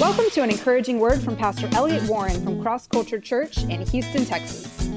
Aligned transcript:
Welcome 0.00 0.30
to 0.30 0.42
an 0.42 0.50
encouraging 0.50 1.00
word 1.00 1.20
from 1.20 1.34
Pastor 1.34 1.68
Elliot 1.72 2.04
Warren 2.04 2.40
from 2.44 2.62
Cross 2.62 2.86
Culture 2.86 3.18
Church 3.18 3.64
in 3.64 3.84
Houston, 3.84 4.24
Texas. 4.24 4.88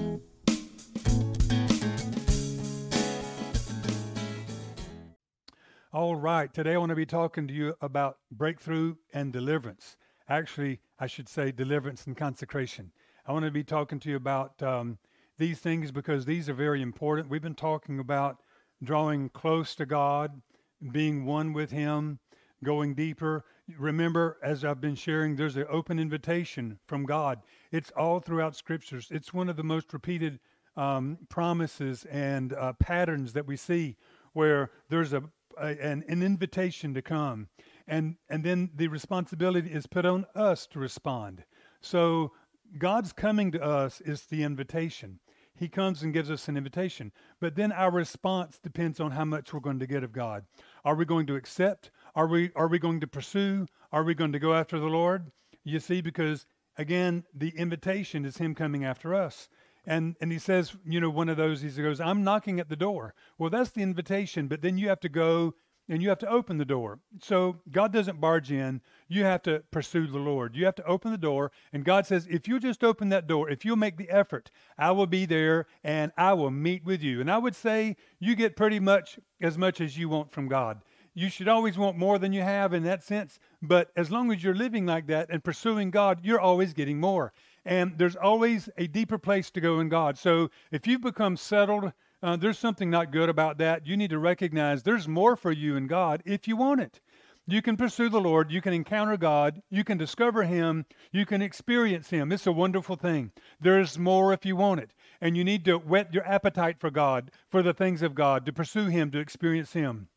All 5.92 6.16
right, 6.16 6.54
today 6.54 6.76
I 6.76 6.78
want 6.78 6.92
to 6.92 6.96
be 6.96 7.08
talking 7.08 7.48
to 7.48 7.54
you 7.54 7.74
about 7.82 8.20
breakthrough 8.32 8.94
and 9.12 9.34
deliverance. 9.34 9.98
Actually, 10.30 10.82
I 11.00 11.08
should 11.08 11.28
say 11.28 11.52
deliverance 11.52 12.06
and 12.06 12.16
consecration. 12.16 12.92
I 13.26 13.32
want 13.32 13.46
to 13.46 13.52
be 13.52 13.64
talking 13.64 14.00
to 14.02 14.10
you 14.12 14.18
about 14.18 14.62
um, 14.62 15.00
these 15.40 15.58
things 15.58 15.92
because 15.92 16.26
these 16.26 16.48
are 16.48 16.54
very 16.54 16.84
important. 16.84 17.32
We've 17.32 17.42
been 17.42 17.56
talking 17.56 17.98
about 17.98 18.38
drawing 18.84 19.30
close 19.30 19.74
to 19.76 19.88
God, 19.88 20.44
being 20.92 21.26
one 21.26 21.54
with 21.54 21.72
Him, 21.72 22.20
going 22.64 22.94
deeper. 22.94 23.46
Remember, 23.78 24.38
as 24.44 24.64
I've 24.66 24.82
been 24.82 24.96
sharing, 24.96 25.36
there's 25.36 25.56
an 25.56 25.66
open 25.70 26.00
invitation 26.00 26.80
from 26.88 27.06
God. 27.06 27.40
It's 27.72 27.92
all 27.92 28.20
throughout 28.20 28.56
scriptures. 28.56 29.08
It's 29.12 29.34
one 29.34 29.50
of 29.50 29.56
the 29.56 29.64
most 29.64 29.94
repeated 29.94 30.40
um, 30.76 31.18
promises 31.30 32.06
and 32.06 32.54
uh, 32.54 32.74
patterns 32.74 33.34
that 33.34 33.48
we 33.48 33.58
see 33.58 33.98
where 34.34 34.72
there's 34.90 35.14
a, 35.14 35.24
a 35.58 35.68
an, 35.68 36.04
an 36.08 36.24
invitation 36.24 36.94
to 36.94 37.02
come. 37.02 37.48
And, 37.88 38.16
and 38.30 38.44
then 38.44 38.70
the 38.76 38.88
responsibility 38.88 39.70
is 39.70 39.86
put 39.86 40.06
on 40.06 40.26
us 40.36 40.68
to 40.68 40.80
respond. 40.80 41.44
So 41.82 42.32
God's 42.78 43.12
coming 43.12 43.52
to 43.52 43.62
us 43.62 44.02
is 44.02 44.24
the 44.24 44.44
invitation. 44.44 45.20
He 45.56 45.68
comes 45.68 46.02
and 46.02 46.14
gives 46.14 46.32
us 46.32 46.48
an 46.48 46.58
invitation. 46.58 47.12
But 47.40 47.56
then 47.56 47.72
our 47.72 47.92
response 47.92 48.58
depends 48.58 49.00
on 49.00 49.12
how 49.12 49.26
much 49.26 49.54
we're 49.54 49.60
going 49.60 49.80
to 49.80 49.88
get 49.88 50.04
of 50.04 50.12
God. 50.12 50.46
Are 50.86 50.96
we 50.96 51.06
going 51.06 51.28
to 51.28 51.36
accept? 51.36 51.92
Are 52.16 52.28
we 52.28 52.52
are 52.56 52.68
we 52.68 52.80
going 52.80 53.00
to 53.02 53.08
pursue? 53.08 53.68
Are 53.92 54.04
we 54.04 54.14
going 54.14 54.34
to 54.34 54.40
go 54.40 54.54
after 54.54 54.80
the 54.80 54.88
Lord? 54.88 55.32
You 55.64 55.80
see, 55.80 56.02
because 56.02 56.46
again, 56.78 57.24
the 57.34 57.50
invitation 57.50 58.26
is 58.26 58.38
him 58.38 58.56
coming 58.56 58.84
after 58.84 59.14
us. 59.14 59.50
And 59.86 60.16
and 60.22 60.32
he 60.32 60.40
says, 60.40 60.76
you 60.86 61.00
know, 61.00 61.10
one 61.10 61.30
of 61.30 61.38
those, 61.38 61.62
he 61.62 61.70
goes, 61.70 62.00
I'm 62.00 62.24
knocking 62.24 62.60
at 62.60 62.70
the 62.70 62.76
door. 62.76 63.14
Well, 63.38 63.50
that's 63.50 63.72
the 63.72 63.82
invitation, 63.82 64.48
but 64.48 64.62
then 64.62 64.78
you 64.78 64.90
have 64.90 65.00
to 65.02 65.10
go 65.10 65.56
and 65.90 66.02
you 66.02 66.10
have 66.10 66.20
to 66.20 66.30
open 66.30 66.58
the 66.58 66.66
door. 66.66 67.00
So 67.22 67.58
God 67.70 67.92
doesn't 67.92 68.22
barge 68.22 68.52
in. 68.52 68.82
You 69.10 69.26
have 69.26 69.42
to 69.44 69.64
pursue 69.72 70.08
the 70.08 70.20
Lord. 70.20 70.56
You 70.56 70.64
have 70.66 70.76
to 70.76 70.86
open 70.86 71.12
the 71.12 71.18
door. 71.18 71.52
And 71.74 71.84
God 71.84 72.06
says, 72.06 72.28
if 72.30 72.48
you 72.48 72.60
just 72.60 72.84
open 72.84 73.10
that 73.10 73.28
door, 73.28 73.50
if 73.50 73.66
you'll 73.66 73.76
make 73.76 73.98
the 73.98 74.10
effort, 74.10 74.52
I 74.78 74.92
will 74.92 75.08
be 75.08 75.26
there 75.26 75.66
and 75.84 76.14
I 76.18 76.34
will 76.34 76.52
meet 76.52 76.86
with 76.86 77.02
you. 77.02 77.20
And 77.20 77.30
I 77.30 77.40
would 77.40 77.56
say 77.56 77.98
you 78.20 78.36
get 78.36 78.56
pretty 78.56 78.80
much 78.80 79.20
as 79.42 79.58
much 79.58 79.82
as 79.82 79.98
you 79.98 80.08
want 80.08 80.32
from 80.32 80.48
God. 80.48 80.82
You 81.14 81.30
should 81.30 81.48
always 81.48 81.78
want 81.78 81.98
more 81.98 82.18
than 82.18 82.32
you 82.32 82.42
have 82.42 82.74
in 82.74 82.84
that 82.84 83.04
sense. 83.04 83.40
But 83.62 83.92
as 83.96 84.10
long 84.10 84.32
as 84.32 84.44
you're 84.44 84.56
living 84.56 84.86
like 84.86 85.08
that 85.08 85.30
and 85.30 85.44
pursuing 85.44 85.92
God, 85.92 86.22
you're 86.24 86.40
always 86.40 86.74
getting 86.74 87.00
more. 87.00 87.34
And 87.66 87.98
there's 87.98 88.16
always 88.16 88.70
a 88.78 88.88
deeper 88.88 89.18
place 89.18 89.52
to 89.52 89.62
go 89.62 89.80
in 89.80 89.90
God. 89.90 90.18
So 90.18 90.50
if 90.72 90.88
you've 90.88 91.02
become 91.02 91.38
settled, 91.38 91.92
uh, 92.24 92.36
there's 92.38 92.58
something 92.58 92.90
not 92.90 93.12
good 93.12 93.30
about 93.30 93.58
that. 93.58 93.86
You 93.86 93.98
need 93.98 94.12
to 94.12 94.20
recognize 94.20 94.84
there's 94.84 95.08
more 95.08 95.36
for 95.36 95.52
you 95.52 95.76
in 95.76 95.88
God 95.88 96.24
if 96.26 96.48
you 96.48 96.56
want 96.56 96.82
it. 96.82 97.02
You 97.48 97.62
can 97.62 97.76
pursue 97.76 98.08
the 98.08 98.22
Lord. 98.22 98.52
You 98.52 98.62
can 98.62 98.74
encounter 98.74 99.18
God. 99.18 99.62
You 99.70 99.84
can 99.84 99.98
discover 99.98 100.44
Him. 100.44 100.86
You 101.12 101.26
can 101.26 101.42
experience 101.42 102.10
Him. 102.10 102.32
It's 102.32 102.48
a 102.48 102.52
wonderful 102.52 102.96
thing. 102.96 103.32
There's 103.60 103.98
more 103.98 104.32
if 104.32 104.46
you 104.46 104.56
want 104.56 104.80
it. 104.80 104.92
And 105.20 105.36
you 105.36 105.44
need 105.44 105.66
to 105.66 105.78
whet 105.78 106.14
your 106.14 106.26
appetite 106.26 106.80
for 106.80 106.92
God, 106.92 107.32
for 107.50 107.62
the 107.62 107.74
things 107.74 108.02
of 108.02 108.16
God, 108.16 108.46
to 108.46 108.54
pursue 108.54 108.86
Him, 108.86 109.12
to 109.12 109.20
experience 109.20 109.74
Him. 109.74 110.08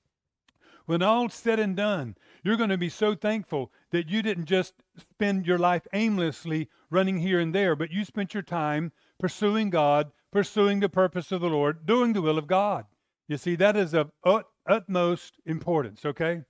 When 0.86 1.02
all's 1.02 1.34
said 1.34 1.58
and 1.58 1.74
done, 1.74 2.16
you're 2.42 2.58
going 2.58 2.70
to 2.70 2.76
be 2.76 2.90
so 2.90 3.14
thankful 3.14 3.72
that 3.90 4.08
you 4.10 4.22
didn't 4.22 4.44
just 4.44 4.74
spend 4.96 5.46
your 5.46 5.58
life 5.58 5.86
aimlessly 5.94 6.68
running 6.90 7.18
here 7.18 7.40
and 7.40 7.54
there, 7.54 7.74
but 7.74 7.90
you 7.90 8.04
spent 8.04 8.34
your 8.34 8.42
time 8.42 8.92
pursuing 9.18 9.70
God, 9.70 10.12
pursuing 10.30 10.80
the 10.80 10.88
purpose 10.88 11.32
of 11.32 11.40
the 11.40 11.48
Lord, 11.48 11.86
doing 11.86 12.12
the 12.12 12.20
will 12.20 12.36
of 12.36 12.46
God. 12.46 12.84
You 13.28 13.38
see, 13.38 13.56
that 13.56 13.76
is 13.76 13.94
of 13.94 14.10
ut- 14.24 14.46
utmost 14.68 15.40
importance, 15.46 16.04
okay? 16.04 16.42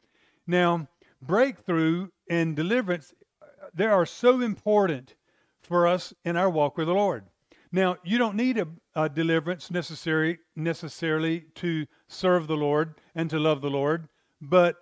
Now, 0.47 0.88
breakthrough 1.22 2.09
and 2.28 2.56
deliverance, 2.56 3.14
uh, 3.41 3.47
they 3.72 3.86
are 3.86 4.06
so 4.06 4.41
important 4.41 5.14
for 5.62 5.86
us 5.86 6.12
in 6.25 6.36
our 6.36 6.50
walk 6.50 6.76
with 6.76 6.88
the 6.88 6.94
Lord. 6.94 7.25
Now, 7.70 7.97
you 8.04 8.19
don't 8.19 8.36
need 8.36 8.59
a, 8.59 8.66
a 8.94 9.09
deliverance 9.09 9.70
necessary 9.70 10.38
necessarily 10.56 11.47
to 11.56 11.86
serve 12.09 12.47
the 12.47 12.56
Lord 12.56 12.94
and 13.14 13.30
to 13.30 13.38
love 13.38 13.60
the 13.60 13.70
Lord. 13.70 14.09
But 14.41 14.77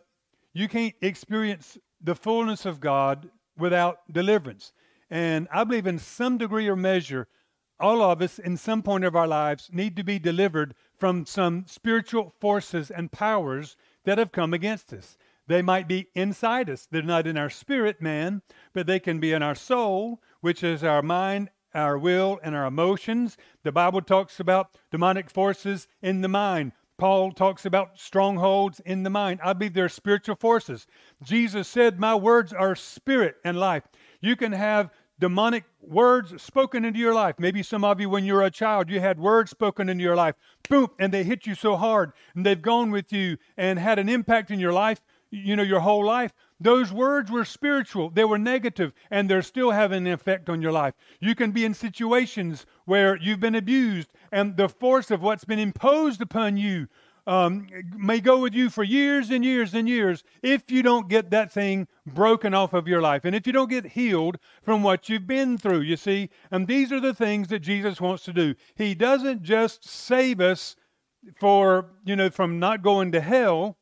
you 0.53 0.69
can't 0.69 0.95
experience 1.01 1.79
the 2.01 2.15
fullness 2.15 2.67
of 2.67 2.81
God 2.81 3.31
without 3.57 4.01
deliverance. 4.11 4.73
And 5.11 5.47
I 5.53 5.65
believe 5.65 5.87
in 5.87 5.99
some 5.99 6.39
degree 6.39 6.69
or 6.69 6.77
measure, 6.77 7.29
all 7.79 8.03
of 8.03 8.23
us 8.23 8.39
in 8.39 8.57
some 8.57 8.83
point 8.83 9.05
of 9.05 9.17
our 9.17 9.27
lives 9.27 9.69
need 9.73 9.97
to 9.97 10.05
be 10.05 10.19
delivered 10.19 10.75
from 10.99 11.27
some 11.27 11.65
spiritual 11.67 12.33
forces 12.41 12.91
and 12.91 13.13
powers 13.13 13.77
that 14.05 14.19
have 14.19 14.33
come 14.33 14.55
against 14.55 14.93
us. 14.93 15.17
They 15.49 15.63
might 15.63 15.89
be 15.89 16.09
inside 16.15 16.71
us. 16.71 16.87
They're 16.91 17.03
not 17.03 17.27
in 17.27 17.37
our 17.37 17.51
spirit, 17.51 18.01
man, 18.01 18.43
but 18.73 18.87
they 18.87 19.01
can 19.01 19.19
be 19.19 19.33
in 19.33 19.43
our 19.43 19.57
soul, 19.57 20.23
which 20.41 20.63
is 20.63 20.85
our 20.85 21.03
mind, 21.03 21.51
our 21.75 21.99
will, 21.99 22.39
and 22.43 22.55
our 22.55 22.67
emotions. 22.67 23.37
The 23.65 23.73
Bible 23.73 24.03
talks 24.03 24.39
about 24.39 24.77
demonic 24.91 25.29
forces 25.29 25.89
in 26.01 26.21
the 26.21 26.29
mind. 26.29 26.73
Paul 27.03 27.33
talks 27.33 27.67
about 27.67 27.99
strongholds 27.99 28.79
in 28.79 29.03
the 29.03 29.11
mind. 29.11 29.41
I 29.43 29.55
believe 29.55 29.75
they're 29.75 29.89
spiritual 29.89 30.37
forces. 30.37 30.87
Jesus 31.21 31.67
said, 31.67 31.99
My 31.99 32.15
words 32.15 32.53
are 32.53 32.77
spirit 32.77 33.39
and 33.45 33.59
life. 33.59 33.83
You 34.21 34.37
can 34.37 34.53
have 34.53 34.91
demonic 35.19 35.65
words 35.81 36.41
spoken 36.41 36.85
into 36.85 37.01
your 37.01 37.13
life. 37.13 37.41
Maybe 37.41 37.65
some 37.65 37.83
of 37.83 38.01
you, 38.01 38.09
when 38.09 38.25
you 38.25 38.35
were 38.35 38.45
a 38.45 38.53
child, 38.53 38.89
you 38.89 39.01
had 39.01 39.19
words 39.19 39.51
spoken 39.51 39.89
into 39.89 40.05
your 40.05 40.15
life. 40.15 40.37
Boom, 40.69 40.91
and 41.01 41.13
they 41.13 41.25
hit 41.25 41.45
you 41.45 41.57
so 41.57 41.75
hard, 41.75 42.13
and 42.37 42.47
they've 42.47 42.63
gone 42.63 42.93
with 42.93 43.13
you 43.13 43.37
and 43.57 43.81
had 43.81 43.99
an 43.99 44.09
impact 44.09 44.53
in 44.53 44.61
your 44.61 44.73
life, 44.73 45.01
you 45.33 45.57
know, 45.57 45.63
your 45.63 45.81
whole 45.81 46.05
life. 46.05 46.33
Those 46.61 46.93
words 46.93 47.31
were 47.31 47.45
spiritual, 47.45 48.11
they 48.11 48.25
were 48.25 48.39
negative, 48.39 48.93
and 49.11 49.29
they're 49.29 49.43
still 49.43 49.73
having 49.73 50.07
an 50.07 50.13
effect 50.13 50.49
on 50.49 50.63
your 50.63 50.71
life. 50.71 50.95
You 51.19 51.35
can 51.35 51.51
be 51.51 51.65
in 51.65 51.75
situations 51.75 52.67
where 52.85 53.17
you've 53.17 53.41
been 53.41 53.57
abused, 53.57 54.11
and 54.31 54.57
the 54.57 54.69
force 54.69 55.11
of 55.11 55.23
what's 55.23 55.45
been 55.45 55.59
imposed 55.59 56.21
upon 56.21 56.57
you 56.57 56.87
um, 57.27 57.69
may 57.97 58.21
go 58.21 58.41
with 58.41 58.55
you 58.55 58.69
for 58.69 58.83
years 58.83 59.31
and 59.31 59.45
years 59.45 59.75
and 59.75 59.89
years 59.89 60.25
if 60.43 60.71
you 60.71 60.83
don't 60.83 61.09
get 61.09 61.31
that 61.31 61.53
thing 61.53 61.87
broken 62.07 62.53
off 62.53 62.73
of 62.73 62.89
your 62.89 63.01
life 63.01 63.25
and 63.25 63.37
if 63.37 63.47
you 63.47 63.53
don't 63.53 63.71
get 63.71 63.87
healed 63.87 64.39
from 64.63 64.83
what 64.83 65.09
you've 65.09 65.27
been 65.27 65.57
through, 65.57 65.81
you 65.81 65.97
see. 65.97 66.31
And 66.51 66.67
these 66.67 66.91
are 66.91 67.01
the 67.01 67.15
things 67.15 67.49
that 67.49 67.61
Jesus 67.61 68.01
wants 68.01 68.25
to 68.25 68.33
do. 68.33 68.55
He 68.75 68.95
doesn't 68.95 69.43
just 69.43 69.89
save 69.89 70.41
us 70.41 70.75
for, 71.39 71.91
you 72.05 72.17
know, 72.17 72.31
from 72.31 72.59
not 72.59 72.83
going 72.83 73.13
to 73.13 73.21
hell. 73.21 73.79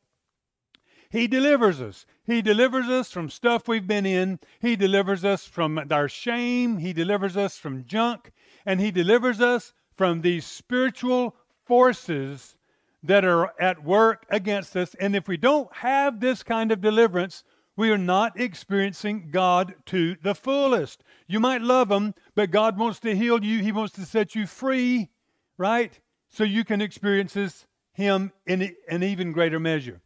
He 1.11 1.27
delivers 1.27 1.81
us. 1.81 2.05
He 2.23 2.41
delivers 2.41 2.87
us 2.87 3.11
from 3.11 3.29
stuff 3.29 3.67
we've 3.67 3.85
been 3.85 4.05
in. 4.05 4.39
He 4.61 4.77
delivers 4.77 5.25
us 5.25 5.45
from 5.45 5.77
our 5.91 6.07
shame. 6.07 6.77
He 6.77 6.93
delivers 6.93 7.35
us 7.35 7.57
from 7.57 7.85
junk. 7.85 8.31
And 8.65 8.79
He 8.79 8.91
delivers 8.91 9.41
us 9.41 9.73
from 9.97 10.21
these 10.21 10.45
spiritual 10.45 11.35
forces 11.65 12.55
that 13.03 13.25
are 13.25 13.51
at 13.59 13.83
work 13.83 14.25
against 14.29 14.77
us. 14.77 14.95
And 15.01 15.13
if 15.13 15.27
we 15.27 15.35
don't 15.35 15.73
have 15.75 16.21
this 16.21 16.43
kind 16.43 16.71
of 16.71 16.79
deliverance, 16.79 17.43
we 17.75 17.91
are 17.91 17.97
not 17.97 18.39
experiencing 18.39 19.31
God 19.31 19.75
to 19.87 20.15
the 20.23 20.35
fullest. 20.35 21.03
You 21.27 21.41
might 21.41 21.61
love 21.61 21.91
Him, 21.91 22.13
but 22.35 22.51
God 22.51 22.77
wants 22.77 22.99
to 23.01 23.15
heal 23.15 23.43
you, 23.43 23.61
He 23.61 23.73
wants 23.73 23.93
to 23.95 24.05
set 24.05 24.33
you 24.33 24.47
free, 24.47 25.09
right? 25.57 25.99
So 26.29 26.45
you 26.45 26.63
can 26.63 26.79
experience 26.81 27.65
Him 27.91 28.31
in 28.45 28.75
an 28.87 29.03
even 29.03 29.33
greater 29.33 29.59
measure. 29.59 29.99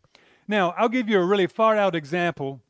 Now, 0.47 0.73
I'll 0.77 0.89
give 0.89 1.09
you 1.09 1.19
a 1.19 1.25
really 1.25 1.47
far 1.47 1.75
out 1.75 1.95
example, 1.95 2.61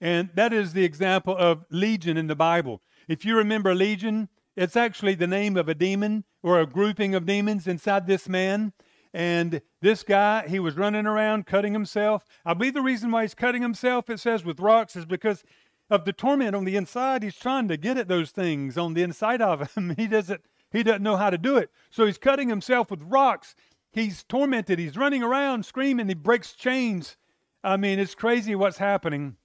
and 0.00 0.30
that 0.34 0.52
is 0.52 0.72
the 0.72 0.84
example 0.84 1.36
of 1.36 1.64
Legion 1.70 2.16
in 2.16 2.26
the 2.26 2.36
Bible. 2.36 2.82
If 3.08 3.24
you 3.24 3.36
remember 3.36 3.74
Legion, 3.74 4.28
it's 4.54 4.76
actually 4.76 5.14
the 5.14 5.26
name 5.26 5.56
of 5.56 5.68
a 5.68 5.74
demon 5.74 6.24
or 6.42 6.60
a 6.60 6.66
grouping 6.66 7.14
of 7.14 7.26
demons 7.26 7.66
inside 7.66 8.06
this 8.06 8.28
man. 8.28 8.72
And 9.14 9.62
this 9.80 10.02
guy, 10.02 10.46
he 10.46 10.58
was 10.58 10.76
running 10.76 11.06
around 11.06 11.46
cutting 11.46 11.72
himself. 11.72 12.26
I 12.44 12.52
believe 12.54 12.74
the 12.74 12.82
reason 12.82 13.10
why 13.10 13.22
he's 13.22 13.34
cutting 13.34 13.62
himself, 13.62 14.10
it 14.10 14.20
says 14.20 14.44
with 14.44 14.60
rocks, 14.60 14.96
is 14.96 15.06
because 15.06 15.44
of 15.88 16.04
the 16.04 16.12
torment 16.12 16.54
on 16.54 16.64
the 16.64 16.76
inside. 16.76 17.22
He's 17.22 17.36
trying 17.36 17.68
to 17.68 17.76
get 17.76 17.96
at 17.96 18.08
those 18.08 18.30
things 18.30 18.76
on 18.76 18.94
the 18.94 19.02
inside 19.02 19.40
of 19.40 19.74
him. 19.74 19.94
He 19.96 20.06
doesn't 20.06 20.42
he 20.70 20.82
doesn't 20.82 21.02
know 21.02 21.16
how 21.16 21.30
to 21.30 21.38
do 21.38 21.56
it. 21.56 21.70
So 21.90 22.04
he's 22.04 22.18
cutting 22.18 22.50
himself 22.50 22.90
with 22.90 23.00
rocks 23.02 23.54
he's 23.98 24.22
tormented. 24.24 24.78
He's 24.78 24.96
running 24.96 25.22
around 25.22 25.64
screaming. 25.64 26.08
He 26.08 26.14
breaks 26.14 26.52
chains. 26.52 27.16
I 27.62 27.76
mean, 27.76 27.98
it's 27.98 28.14
crazy 28.14 28.54
what's 28.54 28.78
happening. 28.78 29.36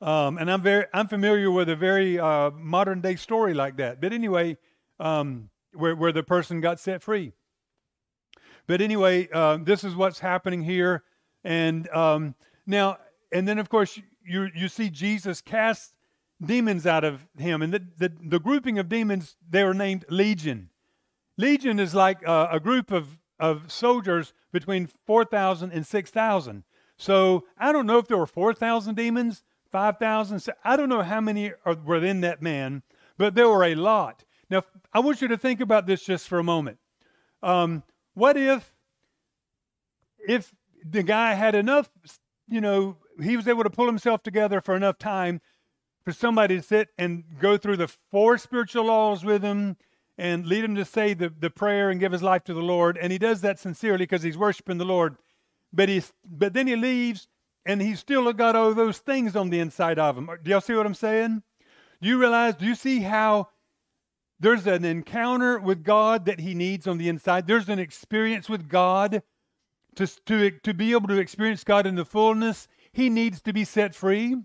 Um, 0.00 0.38
and 0.38 0.50
I'm 0.50 0.62
very 0.62 0.86
I'm 0.92 1.08
familiar 1.08 1.50
with 1.50 1.68
a 1.68 1.76
very 1.76 2.18
uh, 2.18 2.50
modern 2.50 3.00
day 3.00 3.16
story 3.16 3.54
like 3.54 3.76
that. 3.78 4.00
But 4.00 4.12
anyway, 4.12 4.58
um, 5.00 5.50
where 5.72 5.96
where 5.96 6.12
the 6.12 6.22
person 6.22 6.60
got 6.60 6.80
set 6.80 7.02
free. 7.02 7.32
But 8.66 8.80
anyway, 8.80 9.28
uh, 9.32 9.58
this 9.62 9.84
is 9.84 9.94
what's 9.94 10.18
happening 10.18 10.62
here. 10.62 11.04
And 11.44 11.88
um, 11.90 12.34
now, 12.66 12.98
and 13.32 13.46
then 13.46 13.58
of 13.58 13.68
course, 13.68 13.98
you 14.24 14.48
you 14.54 14.68
see 14.68 14.90
Jesus 14.90 15.40
cast 15.40 15.94
demons 16.44 16.86
out 16.86 17.04
of 17.04 17.26
him, 17.38 17.62
and 17.62 17.72
the, 17.72 17.86
the, 17.96 18.12
the 18.22 18.40
grouping 18.40 18.78
of 18.78 18.88
demons 18.88 19.36
they 19.48 19.64
were 19.64 19.74
named 19.74 20.04
Legion. 20.10 20.70
Legion 21.38 21.78
is 21.78 21.94
like 21.94 22.22
a, 22.22 22.48
a 22.52 22.60
group 22.60 22.90
of 22.90 23.18
of 23.38 23.70
soldiers 23.70 24.32
between 24.52 24.86
4,000 24.86 25.72
and 25.72 25.86
6,000. 25.86 26.64
So 26.96 27.44
I 27.58 27.72
don't 27.72 27.86
know 27.86 27.98
if 27.98 28.08
there 28.08 28.16
were 28.16 28.26
4,000 28.26 28.94
demons, 28.94 29.42
5,000. 29.70 30.42
I 30.64 30.76
don't 30.76 30.88
know 30.88 31.02
how 31.02 31.20
many 31.20 31.52
are, 31.64 31.74
were 31.74 32.04
in 32.04 32.22
that 32.22 32.40
man, 32.40 32.82
but 33.18 33.34
there 33.34 33.48
were 33.48 33.64
a 33.64 33.74
lot. 33.74 34.24
Now, 34.48 34.62
I 34.92 35.00
want 35.00 35.20
you 35.20 35.28
to 35.28 35.36
think 35.36 35.60
about 35.60 35.86
this 35.86 36.04
just 36.04 36.28
for 36.28 36.38
a 36.38 36.44
moment. 36.44 36.78
Um, 37.42 37.82
what 38.14 38.36
if, 38.36 38.72
if 40.26 40.54
the 40.84 41.02
guy 41.02 41.34
had 41.34 41.54
enough, 41.54 41.90
you 42.48 42.60
know, 42.60 42.96
he 43.22 43.36
was 43.36 43.48
able 43.48 43.64
to 43.64 43.70
pull 43.70 43.86
himself 43.86 44.22
together 44.22 44.60
for 44.60 44.76
enough 44.76 44.98
time 44.98 45.40
for 46.04 46.12
somebody 46.12 46.56
to 46.56 46.62
sit 46.62 46.88
and 46.98 47.24
go 47.40 47.56
through 47.56 47.76
the 47.76 47.88
four 47.88 48.38
spiritual 48.38 48.84
laws 48.84 49.24
with 49.24 49.42
him 49.42 49.76
and 50.18 50.46
lead 50.46 50.64
him 50.64 50.74
to 50.74 50.84
say 50.84 51.14
the, 51.14 51.32
the 51.38 51.50
prayer 51.50 51.90
and 51.90 52.00
give 52.00 52.12
his 52.12 52.22
life 52.22 52.44
to 52.44 52.54
the 52.54 52.62
Lord. 52.62 52.98
And 52.98 53.12
he 53.12 53.18
does 53.18 53.40
that 53.42 53.58
sincerely 53.58 53.98
because 53.98 54.22
he's 54.22 54.38
worshiping 54.38 54.78
the 54.78 54.84
Lord. 54.84 55.16
But 55.72 55.88
he's 55.88 56.12
but 56.24 56.54
then 56.54 56.66
he 56.66 56.76
leaves 56.76 57.28
and 57.66 57.82
he's 57.82 57.98
still 57.98 58.32
got 58.32 58.56
all 58.56 58.72
those 58.72 58.98
things 58.98 59.36
on 59.36 59.50
the 59.50 59.60
inside 59.60 59.98
of 59.98 60.16
him. 60.16 60.30
Do 60.42 60.50
y'all 60.50 60.60
see 60.60 60.74
what 60.74 60.86
I'm 60.86 60.94
saying? 60.94 61.42
Do 62.00 62.08
you 62.08 62.18
realize, 62.18 62.54
do 62.54 62.64
you 62.64 62.74
see 62.74 63.00
how 63.00 63.48
there's 64.38 64.66
an 64.66 64.84
encounter 64.84 65.58
with 65.58 65.82
God 65.82 66.26
that 66.26 66.40
he 66.40 66.54
needs 66.54 66.86
on 66.86 66.98
the 66.98 67.08
inside? 67.08 67.46
There's 67.46 67.68
an 67.68 67.78
experience 67.78 68.48
with 68.48 68.68
God. 68.68 69.22
To, 69.96 70.06
to, 70.26 70.50
to 70.50 70.74
be 70.74 70.92
able 70.92 71.08
to 71.08 71.18
experience 71.18 71.64
God 71.64 71.86
in 71.86 71.94
the 71.94 72.04
fullness, 72.04 72.68
he 72.92 73.08
needs 73.08 73.40
to 73.42 73.54
be 73.54 73.64
set 73.64 73.94
free. 73.94 74.36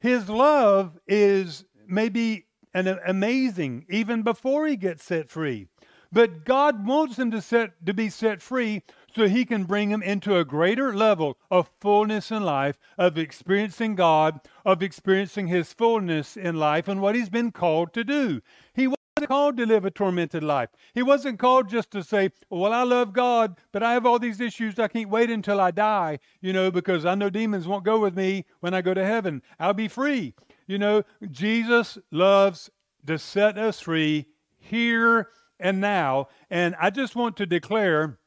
His 0.00 0.30
love 0.30 0.98
is 1.06 1.66
maybe 1.86 2.46
and 2.74 2.88
amazing 3.06 3.86
even 3.88 4.22
before 4.22 4.66
he 4.66 4.76
gets 4.76 5.04
set 5.04 5.30
free. 5.30 5.68
But 6.12 6.44
God 6.44 6.86
wants 6.86 7.18
him 7.18 7.32
to 7.32 7.40
set 7.40 7.84
to 7.86 7.92
be 7.92 8.08
set 8.08 8.40
free 8.40 8.82
so 9.14 9.26
he 9.26 9.44
can 9.44 9.64
bring 9.64 9.90
him 9.90 10.02
into 10.02 10.36
a 10.36 10.44
greater 10.44 10.94
level 10.94 11.38
of 11.50 11.70
fullness 11.80 12.30
in 12.30 12.44
life, 12.44 12.78
of 12.96 13.18
experiencing 13.18 13.96
God, 13.96 14.40
of 14.64 14.80
experiencing 14.80 15.48
his 15.48 15.72
fullness 15.72 16.36
in 16.36 16.56
life 16.56 16.86
and 16.86 17.00
what 17.00 17.16
he's 17.16 17.28
been 17.28 17.50
called 17.50 17.92
to 17.94 18.04
do. 18.04 18.40
He 18.74 18.86
wasn't 18.86 19.28
called 19.28 19.56
to 19.56 19.66
live 19.66 19.84
a 19.84 19.90
tormented 19.90 20.44
life. 20.44 20.70
He 20.94 21.02
wasn't 21.02 21.40
called 21.40 21.68
just 21.68 21.90
to 21.92 22.04
say, 22.04 22.30
Well, 22.48 22.72
I 22.72 22.84
love 22.84 23.12
God, 23.12 23.56
but 23.72 23.82
I 23.82 23.92
have 23.92 24.06
all 24.06 24.20
these 24.20 24.40
issues. 24.40 24.78
I 24.78 24.86
can't 24.86 25.10
wait 25.10 25.30
until 25.30 25.60
I 25.60 25.72
die, 25.72 26.20
you 26.40 26.52
know, 26.52 26.70
because 26.70 27.04
I 27.04 27.16
know 27.16 27.28
demons 27.28 27.66
won't 27.66 27.84
go 27.84 27.98
with 27.98 28.16
me 28.16 28.44
when 28.60 28.72
I 28.72 28.82
go 28.82 28.94
to 28.94 29.04
heaven. 29.04 29.42
I'll 29.58 29.74
be 29.74 29.88
free. 29.88 30.34
You 30.66 30.78
know, 30.78 31.02
Jesus 31.30 31.98
loves 32.10 32.70
to 33.06 33.18
set 33.18 33.58
us 33.58 33.80
free 33.80 34.26
here 34.58 35.28
and 35.60 35.80
now. 35.80 36.28
And 36.50 36.74
I 36.80 36.90
just 36.90 37.14
want 37.14 37.36
to 37.38 37.46
declare 37.46 38.18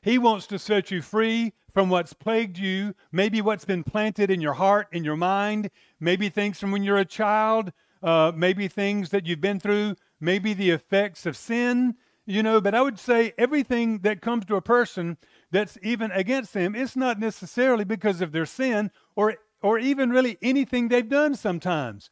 He 0.00 0.18
wants 0.18 0.46
to 0.48 0.58
set 0.58 0.90
you 0.90 1.02
free 1.02 1.52
from 1.72 1.90
what's 1.90 2.14
plagued 2.14 2.58
you, 2.58 2.94
maybe 3.12 3.42
what's 3.42 3.66
been 3.66 3.84
planted 3.84 4.30
in 4.30 4.40
your 4.40 4.54
heart, 4.54 4.88
in 4.92 5.04
your 5.04 5.16
mind, 5.16 5.70
maybe 6.00 6.28
things 6.30 6.58
from 6.58 6.72
when 6.72 6.82
you're 6.82 6.96
a 6.96 7.04
child, 7.04 7.70
uh, 8.02 8.32
maybe 8.34 8.66
things 8.66 9.10
that 9.10 9.26
you've 9.26 9.42
been 9.42 9.60
through, 9.60 9.94
maybe 10.18 10.54
the 10.54 10.70
effects 10.70 11.26
of 11.26 11.36
sin, 11.36 11.94
you 12.24 12.42
know. 12.42 12.60
But 12.60 12.74
I 12.74 12.80
would 12.80 12.98
say 12.98 13.34
everything 13.36 13.98
that 14.00 14.22
comes 14.22 14.46
to 14.46 14.56
a 14.56 14.62
person 14.62 15.18
that's 15.50 15.76
even 15.82 16.10
against 16.12 16.54
them, 16.54 16.74
it's 16.74 16.96
not 16.96 17.20
necessarily 17.20 17.84
because 17.84 18.20
of 18.20 18.32
their 18.32 18.46
sin 18.46 18.90
or 19.14 19.36
or 19.66 19.80
even 19.80 20.10
really 20.10 20.38
anything 20.40 20.86
they've 20.86 21.08
done 21.08 21.34
sometimes. 21.34 22.08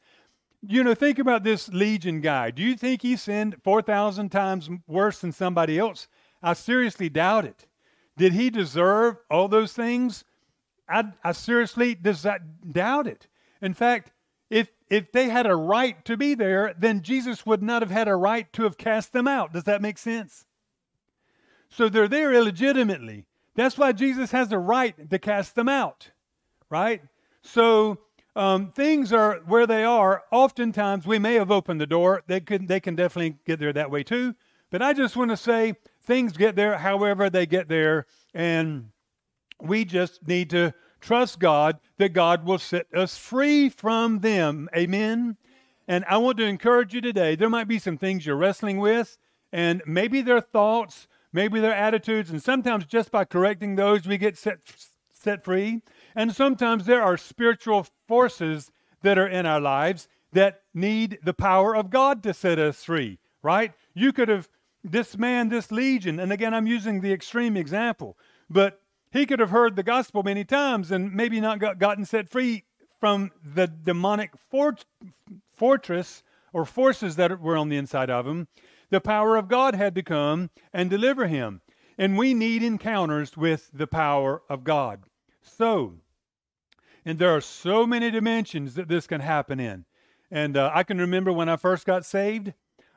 You 0.66 0.82
know, 0.82 0.92
think 0.92 1.20
about 1.20 1.44
this 1.44 1.68
Legion 1.68 2.20
guy. 2.20 2.50
Do 2.50 2.62
you 2.62 2.74
think 2.74 3.02
he 3.02 3.14
sinned 3.14 3.54
4,000 3.62 4.30
times 4.30 4.68
worse 4.88 5.20
than 5.20 5.30
somebody 5.30 5.78
else? 5.78 6.08
I 6.42 6.54
seriously 6.54 7.08
doubt 7.08 7.44
it. 7.44 7.68
Did 8.16 8.32
he 8.32 8.50
deserve 8.50 9.18
all 9.30 9.46
those 9.46 9.72
things? 9.72 10.24
I, 10.88 11.04
I 11.22 11.30
seriously 11.30 11.94
doubt 11.94 13.06
it. 13.06 13.28
In 13.62 13.72
fact, 13.72 14.10
if, 14.50 14.72
if 14.90 15.12
they 15.12 15.28
had 15.28 15.46
a 15.46 15.54
right 15.54 16.04
to 16.06 16.16
be 16.16 16.34
there, 16.34 16.74
then 16.76 17.02
Jesus 17.02 17.46
would 17.46 17.62
not 17.62 17.82
have 17.82 17.92
had 17.92 18.08
a 18.08 18.16
right 18.16 18.52
to 18.54 18.64
have 18.64 18.76
cast 18.76 19.12
them 19.12 19.28
out. 19.28 19.52
Does 19.52 19.64
that 19.64 19.80
make 19.80 19.98
sense? 19.98 20.44
So 21.68 21.88
they're 21.88 22.08
there 22.08 22.32
illegitimately. 22.32 23.26
That's 23.54 23.78
why 23.78 23.92
Jesus 23.92 24.32
has 24.32 24.50
a 24.50 24.58
right 24.58 25.08
to 25.08 25.18
cast 25.20 25.54
them 25.54 25.68
out, 25.68 26.10
right? 26.68 27.00
So 27.44 27.98
um, 28.34 28.72
things 28.72 29.12
are 29.12 29.40
where 29.46 29.66
they 29.66 29.84
are. 29.84 30.24
Oftentimes, 30.32 31.06
we 31.06 31.18
may 31.18 31.34
have 31.34 31.50
opened 31.50 31.80
the 31.80 31.86
door. 31.86 32.22
They 32.26 32.40
can 32.40 32.66
they 32.66 32.80
can 32.80 32.96
definitely 32.96 33.36
get 33.46 33.60
there 33.60 33.72
that 33.72 33.90
way 33.90 34.02
too. 34.02 34.34
But 34.70 34.82
I 34.82 34.92
just 34.92 35.14
want 35.14 35.30
to 35.30 35.36
say 35.36 35.74
things 36.02 36.36
get 36.36 36.56
there 36.56 36.78
however 36.78 37.30
they 37.30 37.46
get 37.46 37.68
there, 37.68 38.06
and 38.32 38.90
we 39.60 39.84
just 39.84 40.26
need 40.26 40.50
to 40.50 40.74
trust 41.00 41.38
God 41.38 41.78
that 41.98 42.12
God 42.12 42.44
will 42.44 42.58
set 42.58 42.86
us 42.94 43.16
free 43.16 43.68
from 43.68 44.20
them. 44.20 44.68
Amen. 44.74 45.36
And 45.86 46.04
I 46.08 46.16
want 46.16 46.38
to 46.38 46.44
encourage 46.44 46.94
you 46.94 47.02
today. 47.02 47.36
There 47.36 47.50
might 47.50 47.68
be 47.68 47.78
some 47.78 47.98
things 47.98 48.24
you're 48.24 48.36
wrestling 48.36 48.78
with, 48.78 49.18
and 49.52 49.82
maybe 49.86 50.22
they're 50.22 50.40
thoughts, 50.40 51.06
maybe 51.32 51.60
they're 51.60 51.74
attitudes, 51.74 52.30
and 52.30 52.42
sometimes 52.42 52.86
just 52.86 53.10
by 53.10 53.26
correcting 53.26 53.76
those, 53.76 54.06
we 54.06 54.18
get 54.18 54.36
set 54.38 54.58
set 55.12 55.44
free. 55.44 55.82
And 56.14 56.34
sometimes 56.34 56.86
there 56.86 57.02
are 57.02 57.16
spiritual 57.16 57.86
forces 58.06 58.70
that 59.02 59.18
are 59.18 59.28
in 59.28 59.46
our 59.46 59.60
lives 59.60 60.08
that 60.32 60.62
need 60.72 61.18
the 61.22 61.34
power 61.34 61.74
of 61.74 61.90
God 61.90 62.22
to 62.24 62.34
set 62.34 62.58
us 62.58 62.84
free, 62.84 63.18
right? 63.42 63.72
You 63.94 64.12
could 64.12 64.28
have, 64.28 64.48
this 64.82 65.16
man, 65.16 65.48
this 65.48 65.70
legion, 65.72 66.20
and 66.20 66.32
again, 66.32 66.52
I'm 66.52 66.66
using 66.66 67.00
the 67.00 67.12
extreme 67.12 67.56
example, 67.56 68.18
but 68.50 68.80
he 69.12 69.26
could 69.26 69.38
have 69.38 69.50
heard 69.50 69.76
the 69.76 69.82
gospel 69.82 70.22
many 70.22 70.44
times 70.44 70.90
and 70.90 71.12
maybe 71.12 71.40
not 71.40 71.58
got, 71.60 71.78
gotten 71.78 72.04
set 72.04 72.28
free 72.28 72.64
from 72.98 73.30
the 73.44 73.66
demonic 73.66 74.32
fort, 74.50 74.84
fortress 75.52 76.22
or 76.52 76.64
forces 76.64 77.16
that 77.16 77.40
were 77.40 77.56
on 77.56 77.68
the 77.68 77.76
inside 77.76 78.10
of 78.10 78.26
him. 78.26 78.48
The 78.90 79.00
power 79.00 79.36
of 79.36 79.48
God 79.48 79.74
had 79.74 79.94
to 79.94 80.02
come 80.02 80.50
and 80.72 80.90
deliver 80.90 81.26
him. 81.26 81.60
And 81.96 82.18
we 82.18 82.34
need 82.34 82.62
encounters 82.62 83.36
with 83.36 83.70
the 83.72 83.86
power 83.86 84.42
of 84.48 84.64
God. 84.64 85.04
So, 85.42 85.94
and 87.04 87.18
there 87.18 87.34
are 87.34 87.40
so 87.40 87.86
many 87.86 88.10
dimensions 88.10 88.74
that 88.74 88.88
this 88.88 89.06
can 89.06 89.20
happen 89.20 89.60
in. 89.60 89.84
And 90.30 90.56
uh, 90.56 90.70
I 90.74 90.82
can 90.82 90.98
remember 90.98 91.32
when 91.32 91.48
I 91.48 91.56
first 91.56 91.86
got 91.86 92.04
saved, 92.04 92.54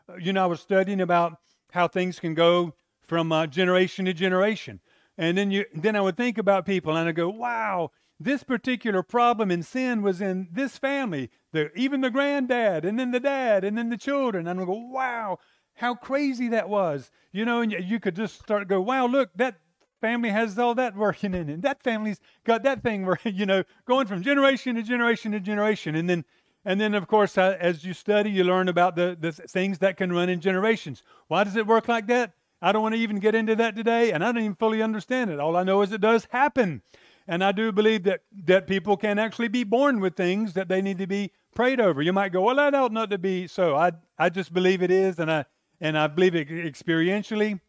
uh, 0.10 0.15
you 0.15 0.34
know, 0.34 0.43
I 0.43 0.48
was 0.48 0.62
studying 0.62 1.01
about 1.01 1.38
how 1.72 1.88
things 1.88 2.20
can 2.20 2.34
go 2.34 2.74
from 3.01 3.31
uh, 3.31 3.48
generation 3.48 4.05
to 4.05 4.13
generation. 4.13 4.79
And 5.17 5.38
then 5.38 5.51
you 5.51 5.65
then 5.74 5.96
I 5.96 6.01
would 6.01 6.17
think 6.17 6.38
about 6.38 6.65
people 6.65 6.96
and 6.96 7.10
I 7.10 7.12
go, 7.12 7.29
wow, 7.29 7.91
this 8.20 8.43
particular 8.43 9.03
problem 9.03 9.51
in 9.51 9.63
sin 9.63 10.01
was 10.01 10.22
in 10.22 10.48
this 10.51 10.77
family, 10.77 11.29
the, 11.51 11.72
even 11.77 12.01
the 12.01 12.10
granddad, 12.10 12.86
and 12.86 13.00
then 13.00 13.12
the 13.12 13.20
dad, 13.20 13.63
and 13.63 13.77
then 13.77 13.89
the 13.89 13.98
children. 13.98 14.48
And 14.48 14.60
I 14.60 14.65
go, 14.65 14.74
wow, 14.74 15.39
how 15.75 15.96
crazy 15.96 16.48
that 16.50 16.70
was. 16.70 17.12
You 17.31 17.46
know, 17.46 17.62
and 17.62 17.72
you 17.72 18.00
could 18.00 18.15
just 18.15 18.39
start 18.39 18.62
to 18.62 18.65
go, 18.65 18.81
wow, 18.81 19.05
look, 19.05 19.29
that 19.36 19.58
family 20.01 20.30
has 20.30 20.58
all 20.58 20.75
that 20.75 20.96
working 20.96 21.34
in 21.34 21.50
it. 21.50 21.62
That 21.62 21.82
family's 21.82 22.20
got 22.44 22.63
that 22.63 22.84
thing 22.84 23.06
where, 23.06 23.20
you 23.24 23.46
know, 23.46 23.63
going 23.86 24.08
from 24.08 24.22
generation 24.22 24.75
to 24.75 24.84
generation 24.84 25.32
to 25.32 25.39
generation. 25.39 25.96
And 25.96 26.10
then, 26.10 26.25
and 26.66 26.80
then 26.82 26.94
of 26.94 27.08
course, 27.08 27.38
uh, 27.38 27.58
as 27.60 27.84
you 27.86 27.94
study, 27.94 28.30
you 28.30 28.44
learn 28.44 28.68
about 28.68 28.96
the, 28.96 29.18
the 29.20 29.32
things 29.32 29.80
that 29.80 29.98
can 29.98 30.12
run 30.12 30.30
in 30.30 30.42
generations. 30.42 31.04
Why 31.27 31.44
does 31.44 31.56
it 31.56 31.68
work 31.68 31.88
like 31.88 32.08
that? 32.08 32.34
I 32.62 32.72
don't 32.72 32.82
want 32.82 32.96
to 32.96 33.01
even 33.01 33.20
get 33.20 33.36
into 33.36 33.56
that 33.56 33.75
today, 33.75 34.12
and 34.12 34.24
I 34.24 34.32
don't 34.32 34.42
even 34.42 34.56
fully 34.56 34.82
understand 34.82 35.30
it. 35.30 35.39
All 35.39 35.56
I 35.56 35.63
know 35.63 35.82
is 35.84 35.92
it 35.92 36.01
does 36.01 36.27
happen. 36.32 36.82
And 37.27 37.44
I 37.44 37.51
do 37.51 37.72
believe 37.72 38.04
that, 38.04 38.22
that 38.46 38.68
people 38.68 38.98
can 38.98 39.20
actually 39.20 39.50
be 39.50 39.63
born 39.63 40.00
with 40.00 40.16
things 40.16 40.54
that 40.54 40.70
they 40.70 40.82
need 40.82 40.98
to 40.98 41.08
be 41.08 41.32
prayed 41.54 41.80
over. 41.80 42.01
You 42.01 42.13
might 42.13 42.32
go, 42.32 42.42
well, 42.42 42.56
that 42.56 42.74
ought 42.74 42.94
not 42.94 43.10
to 43.12 43.18
be 43.18 43.48
so. 43.48 43.75
I, 43.75 43.92
I 44.18 44.30
just 44.30 44.54
believe 44.54 44.82
it 44.82 44.92
is, 44.92 45.20
and 45.20 45.30
I, 45.30 45.46
and 45.82 45.98
I 45.98 46.08
believe 46.08 46.36
it 46.36 46.48
experientially. 46.48 47.60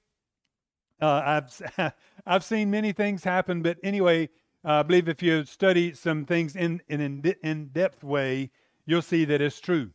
Uh, 1.00 1.40
I've 1.78 1.92
I've 2.28 2.44
seen 2.44 2.70
many 2.70 2.92
things 2.92 3.24
happen, 3.24 3.62
but 3.62 3.78
anyway, 3.82 4.28
uh, 4.64 4.72
I 4.72 4.82
believe 4.82 5.08
if 5.08 5.22
you 5.22 5.44
study 5.44 5.94
some 5.94 6.26
things 6.26 6.54
in 6.54 6.82
in 6.88 7.24
in 7.42 7.68
depth 7.68 8.04
way, 8.04 8.50
you'll 8.84 9.02
see 9.02 9.24
that 9.24 9.40
it's 9.40 9.60
true. 9.60 9.90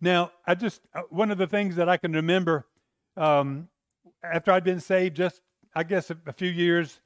Now, 0.00 0.32
I 0.44 0.56
just 0.56 0.80
uh, 0.92 1.02
one 1.10 1.30
of 1.30 1.38
the 1.38 1.46
things 1.46 1.76
that 1.76 1.88
I 1.88 1.96
can 1.98 2.12
remember 2.12 2.66
um, 3.16 3.68
after 4.24 4.50
I'd 4.50 4.64
been 4.64 4.80
saved, 4.80 5.16
just 5.16 5.40
I 5.74 5.84
guess 5.84 6.10
a, 6.10 6.16
a 6.26 6.32
few 6.32 6.50
years, 6.50 7.00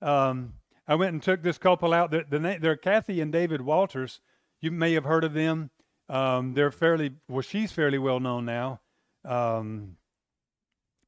um, 0.00 0.54
I 0.86 0.94
went 0.94 1.12
and 1.12 1.22
took 1.22 1.42
this 1.42 1.58
couple 1.58 1.92
out. 1.92 2.10
They're, 2.10 2.58
they're 2.58 2.76
Kathy 2.76 3.20
and 3.20 3.32
David 3.32 3.62
Walters. 3.62 4.20
You 4.60 4.70
may 4.70 4.92
have 4.92 5.04
heard 5.04 5.24
of 5.24 5.34
them. 5.34 5.70
Um, 6.08 6.54
they're 6.54 6.70
fairly 6.70 7.12
well. 7.28 7.42
She's 7.42 7.72
fairly 7.72 7.98
well 7.98 8.20
known 8.20 8.44
now. 8.44 8.80
Um, 9.24 9.96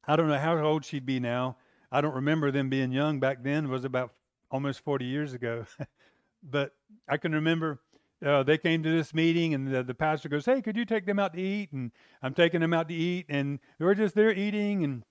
I 0.07 0.17
don't 0.17 0.29
know 0.29 0.39
how 0.39 0.59
old 0.59 0.85
she'd 0.85 1.07
be 1.07 1.21
now. 1.21 1.57
I 1.93 2.01
don't 2.01 2.15
remember 2.15 2.51
them 2.51 2.71
being 2.71 2.91
young 2.91 3.21
back 3.21 3.43
then. 3.43 3.67
It 3.67 3.69
was 3.69 3.85
about 3.85 4.13
almost 4.51 4.81
40 4.81 5.05
years 5.05 5.35
ago. 5.35 5.67
but 6.43 6.75
I 7.07 7.19
can 7.19 7.33
remember 7.33 7.81
uh, 8.25 8.43
they 8.43 8.57
came 8.57 8.83
to 8.83 8.91
this 8.91 9.13
meeting 9.13 9.53
and 9.53 9.69
the, 9.69 9.83
the 9.83 9.95
pastor 9.95 10.31
goes, 10.31 10.47
Hey, 10.47 10.63
could 10.63 10.77
you 10.77 10.87
take 10.87 11.05
them 11.05 11.19
out 11.19 11.35
to 11.35 11.41
eat? 11.41 11.71
And 11.73 11.93
I'm 12.23 12.33
taking 12.33 12.63
them 12.63 12.73
out 12.73 12.89
to 12.89 12.95
eat 12.95 13.27
and 13.29 13.59
they 13.79 13.85
were 13.85 13.95
just 13.95 14.15
there 14.15 14.33
eating. 14.33 14.85
And, 14.85 15.03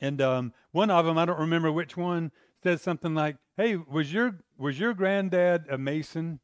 and 0.00 0.22
um, 0.22 0.52
one 0.70 0.90
of 0.90 1.04
them, 1.04 1.18
I 1.18 1.24
don't 1.24 1.40
remember 1.40 1.72
which 1.72 1.96
one, 1.96 2.30
says 2.62 2.82
something 2.82 3.14
like, 3.14 3.36
Hey, 3.56 3.74
was 3.76 4.12
your, 4.12 4.38
was 4.58 4.78
your 4.78 4.94
granddad 4.94 5.64
a 5.68 5.76
Mason? 5.76 6.38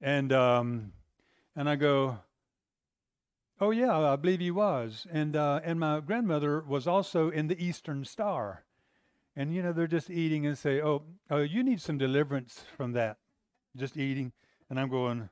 And, 0.00 0.32
um, 0.32 0.92
and 1.56 1.68
I 1.68 1.74
go, 1.74 2.18
Oh 3.60 3.70
yeah, 3.72 3.96
I 3.98 4.16
believe 4.16 4.40
he 4.40 4.50
was. 4.50 5.06
And, 5.12 5.36
uh, 5.36 5.60
and 5.62 5.78
my 5.78 6.00
grandmother 6.00 6.60
was 6.66 6.86
also 6.86 7.28
in 7.28 7.48
the 7.48 7.62
Eastern 7.62 8.04
Star. 8.06 8.64
And, 9.36 9.54
you 9.54 9.62
know, 9.62 9.72
they're 9.72 9.86
just 9.86 10.10
eating 10.10 10.46
and 10.46 10.56
say, 10.56 10.80
Oh, 10.80 11.02
oh 11.30 11.38
you 11.42 11.62
need 11.62 11.80
some 11.80 11.98
deliverance 11.98 12.64
from 12.76 12.92
that. 12.92 13.18
Just 13.76 13.96
eating. 13.98 14.32
And 14.70 14.80
I'm 14.80 14.88
going, 14.88 15.28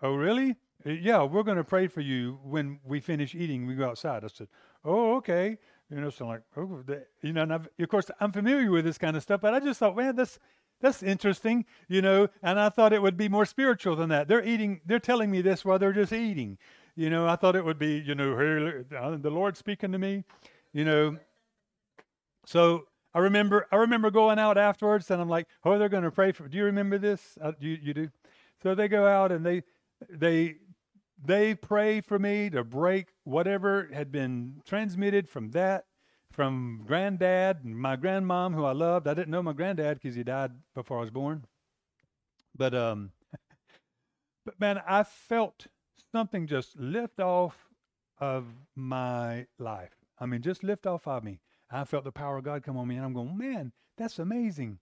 Oh, 0.00 0.14
really? 0.14 0.56
Uh, 0.86 0.90
yeah, 0.90 1.24
we're 1.24 1.42
going 1.42 1.56
to 1.56 1.64
pray 1.64 1.88
for 1.88 2.00
you 2.00 2.38
when 2.44 2.78
we 2.84 3.00
finish 3.00 3.34
eating. 3.34 3.66
We 3.66 3.74
go 3.74 3.88
outside. 3.88 4.24
I 4.24 4.28
said, 4.28 4.48
Oh, 4.84 5.16
okay. 5.16 5.58
You 5.90 6.00
know, 6.00 6.10
so 6.10 6.24
I'm 6.24 6.30
like, 6.32 6.42
oh, 6.56 6.82
you 7.22 7.32
know, 7.32 7.42
and 7.42 7.52
I've, 7.52 7.68
of 7.78 7.88
course 7.88 8.10
I'm 8.18 8.32
familiar 8.32 8.70
with 8.72 8.84
this 8.84 8.98
kind 8.98 9.16
of 9.16 9.22
stuff, 9.22 9.40
but 9.40 9.54
I 9.54 9.60
just 9.60 9.78
thought, 9.78 9.96
man, 9.96 10.16
that's 10.16 10.38
that's 10.80 11.02
interesting, 11.02 11.64
you 11.88 12.02
know. 12.02 12.28
And 12.42 12.58
I 12.58 12.70
thought 12.70 12.92
it 12.92 13.00
would 13.00 13.16
be 13.16 13.28
more 13.28 13.46
spiritual 13.46 13.94
than 13.96 14.08
that. 14.10 14.26
They're 14.28 14.44
eating. 14.44 14.80
They're 14.84 14.98
telling 14.98 15.30
me 15.30 15.42
this 15.42 15.64
while 15.64 15.78
they're 15.78 15.92
just 15.92 16.12
eating. 16.12 16.58
You 16.96 17.10
know, 17.10 17.28
I 17.28 17.36
thought 17.36 17.56
it 17.56 17.64
would 17.64 17.78
be, 17.78 17.98
you 17.98 18.14
know, 18.14 18.32
uh, 18.96 19.16
the 19.18 19.30
Lord 19.30 19.56
speaking 19.56 19.92
to 19.92 19.98
me, 19.98 20.24
you 20.72 20.84
know. 20.84 21.18
So 22.46 22.86
I 23.14 23.18
remember, 23.18 23.66
I 23.70 23.76
remember 23.76 24.10
going 24.10 24.38
out 24.38 24.56
afterwards, 24.56 25.10
and 25.10 25.20
I'm 25.20 25.28
like, 25.28 25.46
oh, 25.64 25.78
they're 25.78 25.90
going 25.90 26.04
to 26.04 26.10
pray 26.10 26.32
for. 26.32 26.48
Do 26.48 26.56
you 26.56 26.64
remember 26.64 26.96
this? 26.96 27.36
Uh, 27.40 27.52
you 27.60 27.78
you 27.82 27.92
do. 27.94 28.08
So 28.62 28.74
they 28.74 28.88
go 28.88 29.06
out 29.06 29.30
and 29.30 29.44
they 29.44 29.62
they 30.08 30.56
they 31.22 31.54
pray 31.54 32.00
for 32.00 32.18
me 32.18 32.50
to 32.50 32.64
break 32.64 33.08
whatever 33.24 33.90
had 33.92 34.10
been 34.10 34.62
transmitted 34.64 35.28
from 35.28 35.50
that 35.50 35.84
from 36.30 36.82
granddad 36.86 37.64
and 37.64 37.78
my 37.78 37.96
grandmom 37.96 38.54
who 38.54 38.64
I 38.64 38.72
loved. 38.72 39.08
I 39.08 39.14
didn't 39.14 39.30
know 39.30 39.42
my 39.42 39.54
granddad 39.54 40.00
because 40.00 40.14
he 40.14 40.22
died 40.22 40.52
before 40.74 40.98
I 40.98 41.00
was 41.00 41.10
born. 41.10 41.46
But 42.54 42.74
um 42.74 43.12
but 44.44 44.60
man, 44.60 44.80
I 44.86 45.02
felt 45.02 45.66
something 46.12 46.46
just 46.46 46.78
lift 46.78 47.20
off 47.20 47.68
of 48.18 48.46
my 48.74 49.46
life. 49.58 49.96
I 50.18 50.26
mean, 50.26 50.42
just 50.42 50.64
lift 50.64 50.86
off 50.86 51.06
of 51.06 51.24
me. 51.24 51.40
I 51.70 51.84
felt 51.84 52.04
the 52.04 52.12
power 52.12 52.38
of 52.38 52.44
God 52.44 52.62
come 52.62 52.76
on 52.76 52.88
me, 52.88 52.96
and 52.96 53.04
I'm 53.04 53.12
going, 53.12 53.36
man, 53.36 53.72
that's 53.96 54.18
amazing. 54.18 54.78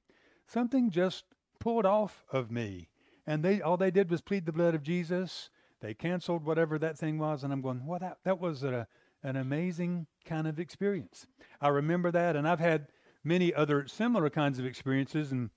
Something 0.47 0.91
just 0.91 1.25
pulled 1.59 1.87
off 1.87 2.25
of 2.31 2.51
me. 2.51 2.89
And 3.27 3.43
they 3.43 3.63
all 3.63 3.77
they 3.77 3.91
did 3.91 4.11
was 4.11 4.21
plead 4.21 4.45
the 4.45 4.53
blood 4.53 4.75
of 4.75 4.83
Jesus. 4.83 5.49
They 5.81 5.95
canceled 5.95 6.45
whatever 6.45 6.79
that 6.79 6.99
thing 6.99 7.19
was, 7.19 7.43
and 7.43 7.53
I'm 7.53 7.63
going, 7.63 7.87
well, 7.87 7.99
that 7.99 8.19
that 8.25 8.39
was 8.39 8.63
a, 8.63 8.87
an 9.23 9.37
amazing 9.37 10.07
kind 10.27 10.47
of 10.47 10.61
experience. 10.61 11.27
I 11.61 11.69
remember 11.69 12.11
that, 12.11 12.37
and 12.37 12.47
I've 12.47 12.61
had 12.61 12.89
many 13.25 13.55
other 13.55 13.87
similar 13.87 14.29
kinds 14.29 14.59
of 14.59 14.67
experiences. 14.67 15.33
And 15.33 15.51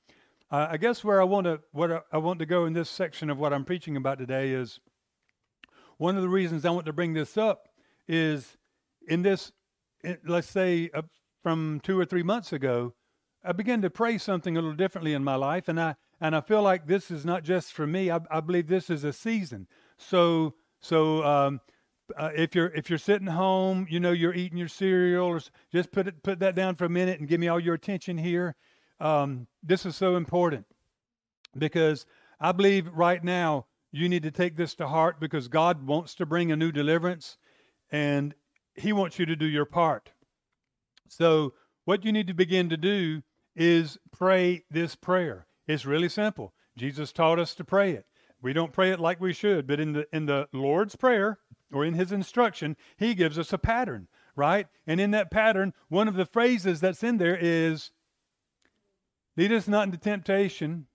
uh, 0.50 0.68
I 0.72 0.78
guess 0.78 1.04
where 1.04 1.22
I 1.22 1.26
want 1.26 1.46
to 1.46 1.60
what 1.72 2.06
I 2.12 2.18
want 2.18 2.40
to 2.40 2.46
go 2.46 2.66
in 2.66 2.74
this 2.74 2.90
section 2.90 3.30
of 3.30 3.38
what 3.38 3.54
I'm 3.54 3.66
preaching 3.66 3.98
about 3.98 4.18
today 4.18 4.52
is 4.52 4.80
one 5.98 6.16
of 6.16 6.22
the 6.22 6.30
reasons 6.30 6.66
I 6.66 6.70
want 6.70 6.86
to 6.86 6.94
bring 6.94 7.14
this 7.14 7.38
up 7.38 7.68
is 8.08 8.58
in 9.08 9.22
this, 9.22 9.52
let's 10.26 10.50
say, 10.50 10.90
uh, 10.94 11.02
from 11.44 11.80
two 11.84 12.00
or 12.00 12.06
three 12.06 12.24
months 12.24 12.52
ago, 12.52 12.94
I 13.44 13.52
began 13.52 13.82
to 13.82 13.90
pray 13.90 14.18
something 14.18 14.58
a 14.58 14.62
little 14.62 14.76
differently 14.76 15.14
in 15.14 15.24
my 15.24 15.36
life, 15.36 15.68
and 15.68 15.80
I 15.80 15.96
and 16.20 16.36
I 16.36 16.42
feel 16.42 16.62
like 16.62 16.88
this 16.88 17.12
is 17.12 17.26
not 17.26 17.44
just 17.44 17.72
for 17.72 17.86
me. 17.86 18.10
I, 18.12 18.20
I 18.30 18.42
believe 18.42 18.68
this 18.68 18.90
is 18.90 19.04
a 19.04 19.14
season. 19.14 19.68
So 19.98 20.56
so 20.82 21.24
um, 21.24 21.62
uh, 22.18 22.32
if 22.36 22.56
you're 22.56 22.68
if 22.74 22.90
you're 22.90 23.00
sitting 23.00 23.28
home, 23.28 23.88
you 23.90 24.00
know 24.00 24.12
you're 24.12 24.34
eating 24.34 24.58
your 24.58 24.68
cereal, 24.68 25.28
or 25.28 25.42
just 25.72 25.92
put 25.92 26.08
it 26.08 26.24
put 26.24 26.40
that 26.40 26.56
down 26.56 26.76
for 26.76 26.86
a 26.86 26.90
minute 26.90 27.20
and 27.20 27.30
give 27.30 27.40
me 27.40 27.48
all 27.48 27.60
your 27.60 27.76
attention 27.76 28.18
here. 28.18 28.56
Um, 29.00 29.48
this 29.64 29.86
is 29.86 29.96
so 29.96 30.16
important 30.16 30.66
because 31.58 32.06
I 32.40 32.52
believe 32.52 32.88
right 32.92 33.24
now 33.24 33.67
you 33.92 34.10
need 34.10 34.24
to 34.24 34.32
take 34.32 34.58
this 34.58 34.76
to 34.76 34.88
heart 34.88 35.20
because 35.20 35.48
God 35.48 35.86
wants 35.86 36.16
to 36.16 36.26
bring 36.26 36.52
a 36.52 36.56
new 36.56 36.72
deliverance, 36.72 37.38
and 37.92 38.36
He 38.76 38.94
wants 38.94 39.20
you 39.20 39.26
to 39.26 39.36
do 39.36 39.46
your 39.46 39.66
part. 39.66 40.12
So 41.08 41.54
what 41.86 42.04
you 42.04 42.12
need 42.12 42.28
to 42.28 42.34
begin 42.34 42.70
to 42.70 42.78
do 42.78 43.24
is 43.56 43.98
pray 44.12 44.64
this 44.70 44.96
prayer. 44.96 45.48
It's 45.68 45.86
really 45.86 46.10
simple. 46.10 46.54
Jesus 46.78 47.12
taught 47.12 47.40
us 47.40 47.56
to 47.56 47.64
pray 47.64 47.92
it. 47.94 48.06
We 48.42 48.54
don't 48.54 48.74
pray 48.74 48.92
it 48.92 49.00
like 49.00 49.20
we 49.20 49.34
should, 49.34 49.66
but 49.66 49.80
in 49.80 49.94
the 49.94 50.06
in 50.14 50.28
the 50.28 50.48
Lord's 50.54 50.96
prayer 50.96 51.40
or 51.74 51.84
in 51.84 51.96
his 51.96 52.12
instruction, 52.12 52.78
he 52.98 53.16
gives 53.16 53.40
us 53.40 53.52
a 53.52 53.58
pattern, 53.58 54.08
right? 54.36 54.68
And 54.86 55.02
in 55.02 55.12
that 55.12 55.32
pattern, 55.32 55.74
one 55.90 56.08
of 56.08 56.14
the 56.14 56.26
phrases 56.26 56.80
that's 56.80 57.04
in 57.04 57.18
there 57.18 57.38
is 57.40 57.92
lead 59.36 59.52
us 59.52 59.68
not 59.68 59.86
into 59.86 59.98
temptation. 59.98 60.86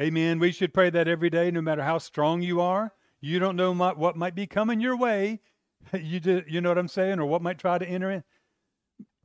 Amen. 0.00 0.38
We 0.38 0.52
should 0.52 0.72
pray 0.72 0.90
that 0.90 1.08
every 1.08 1.30
day 1.30 1.50
no 1.50 1.60
matter 1.60 1.82
how 1.82 1.98
strong 1.98 2.42
you 2.42 2.60
are. 2.60 2.92
You 3.20 3.38
don't 3.38 3.56
know 3.56 3.72
what 3.72 4.16
might 4.16 4.34
be 4.34 4.46
coming 4.46 4.80
your 4.80 4.96
way. 4.96 5.40
You 5.92 6.20
do, 6.20 6.42
you 6.46 6.60
know 6.60 6.68
what 6.68 6.78
I'm 6.78 6.86
saying 6.86 7.18
or 7.18 7.26
what 7.26 7.42
might 7.42 7.58
try 7.58 7.76
to 7.76 7.84
enter 7.84 8.08
in. 8.08 8.22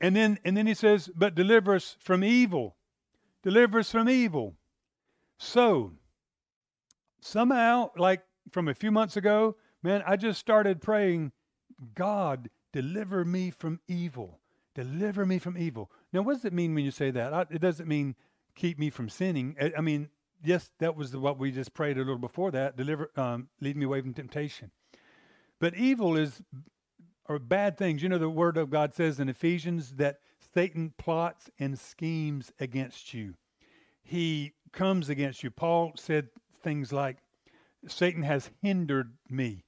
And 0.02 0.16
then 0.16 0.40
and 0.44 0.58
then 0.58 0.66
he 0.66 0.74
says, 0.74 1.08
"But 1.16 1.36
deliver 1.36 1.76
us 1.76 1.96
from 2.00 2.24
evil." 2.24 2.78
Deliver 3.44 3.80
us 3.80 3.92
from 3.92 4.10
evil. 4.10 4.56
So, 5.38 5.94
somehow, 7.22 7.92
like 7.96 8.24
from 8.52 8.68
a 8.68 8.74
few 8.74 8.92
months 8.92 9.16
ago, 9.16 9.56
man, 9.84 10.04
I 10.06 10.18
just 10.18 10.40
started 10.40 10.82
praying, 10.82 11.32
God, 11.96 12.50
deliver 12.74 13.24
me 13.24 13.52
from 13.52 13.80
evil. 13.88 14.40
Deliver 14.76 15.26
me 15.26 15.40
from 15.40 15.58
evil. 15.58 15.92
Now, 16.12 16.24
what 16.24 16.34
does 16.34 16.46
it 16.46 16.54
mean 16.54 16.76
when 16.76 16.84
you 16.84 16.92
say 16.92 17.10
that? 17.12 17.48
It 17.50 17.62
doesn't 17.62 17.88
mean 17.88 18.16
keep 18.56 18.78
me 18.78 18.90
from 18.90 19.10
sinning. 19.10 19.56
I 19.78 19.82
mean, 19.82 20.10
yes, 20.44 20.72
that 20.80 20.96
was 20.96 21.16
what 21.16 21.38
we 21.38 21.52
just 21.52 21.74
prayed 21.74 21.98
a 21.98 22.00
little 22.00 22.18
before 22.18 22.52
that. 22.52 22.78
Deliver, 22.78 23.12
um, 23.16 23.50
lead 23.62 23.78
me 23.78 23.86
away 23.86 24.02
from 24.02 24.14
temptation. 24.14 24.72
But 25.60 25.76
evil 25.76 26.16
is, 26.16 26.42
or 27.28 27.40
bad 27.40 27.78
things. 27.78 28.04
You 28.04 28.10
know, 28.10 28.18
the 28.18 28.30
Word 28.30 28.58
of 28.58 28.70
God 28.70 28.94
says 28.94 29.20
in 29.20 29.30
Ephesians 29.30 29.94
that 29.94 30.20
Satan 30.54 30.94
plots 30.98 31.50
and 31.60 31.78
schemes 31.78 32.52
against 32.60 33.14
you. 33.14 33.36
He 34.04 34.54
comes 34.72 35.10
against 35.10 35.44
you. 35.44 35.52
Paul 35.52 35.94
said 35.96 36.30
things 36.62 36.94
like, 36.94 37.18
Satan 37.88 38.24
has 38.24 38.50
hindered 38.62 39.14
me. 39.30 39.64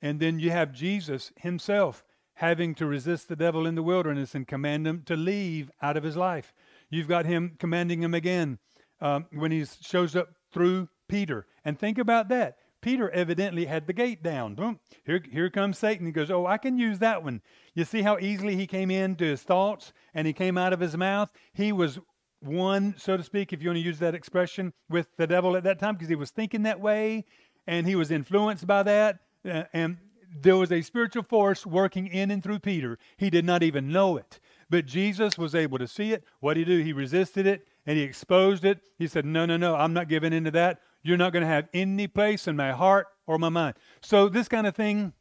And 0.00 0.18
then 0.18 0.38
you 0.38 0.50
have 0.50 0.72
Jesus 0.72 1.32
himself 1.36 2.04
having 2.34 2.74
to 2.74 2.86
resist 2.86 3.28
the 3.28 3.36
devil 3.36 3.66
in 3.66 3.74
the 3.74 3.82
wilderness 3.82 4.34
and 4.34 4.48
command 4.48 4.86
him 4.86 5.02
to 5.06 5.14
leave 5.14 5.70
out 5.80 5.96
of 5.96 6.02
his 6.02 6.16
life. 6.16 6.52
You've 6.90 7.08
got 7.08 7.26
him 7.26 7.56
commanding 7.58 8.02
him 8.02 8.14
again 8.14 8.58
um, 9.02 9.26
when 9.32 9.50
he 9.50 9.66
shows 9.82 10.16
up 10.16 10.28
through 10.52 10.88
Peter. 11.08 11.46
And 11.64 11.78
think 11.78 11.98
about 11.98 12.28
that. 12.30 12.56
Peter 12.80 13.10
evidently 13.10 13.66
had 13.66 13.86
the 13.86 13.92
gate 13.92 14.22
down. 14.22 14.54
Boom. 14.54 14.80
Here, 15.04 15.22
here 15.30 15.50
comes 15.50 15.78
Satan. 15.78 16.06
He 16.06 16.12
goes, 16.12 16.30
Oh, 16.30 16.46
I 16.46 16.58
can 16.58 16.78
use 16.78 16.98
that 17.00 17.22
one. 17.22 17.42
You 17.74 17.84
see 17.84 18.02
how 18.02 18.18
easily 18.18 18.56
he 18.56 18.66
came 18.66 18.90
into 18.90 19.24
his 19.24 19.42
thoughts 19.42 19.92
and 20.14 20.26
he 20.26 20.32
came 20.32 20.58
out 20.58 20.72
of 20.72 20.80
his 20.80 20.96
mouth? 20.96 21.30
He 21.52 21.70
was 21.70 22.00
one, 22.40 22.94
so 22.98 23.16
to 23.16 23.22
speak, 23.22 23.52
if 23.52 23.62
you 23.62 23.68
want 23.68 23.76
to 23.76 23.84
use 23.84 24.00
that 24.00 24.16
expression, 24.16 24.72
with 24.88 25.06
the 25.16 25.28
devil 25.28 25.56
at 25.56 25.62
that 25.64 25.78
time 25.78 25.94
because 25.94 26.08
he 26.08 26.16
was 26.16 26.30
thinking 26.30 26.64
that 26.64 26.80
way 26.80 27.24
and 27.68 27.86
he 27.86 27.94
was 27.94 28.10
influenced 28.10 28.66
by 28.66 28.82
that. 28.82 29.18
Uh, 29.48 29.64
and 29.72 29.98
there 30.40 30.56
was 30.56 30.72
a 30.72 30.82
spiritual 30.82 31.22
force 31.22 31.64
working 31.64 32.08
in 32.08 32.32
and 32.32 32.42
through 32.42 32.58
Peter. 32.58 32.98
He 33.16 33.30
did 33.30 33.44
not 33.44 33.62
even 33.62 33.92
know 33.92 34.16
it. 34.16 34.40
But 34.70 34.86
Jesus 34.86 35.36
was 35.36 35.54
able 35.54 35.78
to 35.78 35.86
see 35.86 36.12
it. 36.12 36.24
What 36.40 36.54
did 36.54 36.66
he 36.66 36.76
do? 36.76 36.82
He 36.82 36.92
resisted 36.92 37.46
it 37.46 37.66
and 37.86 37.96
he 37.96 38.02
exposed 38.02 38.64
it. 38.64 38.80
He 38.98 39.06
said, 39.06 39.24
No, 39.24 39.46
no, 39.46 39.56
no, 39.56 39.74
I'm 39.74 39.92
not 39.92 40.08
giving 40.08 40.32
into 40.32 40.50
that. 40.52 40.80
You're 41.02 41.16
not 41.16 41.32
going 41.32 41.42
to 41.42 41.48
have 41.48 41.68
any 41.74 42.06
place 42.06 42.46
in 42.46 42.56
my 42.56 42.72
heart 42.72 43.08
or 43.26 43.38
my 43.38 43.48
mind. 43.48 43.74
So, 44.00 44.28
this 44.28 44.48
kind 44.48 44.66
of 44.66 44.74
thing, 44.74 45.12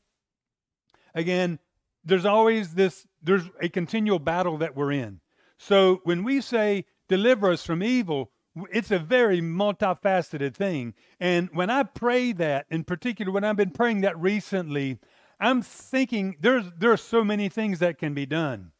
again, 1.15 1.59
there's 2.03 2.25
always 2.25 2.73
this, 2.73 3.07
there's 3.21 3.49
a 3.59 3.69
continual 3.69 4.19
battle 4.19 4.57
that 4.57 4.75
we're 4.75 4.91
in. 4.91 5.21
So, 5.57 6.01
when 6.03 6.23
we 6.23 6.41
say, 6.41 6.85
deliver 7.07 7.51
us 7.51 7.65
from 7.65 7.81
evil, 7.83 8.31
it's 8.71 8.91
a 8.91 8.99
very 8.99 9.41
multifaceted 9.41 10.53
thing. 10.55 10.93
And 11.19 11.49
when 11.53 11.69
I 11.69 11.83
pray 11.83 12.31
that, 12.33 12.65
in 12.69 12.83
particular, 12.83 13.31
when 13.31 13.43
I've 13.43 13.55
been 13.55 13.71
praying 13.71 14.01
that 14.01 14.19
recently, 14.19 14.99
I'm 15.39 15.61
thinking 15.61 16.35
there's 16.39 16.65
there 16.77 16.91
are 16.91 16.97
so 16.97 17.23
many 17.23 17.49
things 17.49 17.79
that 17.79 17.97
can 17.97 18.13
be 18.13 18.25
done. 18.25 18.71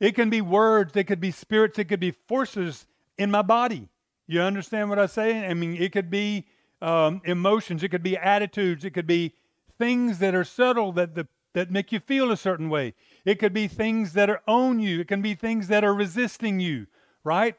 It 0.00 0.14
can 0.14 0.30
be 0.30 0.40
words, 0.40 0.96
it 0.96 1.04
could 1.04 1.20
be 1.20 1.32
spirits, 1.32 1.78
it 1.78 1.84
could 1.84 2.00
be 2.00 2.12
forces 2.12 2.86
in 3.18 3.30
my 3.30 3.42
body. 3.42 3.88
You 4.26 4.40
understand 4.40 4.88
what 4.88 4.98
I'm 4.98 5.08
saying? 5.08 5.44
I 5.44 5.54
mean, 5.54 5.76
it 5.76 5.92
could 5.92 6.10
be 6.10 6.46
um, 6.80 7.20
emotions, 7.24 7.82
it 7.82 7.88
could 7.88 8.02
be 8.02 8.16
attitudes, 8.16 8.84
it 8.84 8.90
could 8.90 9.06
be 9.06 9.34
things 9.78 10.18
that 10.18 10.34
are 10.34 10.44
subtle 10.44 10.92
that 10.92 11.14
the, 11.14 11.26
that 11.54 11.70
make 11.70 11.92
you 11.92 12.00
feel 12.00 12.30
a 12.30 12.36
certain 12.36 12.68
way. 12.68 12.94
It 13.24 13.38
could 13.38 13.52
be 13.52 13.68
things 13.68 14.12
that 14.12 14.30
are 14.30 14.42
own 14.46 14.80
you. 14.80 15.00
It 15.00 15.08
can 15.08 15.22
be 15.22 15.34
things 15.34 15.68
that 15.68 15.84
are 15.84 15.94
resisting 15.94 16.60
you, 16.60 16.86
right? 17.24 17.56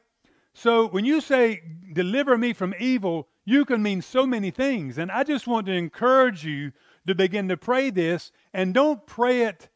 So 0.53 0.87
when 0.87 1.05
you 1.05 1.21
say, 1.21 1.61
deliver 1.93 2.37
me 2.37 2.53
from 2.53 2.73
evil, 2.79 3.27
you 3.45 3.65
can 3.65 3.81
mean 3.81 4.01
so 4.01 4.25
many 4.25 4.51
things. 4.51 4.97
And 4.97 5.11
I 5.11 5.23
just 5.23 5.47
want 5.47 5.65
to 5.67 5.73
encourage 5.73 6.45
you 6.45 6.71
to 7.07 7.15
begin 7.15 7.49
to 7.49 7.57
pray 7.57 7.89
this 7.89 8.31
and 8.53 8.73
don't 8.73 9.05
pray 9.05 9.43
it 9.43 9.69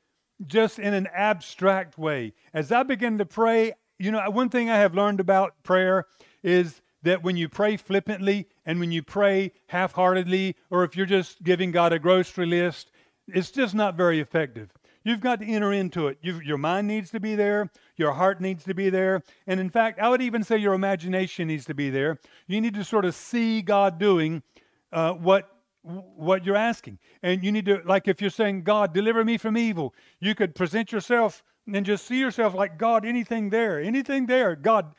just 0.45 0.79
in 0.79 0.93
an 0.93 1.07
abstract 1.13 1.97
way. 1.97 2.33
As 2.53 2.71
I 2.71 2.83
begin 2.83 3.17
to 3.17 3.25
pray, 3.25 3.73
you 3.99 4.11
know, 4.11 4.29
one 4.29 4.49
thing 4.49 4.69
I 4.69 4.77
have 4.77 4.93
learned 4.93 5.19
about 5.19 5.63
prayer 5.63 6.05
is 6.41 6.81
that 7.03 7.23
when 7.23 7.37
you 7.37 7.49
pray 7.49 7.77
flippantly 7.77 8.47
and 8.65 8.79
when 8.79 8.91
you 8.91 9.03
pray 9.03 9.51
half 9.67 9.93
heartedly, 9.93 10.55
or 10.69 10.83
if 10.83 10.95
you're 10.95 11.05
just 11.05 11.43
giving 11.43 11.71
God 11.71 11.93
a 11.93 11.99
grocery 11.99 12.45
list, 12.45 12.91
it's 13.27 13.51
just 13.51 13.75
not 13.75 13.95
very 13.95 14.19
effective. 14.19 14.71
You've 15.03 15.19
got 15.19 15.39
to 15.41 15.45
enter 15.45 15.73
into 15.73 16.07
it. 16.07 16.17
You've, 16.21 16.43
your 16.43 16.57
mind 16.57 16.87
needs 16.87 17.11
to 17.11 17.19
be 17.19 17.35
there. 17.35 17.69
Your 17.97 18.13
heart 18.13 18.39
needs 18.39 18.63
to 18.63 18.73
be 18.73 18.89
there. 18.89 19.21
And 19.45 19.59
in 19.59 19.69
fact, 19.69 19.99
I 19.99 20.07
would 20.07 20.21
even 20.21 20.43
say 20.43 20.57
your 20.57 20.73
imagination 20.73 21.49
needs 21.49 21.65
to 21.65 21.73
be 21.73 21.89
there. 21.89 22.19
You 22.47 22.61
need 22.61 22.73
to 22.75 22.85
sort 22.85 23.03
of 23.03 23.13
see 23.13 23.61
God 23.61 23.99
doing 23.99 24.43
uh, 24.91 25.13
what 25.13 25.49
what 25.83 26.45
you're 26.45 26.55
asking. 26.55 26.97
And 27.21 27.43
you 27.43 27.51
need 27.51 27.65
to, 27.65 27.81
like, 27.83 28.07
if 28.07 28.21
you're 28.21 28.29
saying, 28.29 28.63
God, 28.63 28.93
deliver 28.93 29.25
me 29.25 29.37
from 29.37 29.57
evil, 29.57 29.93
you 30.21 30.33
could 30.33 30.55
present 30.55 30.93
yourself 30.93 31.43
and 31.71 31.85
just 31.85 32.05
see 32.05 32.19
yourself 32.19 32.53
like, 32.53 32.77
God, 32.77 33.05
anything 33.05 33.49
there, 33.49 33.79
anything 33.79 34.25
there, 34.25 34.55
God, 34.55 34.93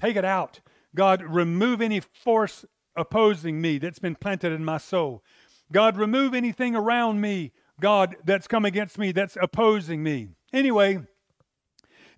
take 0.00 0.16
it 0.16 0.24
out. 0.24 0.60
God, 0.94 1.22
remove 1.22 1.80
any 1.80 2.00
force 2.00 2.64
opposing 2.96 3.60
me 3.60 3.78
that's 3.78 3.98
been 3.98 4.16
planted 4.16 4.52
in 4.52 4.64
my 4.64 4.78
soul. 4.78 5.22
God, 5.70 5.96
remove 5.96 6.34
anything 6.34 6.74
around 6.74 7.20
me, 7.20 7.52
God, 7.80 8.16
that's 8.24 8.48
come 8.48 8.64
against 8.64 8.98
me, 8.98 9.12
that's 9.12 9.36
opposing 9.40 10.02
me. 10.02 10.28
Anyway, 10.52 10.98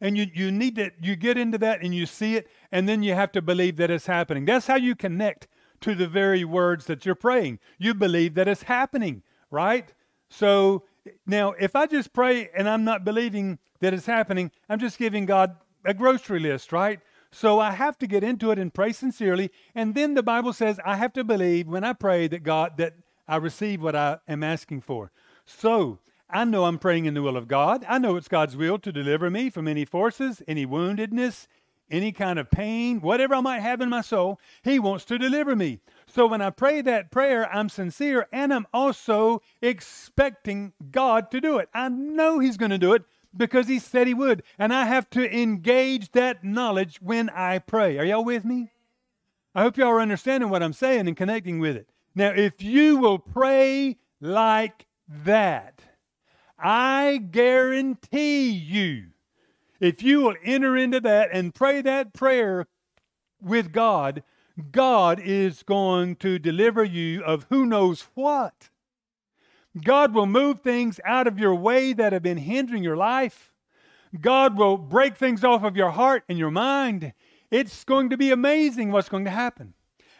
and 0.00 0.16
you, 0.16 0.26
you 0.32 0.50
need 0.50 0.76
to, 0.76 0.90
you 1.02 1.16
get 1.16 1.36
into 1.36 1.58
that 1.58 1.82
and 1.82 1.94
you 1.94 2.06
see 2.06 2.36
it, 2.36 2.48
and 2.72 2.88
then 2.88 3.02
you 3.02 3.14
have 3.14 3.32
to 3.32 3.42
believe 3.42 3.76
that 3.76 3.90
it's 3.90 4.06
happening. 4.06 4.44
That's 4.46 4.66
how 4.66 4.76
you 4.76 4.94
connect 4.94 5.46
to 5.82 5.94
the 5.94 6.06
very 6.06 6.44
words 6.44 6.86
that 6.86 7.04
you're 7.04 7.14
praying. 7.14 7.58
You 7.78 7.94
believe 7.94 8.34
that 8.34 8.48
it's 8.48 8.62
happening, 8.62 9.22
right? 9.50 9.92
So 10.30 10.84
now, 11.26 11.52
if 11.52 11.76
I 11.76 11.86
just 11.86 12.12
pray 12.12 12.50
and 12.56 12.68
I'm 12.68 12.84
not 12.84 13.04
believing 13.04 13.58
that 13.80 13.94
it's 13.94 14.06
happening, 14.06 14.50
I'm 14.68 14.78
just 14.78 14.98
giving 14.98 15.26
God 15.26 15.56
a 15.84 15.94
grocery 15.94 16.40
list, 16.40 16.72
right? 16.72 17.00
So 17.32 17.60
I 17.60 17.72
have 17.72 17.98
to 17.98 18.06
get 18.06 18.24
into 18.24 18.50
it 18.50 18.58
and 18.58 18.74
pray 18.74 18.92
sincerely. 18.92 19.50
And 19.74 19.94
then 19.94 20.14
the 20.14 20.22
Bible 20.22 20.52
says 20.52 20.80
I 20.84 20.96
have 20.96 21.12
to 21.14 21.24
believe 21.24 21.68
when 21.68 21.84
I 21.84 21.92
pray 21.92 22.26
that 22.28 22.42
God, 22.42 22.76
that 22.78 22.94
I 23.28 23.36
receive 23.36 23.80
what 23.80 23.94
I 23.94 24.18
am 24.26 24.42
asking 24.42 24.80
for. 24.80 25.12
So 25.46 25.98
I 26.28 26.44
know 26.44 26.64
I'm 26.64 26.78
praying 26.78 27.06
in 27.06 27.14
the 27.14 27.22
will 27.22 27.36
of 27.36 27.48
God. 27.48 27.84
I 27.88 27.98
know 27.98 28.16
it's 28.16 28.28
God's 28.28 28.56
will 28.56 28.78
to 28.80 28.92
deliver 28.92 29.30
me 29.30 29.50
from 29.50 29.68
any 29.68 29.84
forces, 29.84 30.42
any 30.48 30.66
woundedness, 30.66 31.46
any 31.90 32.12
kind 32.12 32.38
of 32.38 32.50
pain, 32.50 33.00
whatever 33.00 33.34
I 33.34 33.40
might 33.40 33.60
have 33.60 33.80
in 33.80 33.88
my 33.88 34.00
soul. 34.00 34.40
He 34.62 34.78
wants 34.78 35.04
to 35.06 35.18
deliver 35.18 35.56
me. 35.56 35.80
So 36.12 36.26
when 36.26 36.42
I 36.42 36.50
pray 36.50 36.80
that 36.82 37.10
prayer, 37.10 37.48
I'm 37.52 37.68
sincere 37.68 38.26
and 38.32 38.52
I'm 38.52 38.66
also 38.72 39.42
expecting 39.62 40.72
God 40.90 41.30
to 41.30 41.40
do 41.40 41.58
it. 41.58 41.68
I 41.72 41.88
know 41.88 42.38
He's 42.38 42.56
going 42.56 42.70
to 42.70 42.78
do 42.78 42.94
it 42.94 43.04
because 43.36 43.68
he 43.68 43.78
said 43.78 44.06
he 44.06 44.14
would. 44.14 44.42
And 44.58 44.72
I 44.72 44.86
have 44.86 45.08
to 45.10 45.36
engage 45.36 46.12
that 46.12 46.44
knowledge 46.44 47.00
when 47.00 47.28
I 47.30 47.58
pray. 47.58 47.98
Are 47.98 48.04
y'all 48.04 48.24
with 48.24 48.44
me? 48.44 48.72
I 49.54 49.62
hope 49.62 49.76
y'all 49.76 49.88
are 49.88 50.00
understanding 50.00 50.50
what 50.50 50.62
I'm 50.62 50.72
saying 50.72 51.08
and 51.08 51.16
connecting 51.16 51.58
with 51.58 51.76
it. 51.76 51.88
Now, 52.14 52.30
if 52.30 52.62
you 52.62 52.96
will 52.98 53.18
pray 53.18 53.98
like 54.20 54.86
that, 55.08 55.80
I 56.58 57.20
guarantee 57.30 58.50
you, 58.50 59.06
if 59.80 60.02
you 60.02 60.20
will 60.20 60.36
enter 60.44 60.76
into 60.76 61.00
that 61.00 61.30
and 61.32 61.54
pray 61.54 61.80
that 61.82 62.12
prayer 62.12 62.66
with 63.40 63.72
God, 63.72 64.22
God 64.72 65.20
is 65.20 65.62
going 65.62 66.16
to 66.16 66.38
deliver 66.38 66.84
you 66.84 67.22
of 67.22 67.46
who 67.50 67.66
knows 67.66 68.06
what. 68.14 68.70
God 69.82 70.14
will 70.14 70.26
move 70.26 70.60
things 70.60 71.00
out 71.04 71.26
of 71.26 71.38
your 71.38 71.54
way 71.54 71.92
that 71.92 72.12
have 72.12 72.22
been 72.22 72.38
hindering 72.38 72.82
your 72.82 72.96
life. 72.96 73.52
God 74.20 74.56
will 74.56 74.76
break 74.76 75.16
things 75.16 75.44
off 75.44 75.62
of 75.62 75.76
your 75.76 75.90
heart 75.90 76.24
and 76.28 76.38
your 76.38 76.50
mind. 76.50 77.12
It's 77.50 77.84
going 77.84 78.10
to 78.10 78.16
be 78.16 78.30
amazing 78.30 78.90
what's 78.90 79.08
going 79.08 79.24
to 79.24 79.30
happen. 79.30 79.74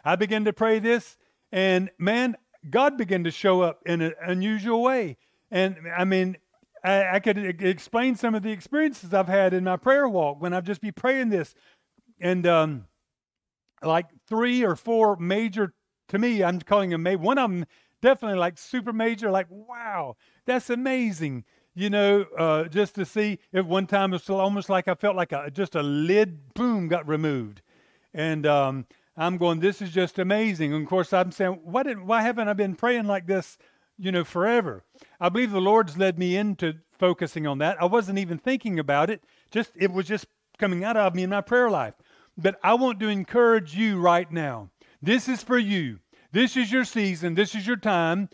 I 0.04 0.16
began 0.16 0.44
to 0.44 0.52
pray 0.52 0.78
this, 0.78 1.18
and 1.52 1.90
man, 1.98 2.36
God 2.68 2.96
began 2.96 3.24
to 3.24 3.30
show 3.30 3.62
up 3.62 3.82
in 3.86 4.00
an 4.00 4.14
unusual 4.22 4.82
way. 4.82 5.16
And 5.50 5.76
I 5.96 6.04
mean, 6.04 6.36
I, 6.84 7.16
I 7.16 7.20
could 7.20 7.38
explain 7.62 8.14
some 8.14 8.34
of 8.34 8.42
the 8.42 8.52
experiences 8.52 9.12
I've 9.12 9.28
had 9.28 9.52
in 9.52 9.64
my 9.64 9.76
prayer 9.76 10.08
walk 10.08 10.40
when 10.40 10.52
I've 10.52 10.64
just 10.64 10.80
be 10.80 10.92
praying 10.92 11.30
this. 11.30 11.54
And 12.20 12.46
um, 12.46 12.86
like 13.82 14.06
three 14.28 14.64
or 14.64 14.76
four 14.76 15.16
major, 15.16 15.74
to 16.08 16.18
me, 16.18 16.42
I'm 16.42 16.60
calling 16.60 16.90
them, 16.90 17.04
one 17.20 17.38
of 17.38 17.50
them 17.50 17.66
definitely 18.02 18.38
like 18.38 18.58
super 18.58 18.92
major, 18.92 19.30
like, 19.30 19.46
wow, 19.50 20.16
that's 20.46 20.70
amazing. 20.70 21.44
You 21.74 21.88
know, 21.88 22.26
uh, 22.36 22.64
just 22.64 22.96
to 22.96 23.04
see 23.04 23.38
at 23.54 23.64
one 23.64 23.86
time 23.86 24.12
it's 24.12 24.28
almost 24.28 24.68
like 24.68 24.88
I 24.88 24.94
felt 24.94 25.16
like 25.16 25.32
a, 25.32 25.50
just 25.50 25.74
a 25.74 25.82
lid, 25.82 26.54
boom, 26.54 26.88
got 26.88 27.06
removed. 27.06 27.62
And 28.12 28.44
um, 28.46 28.86
I'm 29.16 29.36
going, 29.36 29.60
this 29.60 29.80
is 29.80 29.90
just 29.90 30.18
amazing. 30.18 30.72
And 30.72 30.82
of 30.82 30.88
course, 30.88 31.12
I'm 31.12 31.30
saying, 31.30 31.60
why, 31.62 31.84
did, 31.84 32.00
why 32.00 32.22
haven't 32.22 32.48
I 32.48 32.54
been 32.54 32.74
praying 32.74 33.04
like 33.06 33.26
this, 33.26 33.56
you 33.98 34.10
know, 34.10 34.24
forever? 34.24 34.84
I 35.20 35.28
believe 35.28 35.52
the 35.52 35.60
Lord's 35.60 35.96
led 35.96 36.18
me 36.18 36.36
into 36.36 36.74
focusing 36.98 37.46
on 37.46 37.58
that. 37.58 37.80
I 37.80 37.86
wasn't 37.86 38.18
even 38.18 38.38
thinking 38.38 38.78
about 38.78 39.10
it. 39.10 39.22
Just 39.50 39.70
it 39.76 39.92
was 39.92 40.06
just 40.06 40.26
coming 40.58 40.84
out 40.84 40.96
of 40.96 41.14
me 41.14 41.22
in 41.22 41.30
my 41.30 41.40
prayer 41.40 41.70
life. 41.70 41.94
But 42.36 42.58
I 42.62 42.74
want 42.74 43.00
to 43.00 43.08
encourage 43.08 43.74
you 43.74 44.00
right 44.00 44.30
now. 44.30 44.70
This 45.02 45.28
is 45.28 45.42
for 45.42 45.58
you. 45.58 45.98
This 46.32 46.56
is 46.56 46.70
your 46.70 46.84
season. 46.84 47.34
This 47.34 47.54
is 47.54 47.66
your 47.66 47.76
time. 47.76 48.28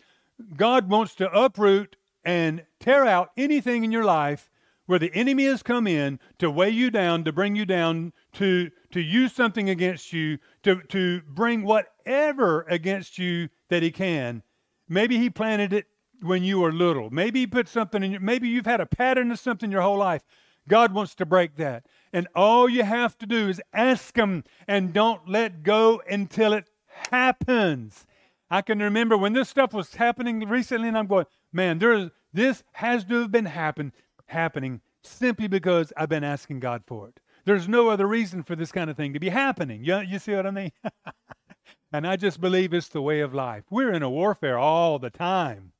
God 0.55 0.89
wants 0.89 1.15
to 1.15 1.31
uproot 1.31 1.95
and 2.23 2.63
tear 2.79 3.05
out 3.05 3.31
anything 3.37 3.83
in 3.83 3.91
your 3.91 4.05
life 4.05 4.49
where 4.85 4.99
the 4.99 5.13
enemy 5.13 5.45
has 5.45 5.63
come 5.63 5.87
in 5.87 6.19
to 6.39 6.49
weigh 6.49 6.69
you 6.69 6.89
down, 6.89 7.23
to 7.25 7.31
bring 7.31 7.55
you 7.55 7.65
down, 7.65 8.13
to, 8.33 8.69
to 8.91 9.01
use 9.01 9.33
something 9.33 9.69
against 9.69 10.13
you, 10.13 10.37
to, 10.63 10.81
to 10.83 11.21
bring 11.27 11.63
whatever 11.63 12.65
against 12.69 13.17
you 13.17 13.49
that 13.69 13.83
he 13.83 13.91
can. 13.91 14.43
Maybe 14.87 15.17
he 15.17 15.29
planted 15.29 15.73
it 15.73 15.87
when 16.21 16.43
you 16.43 16.59
were 16.59 16.71
little. 16.71 17.09
Maybe 17.09 17.41
he 17.41 17.47
put 17.47 17.67
something 17.67 18.01
in 18.01 18.11
your, 18.11 18.21
maybe 18.21 18.47
you've 18.47 18.65
had 18.65 18.81
a 18.81 18.85
pattern 18.85 19.31
of 19.31 19.39
something 19.39 19.71
your 19.71 19.81
whole 19.81 19.97
life. 19.97 20.23
God 20.67 20.93
wants 20.93 21.15
to 21.15 21.25
break 21.25 21.55
that. 21.57 21.85
And 22.13 22.27
all 22.35 22.69
you 22.69 22.83
have 22.83 23.17
to 23.19 23.25
do 23.25 23.49
is 23.49 23.61
ask 23.73 24.15
him 24.15 24.43
and 24.67 24.93
don't 24.93 25.27
let 25.27 25.63
go 25.63 26.01
until 26.09 26.53
it 26.53 26.69
happens. 27.11 28.05
I 28.49 28.61
can 28.61 28.79
remember 28.79 29.17
when 29.17 29.33
this 29.33 29.49
stuff 29.49 29.73
was 29.73 29.95
happening 29.95 30.47
recently, 30.47 30.87
and 30.87 30.97
I'm 30.97 31.07
going, 31.07 31.25
man, 31.51 31.79
there 31.79 31.93
is, 31.93 32.09
this 32.31 32.63
has 32.73 33.03
to 33.05 33.21
have 33.21 33.31
been 33.31 33.45
happen, 33.45 33.91
happening 34.27 34.81
simply 35.03 35.47
because 35.47 35.91
I've 35.97 36.09
been 36.09 36.23
asking 36.23 36.61
God 36.61 36.83
for 36.87 37.09
it. 37.09 37.19
There's 37.45 37.67
no 37.67 37.89
other 37.89 38.07
reason 38.07 38.43
for 38.43 38.55
this 38.55 38.71
kind 38.71 38.89
of 38.89 38.97
thing 38.97 39.13
to 39.13 39.19
be 39.19 39.29
happening. 39.29 39.83
You, 39.83 39.99
you 39.99 40.19
see 40.19 40.33
what 40.33 40.45
I 40.45 40.51
mean? 40.51 40.71
and 41.93 42.05
I 42.05 42.15
just 42.15 42.41
believe 42.41 42.73
it's 42.73 42.89
the 42.89 43.01
way 43.01 43.21
of 43.21 43.33
life. 43.33 43.63
We're 43.69 43.93
in 43.93 44.03
a 44.03 44.09
warfare 44.09 44.57
all 44.57 44.99
the 44.99 45.09
time, 45.09 45.71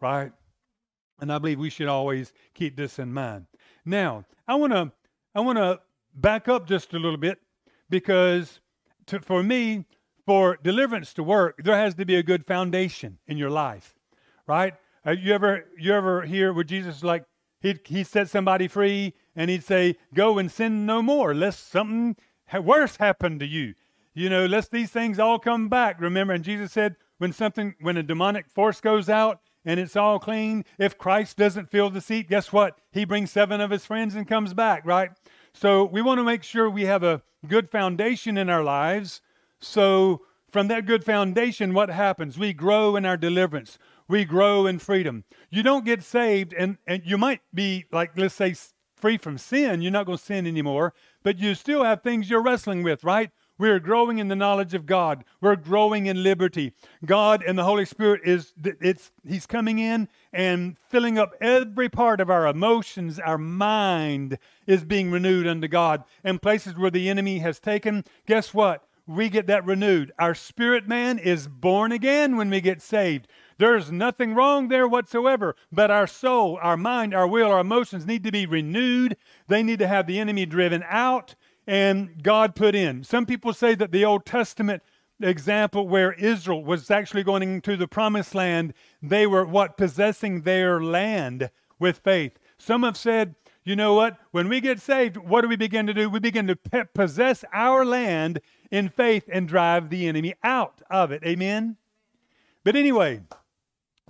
right? 0.00 0.32
And 1.20 1.32
I 1.32 1.38
believe 1.38 1.58
we 1.58 1.70
should 1.70 1.88
always 1.88 2.32
keep 2.54 2.76
this 2.76 2.98
in 2.98 3.12
mind. 3.12 3.46
Now, 3.84 4.24
I 4.46 4.56
want 4.56 4.72
to 4.72 4.92
I 5.34 5.40
want 5.40 5.58
to 5.58 5.80
back 6.14 6.48
up 6.48 6.68
just 6.68 6.94
a 6.94 6.98
little 6.98 7.16
bit 7.18 7.38
because 7.90 8.60
to, 9.06 9.20
for 9.20 9.42
me, 9.42 9.84
for 10.24 10.58
deliverance 10.62 11.12
to 11.14 11.22
work, 11.22 11.60
there 11.62 11.76
has 11.76 11.96
to 11.96 12.04
be 12.04 12.14
a 12.14 12.22
good 12.22 12.46
foundation 12.46 13.18
in 13.26 13.36
your 13.36 13.50
life, 13.50 13.94
right? 14.46 14.74
Uh, 15.06 15.10
you 15.10 15.34
ever 15.34 15.66
you 15.78 15.92
ever 15.92 16.22
hear 16.22 16.52
where 16.52 16.64
Jesus 16.64 17.02
like 17.02 17.24
he 17.60 17.78
he 17.84 18.04
set 18.04 18.28
somebody 18.30 18.68
free 18.68 19.14
and 19.36 19.50
he'd 19.50 19.64
say, 19.64 19.96
"Go 20.14 20.38
and 20.38 20.50
sin 20.50 20.86
no 20.86 21.02
more, 21.02 21.34
lest 21.34 21.68
something 21.68 22.16
worse 22.62 22.96
happen 22.96 23.38
to 23.38 23.46
you." 23.46 23.74
You 24.14 24.30
know, 24.30 24.46
lest 24.46 24.70
these 24.70 24.90
things 24.90 25.18
all 25.18 25.40
come 25.40 25.68
back. 25.68 26.00
Remember, 26.00 26.32
and 26.32 26.44
Jesus 26.44 26.70
said, 26.70 26.94
when 27.18 27.32
something 27.32 27.74
when 27.80 27.96
a 27.96 28.02
demonic 28.02 28.48
force 28.48 28.80
goes 28.80 29.08
out 29.08 29.40
and 29.64 29.80
it's 29.80 29.96
all 29.96 30.18
clean, 30.18 30.64
if 30.78 30.98
Christ 30.98 31.36
doesn't 31.36 31.70
fill 31.70 31.90
the 31.90 32.00
seat, 32.00 32.28
guess 32.28 32.52
what? 32.52 32.78
He 32.92 33.04
brings 33.04 33.30
seven 33.30 33.60
of 33.60 33.70
his 33.70 33.84
friends 33.84 34.14
and 34.14 34.28
comes 34.28 34.54
back, 34.54 34.84
right? 34.84 35.10
So 35.52 35.84
we 35.84 36.02
want 36.02 36.18
to 36.18 36.24
make 36.24 36.42
sure 36.42 36.68
we 36.68 36.84
have 36.84 37.02
a 37.02 37.22
good 37.46 37.70
foundation 37.70 38.36
in 38.36 38.50
our 38.50 38.62
lives 38.62 39.20
so, 39.64 40.22
from 40.50 40.68
that 40.68 40.86
good 40.86 41.04
foundation, 41.04 41.74
what 41.74 41.88
happens? 41.88 42.38
We 42.38 42.52
grow 42.52 42.96
in 42.96 43.06
our 43.06 43.16
deliverance, 43.16 43.78
we 44.06 44.24
grow 44.24 44.66
in 44.66 44.78
freedom. 44.78 45.24
You 45.50 45.62
don't 45.62 45.84
get 45.84 46.02
saved, 46.02 46.52
and, 46.52 46.76
and 46.86 47.02
you 47.04 47.16
might 47.16 47.40
be, 47.52 47.86
like, 47.90 48.12
let's 48.16 48.34
say, 48.34 48.54
free 48.96 49.16
from 49.16 49.38
sin. 49.38 49.80
You're 49.80 49.90
not 49.90 50.06
going 50.06 50.18
to 50.18 50.24
sin 50.24 50.46
anymore, 50.46 50.94
but 51.22 51.38
you 51.38 51.54
still 51.54 51.82
have 51.82 52.02
things 52.02 52.28
you're 52.28 52.42
wrestling 52.42 52.82
with, 52.82 53.02
right? 53.04 53.30
We're 53.56 53.78
growing 53.78 54.18
in 54.18 54.28
the 54.28 54.36
knowledge 54.36 54.74
of 54.74 54.84
God. 54.84 55.24
We're 55.40 55.56
growing 55.56 56.06
in 56.06 56.22
liberty. 56.22 56.72
God 57.04 57.42
and 57.46 57.56
the 57.56 57.64
Holy 57.64 57.84
Spirit 57.84 58.22
is 58.24 58.52
it's 58.64 59.12
he's 59.26 59.46
coming 59.46 59.78
in 59.78 60.08
and 60.32 60.76
filling 60.88 61.18
up 61.18 61.34
every 61.40 61.88
part 61.88 62.20
of 62.20 62.30
our 62.30 62.48
emotions. 62.48 63.20
Our 63.20 63.38
mind 63.38 64.38
is 64.66 64.84
being 64.84 65.10
renewed 65.10 65.46
unto 65.46 65.68
God. 65.68 66.02
And 66.24 66.42
places 66.42 66.76
where 66.76 66.90
the 66.90 67.08
enemy 67.08 67.38
has 67.38 67.60
taken, 67.60 68.04
guess 68.26 68.52
what? 68.52 68.88
We 69.06 69.28
get 69.28 69.46
that 69.48 69.66
renewed. 69.66 70.12
Our 70.18 70.34
spirit 70.34 70.88
man 70.88 71.18
is 71.18 71.46
born 71.46 71.92
again 71.92 72.36
when 72.36 72.48
we 72.50 72.60
get 72.60 72.80
saved. 72.80 73.28
There's 73.58 73.92
nothing 73.92 74.34
wrong 74.34 74.68
there 74.68 74.88
whatsoever, 74.88 75.54
but 75.70 75.90
our 75.90 76.06
soul, 76.06 76.58
our 76.60 76.76
mind, 76.76 77.14
our 77.14 77.26
will, 77.26 77.52
our 77.52 77.60
emotions 77.60 78.06
need 78.06 78.24
to 78.24 78.32
be 78.32 78.46
renewed. 78.46 79.16
They 79.46 79.62
need 79.62 79.78
to 79.80 79.86
have 79.86 80.06
the 80.06 80.18
enemy 80.18 80.46
driven 80.46 80.82
out 80.88 81.34
and 81.66 82.22
God 82.22 82.54
put 82.54 82.74
in. 82.74 83.04
Some 83.04 83.26
people 83.26 83.52
say 83.52 83.74
that 83.74 83.92
the 83.92 84.04
Old 84.04 84.26
Testament 84.26 84.82
example 85.20 85.88
where 85.88 86.12
Israel 86.12 86.62
was 86.62 86.90
actually 86.90 87.22
going 87.22 87.60
to 87.62 87.76
the 87.76 87.88
promised 87.88 88.34
land, 88.34 88.74
they 89.02 89.26
were 89.26 89.44
what? 89.44 89.76
Possessing 89.76 90.42
their 90.42 90.82
land 90.82 91.50
with 91.78 91.98
faith. 91.98 92.38
Some 92.58 92.82
have 92.82 92.96
said, 92.96 93.34
you 93.64 93.76
know 93.76 93.94
what? 93.94 94.18
When 94.30 94.48
we 94.48 94.60
get 94.60 94.80
saved, 94.80 95.16
what 95.16 95.40
do 95.40 95.48
we 95.48 95.56
begin 95.56 95.86
to 95.86 95.94
do? 95.94 96.10
We 96.10 96.18
begin 96.18 96.46
to 96.48 96.56
pe- 96.56 96.84
possess 96.92 97.44
our 97.52 97.84
land 97.84 98.40
in 98.70 98.88
faith 98.88 99.24
and 99.32 99.48
drive 99.48 99.88
the 99.88 100.06
enemy 100.06 100.34
out 100.42 100.82
of 100.90 101.12
it. 101.12 101.22
Amen? 101.24 101.76
But 102.62 102.76
anyway, 102.76 103.22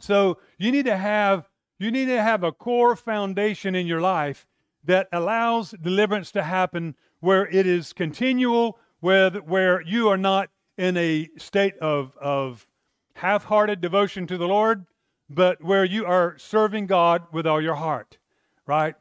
so 0.00 0.38
you 0.58 0.72
need 0.72 0.86
to 0.86 0.96
have 0.96 1.48
you 1.78 1.90
need 1.90 2.06
to 2.06 2.22
have 2.22 2.42
a 2.44 2.52
core 2.52 2.96
foundation 2.96 3.74
in 3.74 3.86
your 3.86 4.00
life 4.00 4.46
that 4.84 5.08
allows 5.12 5.72
deliverance 5.72 6.30
to 6.32 6.42
happen 6.42 6.94
where 7.24 7.46
it 7.46 7.66
is 7.66 7.94
continual, 7.94 8.78
where, 9.00 9.30
where 9.30 9.80
you 9.80 10.08
are 10.10 10.18
not 10.18 10.50
in 10.76 10.94
a 10.98 11.28
state 11.38 11.76
of, 11.78 12.14
of 12.20 12.66
half 13.14 13.44
hearted 13.44 13.80
devotion 13.80 14.26
to 14.26 14.36
the 14.36 14.46
Lord, 14.46 14.84
but 15.30 15.62
where 15.64 15.86
you 15.86 16.04
are 16.04 16.36
serving 16.36 16.86
God 16.86 17.22
with 17.32 17.46
all 17.46 17.62
your 17.62 17.76
heart, 17.76 18.18
right? 18.66 18.94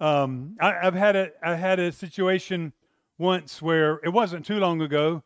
Um, 0.00 0.56
I, 0.60 0.72
have 0.82 0.94
had 0.94 1.16
a 1.16 1.30
I 1.42 1.54
had 1.54 1.78
a 1.78 1.92
situation 1.92 2.72
once 3.18 3.60
where 3.60 4.00
it 4.04 4.10
wasn't 4.10 4.44
too 4.46 4.58
long 4.58 4.80
ago. 4.82 5.22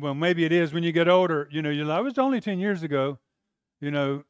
Well, 0.00 0.14
maybe 0.14 0.44
it 0.44 0.52
is 0.52 0.72
when 0.72 0.82
you 0.82 0.90
get 0.92 1.08
older. 1.08 1.48
You 1.50 1.62
know, 1.62 1.70
you 1.70 1.88
I 1.90 2.00
was 2.00 2.18
only 2.18 2.40
ten 2.40 2.58
years 2.58 2.82
ago. 2.82 3.18
You 3.80 3.92
know, 3.92 4.24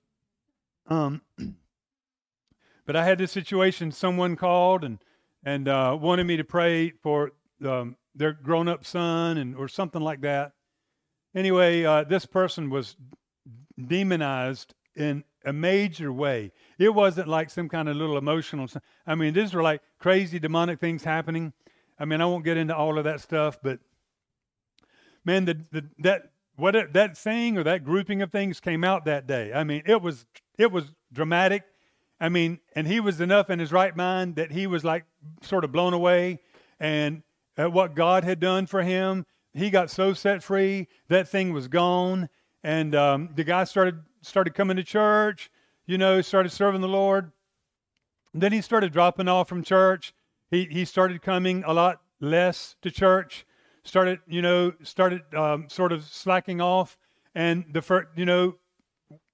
um, 0.88 1.22
but 2.86 2.96
I 2.96 3.04
had 3.04 3.16
this 3.16 3.32
situation. 3.32 3.92
Someone 3.92 4.36
called 4.36 4.84
and 4.84 4.98
and 5.44 5.68
uh, 5.68 5.96
wanted 6.00 6.24
me 6.26 6.36
to 6.36 6.44
pray 6.44 6.90
for 7.02 7.32
um, 7.64 7.96
their 8.14 8.32
grown-up 8.32 8.84
son 8.84 9.38
and 9.38 9.54
or 9.56 9.68
something 9.68 10.02
like 10.02 10.22
that. 10.22 10.52
Anyway, 11.34 11.84
uh, 11.84 12.04
this 12.04 12.26
person 12.26 12.70
was 12.70 12.96
demonized 13.86 14.74
in 14.96 15.24
a 15.44 15.52
major 15.52 16.12
way. 16.12 16.52
It 16.78 16.94
wasn't 16.94 17.28
like 17.28 17.50
some 17.50 17.68
kind 17.68 17.88
of 17.88 17.96
little 17.96 18.16
emotional. 18.16 18.68
I 19.06 19.14
mean, 19.14 19.34
these 19.34 19.52
were 19.52 19.62
like 19.62 19.82
crazy 19.98 20.38
demonic 20.38 20.80
things 20.80 21.04
happening. 21.04 21.52
I 21.98 22.04
mean, 22.04 22.20
I 22.20 22.26
won't 22.26 22.44
get 22.44 22.56
into 22.56 22.74
all 22.74 22.98
of 22.98 23.04
that 23.04 23.20
stuff, 23.20 23.58
but 23.62 23.80
man, 25.24 25.44
the, 25.44 25.60
the 25.70 25.84
that 25.98 26.30
what 26.56 26.76
it, 26.76 26.92
that 26.92 27.16
saying 27.16 27.58
or 27.58 27.64
that 27.64 27.84
grouping 27.84 28.22
of 28.22 28.30
things 28.30 28.60
came 28.60 28.84
out 28.84 29.04
that 29.04 29.26
day. 29.26 29.52
I 29.52 29.64
mean, 29.64 29.82
it 29.86 30.00
was 30.00 30.26
it 30.56 30.70
was 30.72 30.92
dramatic. 31.12 31.64
I 32.20 32.28
mean, 32.28 32.60
and 32.74 32.86
he 32.86 33.00
was 33.00 33.20
enough 33.20 33.50
in 33.50 33.58
his 33.58 33.72
right 33.72 33.94
mind 33.94 34.36
that 34.36 34.52
he 34.52 34.66
was 34.66 34.84
like 34.84 35.04
sort 35.42 35.64
of 35.64 35.72
blown 35.72 35.94
away 35.94 36.40
and 36.80 37.22
at 37.56 37.72
what 37.72 37.94
God 37.94 38.24
had 38.24 38.40
done 38.40 38.66
for 38.66 38.82
him. 38.82 39.26
He 39.52 39.70
got 39.70 39.90
so 39.90 40.12
set 40.12 40.42
free, 40.42 40.88
that 41.08 41.28
thing 41.28 41.52
was 41.52 41.68
gone. 41.68 42.28
And 42.62 42.94
um, 42.94 43.30
the 43.34 43.44
guy 43.44 43.64
started 43.64 44.00
started 44.22 44.54
coming 44.54 44.76
to 44.76 44.82
church, 44.82 45.50
you 45.86 45.98
know, 45.98 46.20
started 46.20 46.50
serving 46.50 46.80
the 46.80 46.88
Lord. 46.88 47.30
then 48.32 48.52
he 48.52 48.60
started 48.60 48.92
dropping 48.92 49.28
off 49.28 49.48
from 49.48 49.62
church. 49.62 50.14
He, 50.50 50.64
he 50.64 50.84
started 50.84 51.20
coming 51.22 51.62
a 51.66 51.72
lot 51.74 52.00
less 52.20 52.76
to 52.82 52.90
church, 52.90 53.46
started, 53.84 54.20
you 54.26 54.40
know, 54.40 54.72
started 54.82 55.22
um, 55.34 55.68
sort 55.68 55.92
of 55.92 56.04
slacking 56.04 56.60
off. 56.60 56.96
And 57.34 57.64
the 57.72 57.82
first, 57.82 58.08
you 58.16 58.24
know, 58.24 58.56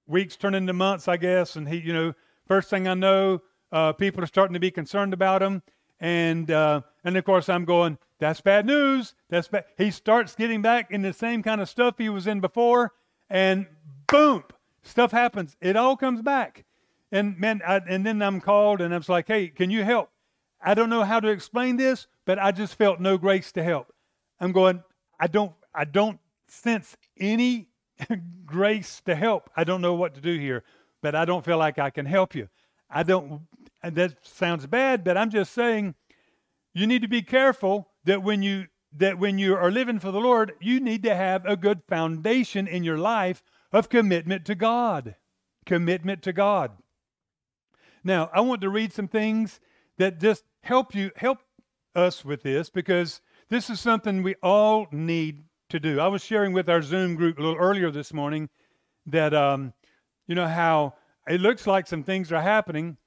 weeks 0.07 0.35
turned 0.35 0.55
into 0.55 0.73
months, 0.73 1.07
I 1.07 1.17
guess. 1.17 1.55
And 1.55 1.69
he, 1.69 1.77
you 1.77 1.93
know, 1.93 2.13
First 2.51 2.69
thing 2.69 2.85
I 2.85 2.95
know, 2.95 3.41
uh, 3.71 3.93
people 3.93 4.21
are 4.21 4.27
starting 4.27 4.55
to 4.55 4.59
be 4.59 4.71
concerned 4.71 5.13
about 5.13 5.41
him. 5.41 5.63
And, 6.01 6.51
uh, 6.51 6.81
and 7.05 7.15
of 7.15 7.23
course, 7.23 7.47
I'm 7.47 7.63
going, 7.63 7.97
that's 8.19 8.41
bad 8.41 8.65
news. 8.65 9.13
That's 9.29 9.47
bad. 9.47 9.65
He 9.77 9.89
starts 9.89 10.35
getting 10.35 10.61
back 10.61 10.91
in 10.91 11.01
the 11.01 11.13
same 11.13 11.41
kind 11.41 11.61
of 11.61 11.69
stuff 11.69 11.95
he 11.97 12.09
was 12.09 12.27
in 12.27 12.41
before. 12.41 12.91
And 13.29 13.67
boom, 14.07 14.43
stuff 14.83 15.11
happens. 15.11 15.55
It 15.61 15.77
all 15.77 15.95
comes 15.95 16.21
back. 16.21 16.65
And 17.11 17.39
man, 17.39 17.61
I, 17.65 17.81
and 17.87 18.05
then 18.05 18.21
I'm 18.21 18.41
called 18.41 18.81
and 18.81 18.93
I 18.93 18.97
was 18.97 19.07
like, 19.07 19.27
hey, 19.27 19.47
can 19.47 19.69
you 19.69 19.83
help? 19.83 20.09
I 20.61 20.73
don't 20.73 20.89
know 20.89 21.03
how 21.03 21.19
to 21.19 21.29
explain 21.29 21.77
this, 21.77 22.07
but 22.25 22.37
I 22.37 22.51
just 22.51 22.75
felt 22.75 22.99
no 22.99 23.17
grace 23.17 23.53
to 23.53 23.63
help. 23.63 23.93
I'm 24.39 24.51
going, 24.51 24.83
I 25.19 25.27
don't, 25.27 25.53
I 25.73 25.85
don't 25.85 26.19
sense 26.47 26.97
any 27.17 27.69
grace 28.45 29.01
to 29.05 29.15
help. 29.15 29.49
I 29.55 29.63
don't 29.63 29.81
know 29.81 29.93
what 29.93 30.15
to 30.15 30.21
do 30.21 30.37
here 30.37 30.63
but 31.01 31.15
I 31.15 31.25
don't 31.25 31.43
feel 31.43 31.57
like 31.57 31.79
I 31.79 31.89
can 31.89 32.05
help 32.05 32.35
you. 32.35 32.47
I 32.89 33.03
don't, 33.03 33.41
that 33.83 34.15
sounds 34.21 34.67
bad, 34.67 35.03
but 35.03 35.17
I'm 35.17 35.29
just 35.29 35.53
saying 35.53 35.95
you 36.73 36.87
need 36.87 37.01
to 37.01 37.07
be 37.07 37.21
careful 37.21 37.89
that 38.05 38.23
when 38.23 38.41
you 38.41 38.67
that 38.93 39.17
when 39.17 39.37
you 39.37 39.55
are 39.55 39.71
living 39.71 39.99
for 39.99 40.11
the 40.11 40.19
Lord, 40.19 40.53
you 40.59 40.79
need 40.81 41.03
to 41.03 41.15
have 41.15 41.45
a 41.45 41.55
good 41.55 41.81
foundation 41.87 42.67
in 42.67 42.83
your 42.83 42.97
life 42.97 43.41
of 43.71 43.87
commitment 43.87 44.45
to 44.45 44.55
God. 44.55 45.15
Commitment 45.65 46.21
to 46.23 46.33
God. 46.33 46.71
Now, 48.03 48.29
I 48.33 48.41
want 48.41 48.61
to 48.61 48.69
read 48.69 48.91
some 48.91 49.07
things 49.07 49.61
that 49.97 50.19
just 50.19 50.43
help 50.63 50.93
you 50.93 51.11
help 51.15 51.39
us 51.95 52.25
with 52.25 52.43
this 52.43 52.69
because 52.69 53.21
this 53.49 53.69
is 53.69 53.79
something 53.79 54.23
we 54.23 54.35
all 54.41 54.87
need 54.91 55.43
to 55.69 55.79
do. 55.79 55.99
I 55.99 56.07
was 56.07 56.23
sharing 56.23 56.51
with 56.51 56.69
our 56.69 56.81
Zoom 56.81 57.15
group 57.15 57.37
a 57.37 57.41
little 57.41 57.59
earlier 57.59 57.91
this 57.91 58.13
morning 58.13 58.49
that 59.05 59.33
um, 59.33 59.73
you 60.27 60.35
know 60.35 60.47
how 60.47 60.95
it 61.27 61.39
looks 61.39 61.65
like 61.67 61.87
some 61.87 62.03
things 62.03 62.31
are 62.31 62.41
happening 62.41 62.97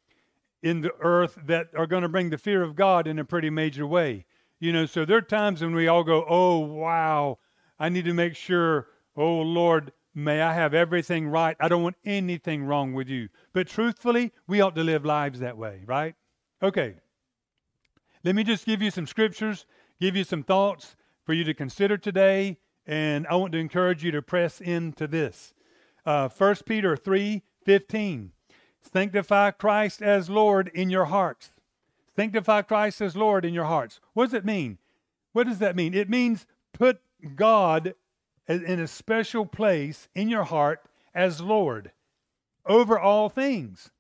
in 0.65 0.81
the 0.81 0.95
earth 1.01 1.39
that 1.45 1.69
are 1.77 1.87
going 1.87 2.03
to 2.03 2.09
bring 2.09 2.31
the 2.31 2.39
fear 2.39 2.63
of 2.63 2.75
God 2.75 3.07
in 3.07 3.19
a 3.19 3.25
pretty 3.25 3.51
major 3.51 3.87
way. 3.87 4.25
You 4.59 4.73
know, 4.73 4.87
so 4.87 5.05
there 5.05 5.19
are 5.19 5.23
times 5.23 5.61
when 5.61 5.75
we 5.75 5.87
all 5.87 6.03
go, 6.03 6.25
oh, 6.27 6.59
wow, 6.59 7.39
I 7.79 7.91
need 7.91 8.07
to 8.07 8.15
make 8.15 8.35
sure, 8.35 8.87
oh, 9.15 9.41
Lord, 9.43 9.93
may 10.15 10.41
I 10.41 10.55
have 10.55 10.73
everything 10.73 11.29
right. 11.29 11.55
I 11.61 11.69
don't 11.69 11.83
want 11.83 11.97
anything 12.03 12.65
wrong 12.65 12.95
with 12.95 13.11
you. 13.11 13.29
But 13.53 13.69
truthfully, 13.69 14.33
we 14.47 14.63
ought 14.63 14.75
to 14.77 14.83
live 14.83 15.05
lives 15.05 15.41
that 15.41 15.59
way, 15.59 15.83
right? 15.85 16.15
Okay. 16.63 16.95
Let 18.25 18.35
me 18.35 18.43
just 18.43 18.65
give 18.65 18.81
you 18.81 18.91
some 18.91 19.07
scriptures, 19.07 19.67
give 20.01 20.17
you 20.17 20.25
some 20.25 20.43
thoughts 20.43 20.97
for 21.25 21.35
you 21.35 21.45
to 21.45 21.53
consider 21.53 21.99
today, 21.99 22.57
and 22.87 23.27
I 23.27 23.35
want 23.37 23.53
to 23.53 23.59
encourage 23.59 24.03
you 24.03 24.13
to 24.13 24.23
press 24.23 24.63
into 24.63 25.07
this. 25.07 25.53
Uh, 26.07 26.31
1 26.31 26.57
Peter 26.65 26.97
3 26.97 27.43
15. 27.67 28.33
Sanctify 28.93 29.53
Christ 29.53 30.03
as 30.03 30.31
Lord 30.31 30.71
in 30.75 30.91
your 30.91 31.07
hearts. 31.07 31.51
Sanctify 32.17 32.63
Christ 32.63 33.01
as 33.01 33.17
Lord 33.17 33.45
in 33.45 33.55
your 33.55 33.65
hearts. 33.65 34.01
What 34.13 34.27
does 34.27 34.35
it 34.35 34.45
mean? 34.45 34.79
What 35.33 35.47
does 35.47 35.59
that 35.59 35.75
mean? 35.75 35.95
It 35.95 36.09
means 36.09 36.47
put 36.73 37.01
God 37.35 37.95
in 38.47 38.79
a 38.79 38.87
special 38.87 39.47
place 39.47 40.09
in 40.15 40.29
your 40.29 40.45
heart 40.45 40.81
as 41.15 41.41
Lord 41.41 41.91
over 42.67 42.99
all 42.99 43.29
things. 43.29 43.91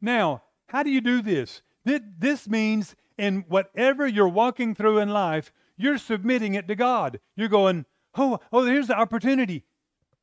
Now, 0.00 0.42
how 0.66 0.82
do 0.82 0.90
you 0.90 1.00
do 1.00 1.20
this? 1.22 1.62
This 1.84 2.48
means 2.48 2.94
in 3.16 3.44
whatever 3.48 4.06
you're 4.06 4.28
walking 4.28 4.74
through 4.74 4.98
in 4.98 5.08
life, 5.08 5.52
you're 5.76 5.98
submitting 5.98 6.54
it 6.54 6.68
to 6.68 6.76
God. 6.76 7.18
You're 7.34 7.48
going, 7.48 7.86
oh, 8.16 8.38
oh, 8.52 8.64
here's 8.64 8.88
the 8.88 8.98
opportunity. 8.98 9.64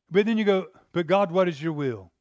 But 0.10 0.26
then 0.26 0.38
you 0.38 0.46
go, 0.46 0.68
but 0.94 1.08
God, 1.08 1.32
what 1.32 1.50
is 1.50 1.62
your 1.62 1.74
will? 1.74 2.12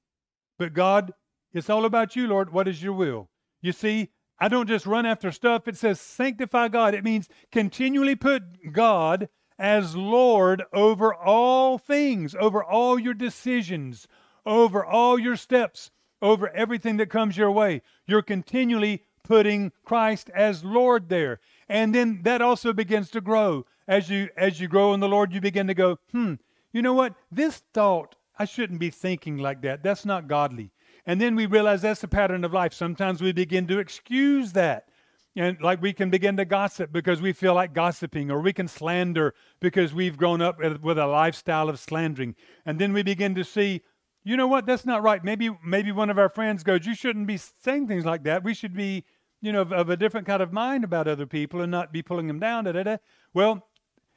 But 0.58 0.72
God, 0.72 1.12
it's 1.54 1.70
all 1.70 1.84
about 1.84 2.16
you, 2.16 2.26
Lord. 2.26 2.52
What 2.52 2.68
is 2.68 2.82
your 2.82 2.92
will? 2.92 3.28
You 3.62 3.72
see, 3.72 4.10
I 4.38 4.48
don't 4.48 4.66
just 4.66 4.86
run 4.86 5.06
after 5.06 5.30
stuff. 5.30 5.68
It 5.68 5.76
says 5.76 6.00
sanctify 6.00 6.68
God. 6.68 6.94
It 6.94 7.04
means 7.04 7.28
continually 7.52 8.16
put 8.16 8.72
God 8.72 9.28
as 9.58 9.94
Lord 9.94 10.64
over 10.72 11.14
all 11.14 11.78
things, 11.78 12.34
over 12.34 12.62
all 12.62 12.98
your 12.98 13.14
decisions, 13.14 14.08
over 14.44 14.84
all 14.84 15.18
your 15.18 15.36
steps, 15.36 15.90
over 16.20 16.48
everything 16.50 16.96
that 16.96 17.10
comes 17.10 17.36
your 17.36 17.52
way. 17.52 17.82
You're 18.06 18.22
continually 18.22 19.04
putting 19.22 19.72
Christ 19.84 20.30
as 20.34 20.64
Lord 20.64 21.08
there. 21.08 21.40
And 21.68 21.94
then 21.94 22.20
that 22.24 22.42
also 22.42 22.72
begins 22.72 23.10
to 23.10 23.20
grow. 23.20 23.64
As 23.86 24.10
you 24.10 24.30
as 24.36 24.60
you 24.60 24.66
grow 24.66 24.94
in 24.94 25.00
the 25.00 25.08
Lord, 25.08 25.32
you 25.32 25.40
begin 25.40 25.66
to 25.66 25.74
go, 25.74 25.98
"Hmm, 26.10 26.34
you 26.72 26.82
know 26.82 26.94
what? 26.94 27.14
This 27.30 27.62
thought 27.72 28.16
I 28.38 28.44
shouldn't 28.46 28.80
be 28.80 28.90
thinking 28.90 29.38
like 29.38 29.62
that. 29.62 29.82
That's 29.82 30.04
not 30.04 30.26
godly. 30.26 30.72
And 31.06 31.20
then 31.20 31.36
we 31.36 31.46
realize 31.46 31.82
that's 31.82 32.00
the 32.00 32.08
pattern 32.08 32.44
of 32.44 32.52
life. 32.52 32.72
Sometimes 32.72 33.20
we 33.20 33.32
begin 33.32 33.66
to 33.66 33.78
excuse 33.78 34.52
that. 34.52 34.88
and 35.36 35.60
like 35.60 35.82
we 35.82 35.92
can 35.92 36.10
begin 36.10 36.36
to 36.36 36.44
gossip 36.44 36.92
because 36.92 37.20
we 37.20 37.32
feel 37.32 37.54
like 37.54 37.74
gossiping, 37.74 38.30
or 38.30 38.40
we 38.40 38.52
can 38.52 38.68
slander 38.68 39.34
because 39.60 39.92
we've 39.92 40.16
grown 40.16 40.40
up 40.40 40.58
with 40.58 40.98
a 40.98 41.06
lifestyle 41.06 41.68
of 41.68 41.78
slandering. 41.78 42.34
And 42.64 42.78
then 42.78 42.92
we 42.92 43.02
begin 43.02 43.34
to 43.34 43.44
see, 43.44 43.82
you 44.22 44.36
know 44.36 44.46
what, 44.46 44.64
that's 44.64 44.86
not 44.86 45.02
right. 45.02 45.22
Maybe 45.22 45.50
maybe 45.64 45.92
one 45.92 46.08
of 46.08 46.18
our 46.18 46.30
friends 46.30 46.62
goes, 46.62 46.86
You 46.86 46.94
shouldn't 46.94 47.26
be 47.26 47.36
saying 47.36 47.88
things 47.88 48.04
like 48.06 48.22
that. 48.24 48.42
We 48.44 48.54
should 48.54 48.74
be, 48.74 49.04
you 49.42 49.52
know, 49.52 49.60
of, 49.60 49.72
of 49.72 49.90
a 49.90 49.96
different 49.96 50.26
kind 50.26 50.42
of 50.42 50.52
mind 50.52 50.84
about 50.84 51.08
other 51.08 51.26
people 51.26 51.60
and 51.60 51.70
not 51.70 51.92
be 51.92 52.02
pulling 52.02 52.28
them 52.28 52.38
down. 52.38 52.64
Da, 52.64 52.72
da, 52.72 52.82
da. 52.84 52.96
Well, 53.34 53.66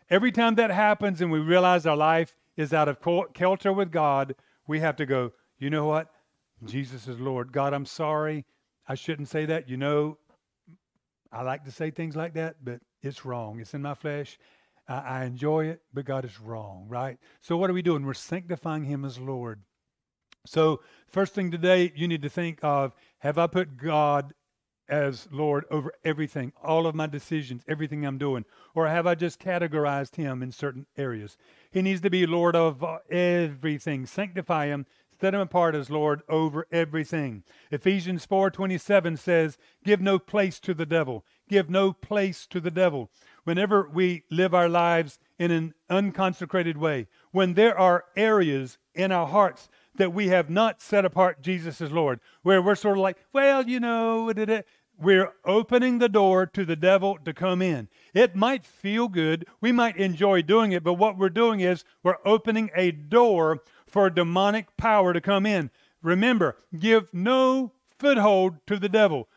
every 0.10 0.32
time 0.32 0.56
that 0.56 0.71
happens 0.71 1.19
and 1.19 1.32
we 1.32 1.39
realize 1.39 1.86
our 1.86 1.97
life 1.97 2.36
is 2.56 2.73
out 2.73 2.88
of 2.88 3.00
kilter 3.34 3.73
with 3.73 3.91
God, 3.91 4.36
we 4.67 4.80
have 4.80 4.95
to 4.97 5.06
go, 5.06 5.32
you 5.60 5.69
know 5.69 5.86
what? 5.86 6.10
Jesus 6.65 7.07
is 7.07 7.19
Lord. 7.19 7.51
God, 7.51 7.73
I'm 7.73 7.85
sorry. 7.85 8.45
I 8.87 8.95
shouldn't 8.95 9.29
say 9.29 9.45
that. 9.45 9.69
You 9.69 9.77
know, 9.77 10.17
I 11.31 11.43
like 11.43 11.65
to 11.65 11.71
say 11.71 11.91
things 11.91 12.15
like 12.15 12.33
that, 12.33 12.57
but 12.63 12.79
it's 13.01 13.25
wrong. 13.25 13.59
It's 13.59 13.73
in 13.73 13.81
my 13.81 13.93
flesh. 13.93 14.39
I, 14.87 14.97
I 14.97 15.25
enjoy 15.25 15.65
it, 15.65 15.81
but 15.93 16.05
God 16.05 16.25
is 16.25 16.39
wrong, 16.39 16.85
right? 16.87 17.17
So 17.41 17.57
what 17.57 17.69
are 17.69 17.73
we 17.73 17.81
doing? 17.81 18.05
We're 18.05 18.13
sanctifying 18.13 18.85
Him 18.85 19.05
as 19.05 19.19
Lord. 19.19 19.61
So 20.45 20.81
first 21.07 21.33
thing 21.33 21.51
today, 21.51 21.91
you 21.95 22.07
need 22.07 22.21
to 22.21 22.29
think 22.29 22.59
of: 22.63 22.93
Have 23.19 23.37
I 23.37 23.47
put 23.47 23.77
God 23.77 24.33
as 24.89 25.27
Lord 25.31 25.65
over 25.69 25.91
everything, 26.05 26.53
all 26.63 26.87
of 26.87 26.95
my 26.95 27.07
decisions, 27.07 27.63
everything 27.67 28.05
I'm 28.05 28.17
doing? 28.17 28.45
Or 28.73 28.87
have 28.87 29.05
I 29.05 29.15
just 29.15 29.39
categorized 29.39 30.15
him 30.15 30.41
in 30.41 30.51
certain 30.51 30.85
areas? 30.97 31.37
He 31.71 31.81
needs 31.81 32.01
to 32.01 32.09
be 32.09 32.25
Lord 32.25 32.55
of 32.55 32.83
uh, 32.83 32.99
everything. 33.09 34.05
Sanctify 34.05 34.67
him, 34.67 34.85
set 35.19 35.34
him 35.34 35.39
apart 35.39 35.75
as 35.75 35.89
Lord 35.89 36.21
over 36.30 36.67
everything. 36.71 37.43
Ephesians 37.71 38.25
4:27 38.25 39.17
says, 39.17 39.58
"Give 39.84 40.01
no 40.01 40.19
place 40.19 40.60
to 40.62 40.73
the 40.73 40.86
devil. 40.86 41.25
Give 41.49 41.69
no 41.69 41.93
place 41.93 42.45
to 42.47 42.60
the 42.60 42.71
devil." 42.71 43.10
Whenever 43.43 43.88
we 43.88 44.23
live 44.30 44.53
our 44.53 44.69
lives 44.69 45.19
in 45.39 45.51
an 45.51 45.73
unconsecrated 45.89 46.77
way, 46.77 47.08
when 47.32 47.53
there 47.53 47.77
are 47.77 48.06
areas 48.15 48.77
in 48.93 49.12
our 49.12 49.27
hearts 49.27 49.69
that 49.95 50.13
we 50.13 50.27
have 50.27 50.49
not 50.49 50.82
set 50.82 51.06
apart 51.06 51.41
Jesus 51.41 51.82
as 51.82 51.91
Lord, 51.91 52.19
where 52.41 52.62
we're 52.62 52.75
sort 52.75 52.97
of 52.97 53.01
like, 53.01 53.17
well, 53.34 53.67
you 53.67 53.80
know, 53.80 54.32
we're 54.99 55.34
opening 55.45 55.99
the 55.99 56.10
door 56.10 56.45
to 56.45 56.65
the 56.65 56.75
devil 56.75 57.17
to 57.23 57.34
come 57.34 57.62
in. 57.62 57.88
It 58.13 58.36
might 58.36 58.65
feel 58.65 59.08
good. 59.08 59.45
We 59.62 59.71
might 59.71 59.95
enjoy 59.97 60.41
doing 60.41 60.71
it, 60.71 60.84
but 60.84 60.95
what 60.95 61.17
we're 61.17 61.30
doing 61.30 61.60
is 61.60 61.86
we're 62.03 62.17
opening 62.25 62.69
a 62.75 62.91
door 62.91 63.60
for 63.88 64.10
demonic 64.10 64.76
power 64.78 65.13
to 65.13 65.21
come 65.21 65.45
in. 65.45 65.71
Remember, 66.02 66.58
give 66.78 67.13
no 67.13 67.71
foothold 67.97 68.56
to 68.67 68.78
the 68.78 68.89
devil. 68.89 69.28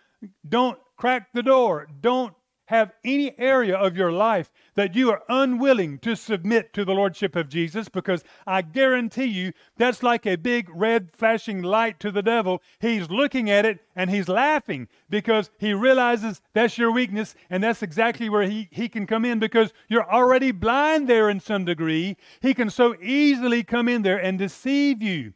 Don't 0.46 0.78
crack 0.96 1.28
the 1.32 1.42
door. 1.42 1.88
Don't 2.00 2.34
have 2.70 2.92
any 3.02 3.36
area 3.36 3.76
of 3.76 3.96
your 3.96 4.12
life 4.12 4.48
that 4.76 4.94
you 4.94 5.10
are 5.10 5.24
unwilling 5.28 5.98
to 5.98 6.14
submit 6.14 6.72
to 6.72 6.84
the 6.84 6.92
Lordship 6.92 7.34
of 7.34 7.48
Jesus 7.48 7.88
because 7.88 8.22
I 8.46 8.62
guarantee 8.62 9.24
you 9.24 9.52
that's 9.76 10.04
like 10.04 10.24
a 10.24 10.36
big 10.36 10.68
red 10.72 11.10
flashing 11.10 11.62
light 11.62 11.98
to 11.98 12.12
the 12.12 12.22
devil. 12.22 12.62
He's 12.78 13.10
looking 13.10 13.50
at 13.50 13.66
it 13.66 13.80
and 13.96 14.08
he's 14.08 14.28
laughing 14.28 14.86
because 15.08 15.50
he 15.58 15.74
realizes 15.74 16.40
that's 16.54 16.78
your 16.78 16.92
weakness 16.92 17.34
and 17.50 17.64
that's 17.64 17.82
exactly 17.82 18.28
where 18.28 18.48
he, 18.48 18.68
he 18.70 18.88
can 18.88 19.04
come 19.04 19.24
in 19.24 19.40
because 19.40 19.72
you're 19.88 20.08
already 20.08 20.52
blind 20.52 21.08
there 21.08 21.28
in 21.28 21.40
some 21.40 21.64
degree. 21.64 22.16
He 22.40 22.54
can 22.54 22.70
so 22.70 22.94
easily 23.02 23.64
come 23.64 23.88
in 23.88 24.02
there 24.02 24.18
and 24.18 24.38
deceive 24.38 25.02
you. 25.02 25.32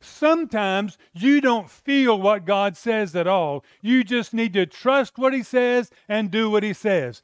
Sometimes 0.00 0.96
you 1.12 1.40
don't 1.40 1.68
feel 1.68 2.20
what 2.20 2.44
God 2.44 2.76
says 2.76 3.16
at 3.16 3.26
all. 3.26 3.64
You 3.82 4.04
just 4.04 4.32
need 4.32 4.52
to 4.52 4.66
trust 4.66 5.18
what 5.18 5.32
He 5.32 5.42
says 5.42 5.90
and 6.08 6.30
do 6.30 6.50
what 6.50 6.62
He 6.62 6.72
says. 6.72 7.22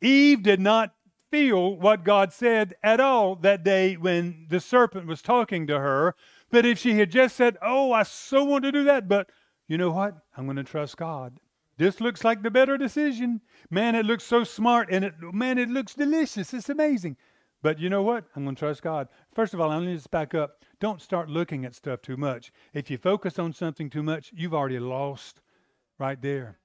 Eve 0.00 0.42
did 0.42 0.60
not 0.60 0.94
feel 1.30 1.76
what 1.76 2.04
God 2.04 2.32
said 2.32 2.74
at 2.82 3.00
all 3.00 3.36
that 3.36 3.64
day 3.64 3.94
when 3.94 4.46
the 4.48 4.60
serpent 4.60 5.06
was 5.06 5.22
talking 5.22 5.66
to 5.66 5.78
her. 5.78 6.14
But 6.50 6.64
if 6.64 6.78
she 6.78 6.98
had 6.98 7.10
just 7.10 7.36
said, 7.36 7.56
Oh, 7.62 7.92
I 7.92 8.02
so 8.04 8.44
want 8.44 8.64
to 8.64 8.72
do 8.72 8.84
that, 8.84 9.08
but 9.08 9.30
you 9.68 9.78
know 9.78 9.90
what? 9.90 10.16
I'm 10.36 10.46
going 10.46 10.56
to 10.56 10.64
trust 10.64 10.96
God. 10.96 11.38
This 11.78 12.00
looks 12.00 12.24
like 12.24 12.42
the 12.42 12.50
better 12.50 12.78
decision. 12.78 13.40
Man, 13.70 13.94
it 13.94 14.06
looks 14.06 14.24
so 14.24 14.44
smart 14.44 14.88
and 14.90 15.04
it 15.04 15.14
man, 15.20 15.58
it 15.58 15.68
looks 15.68 15.94
delicious. 15.94 16.54
It's 16.54 16.68
amazing. 16.68 17.16
But 17.62 17.78
you 17.78 17.90
know 17.90 18.02
what? 18.02 18.24
I'm 18.34 18.44
going 18.44 18.54
to 18.54 18.60
trust 18.60 18.82
God. 18.82 19.08
First 19.34 19.54
of 19.54 19.60
all, 19.60 19.70
I 19.70 19.78
need 19.80 19.86
to 19.86 19.94
just 19.96 20.10
back 20.10 20.34
up. 20.34 20.64
Don't 20.80 21.00
start 21.00 21.30
looking 21.30 21.64
at 21.64 21.74
stuff 21.74 22.02
too 22.02 22.16
much. 22.16 22.52
If 22.74 22.90
you 22.90 22.98
focus 22.98 23.38
on 23.38 23.52
something 23.52 23.88
too 23.88 24.02
much, 24.02 24.30
you've 24.34 24.54
already 24.54 24.78
lost 24.78 25.40
right 25.98 26.20
there. 26.20 26.58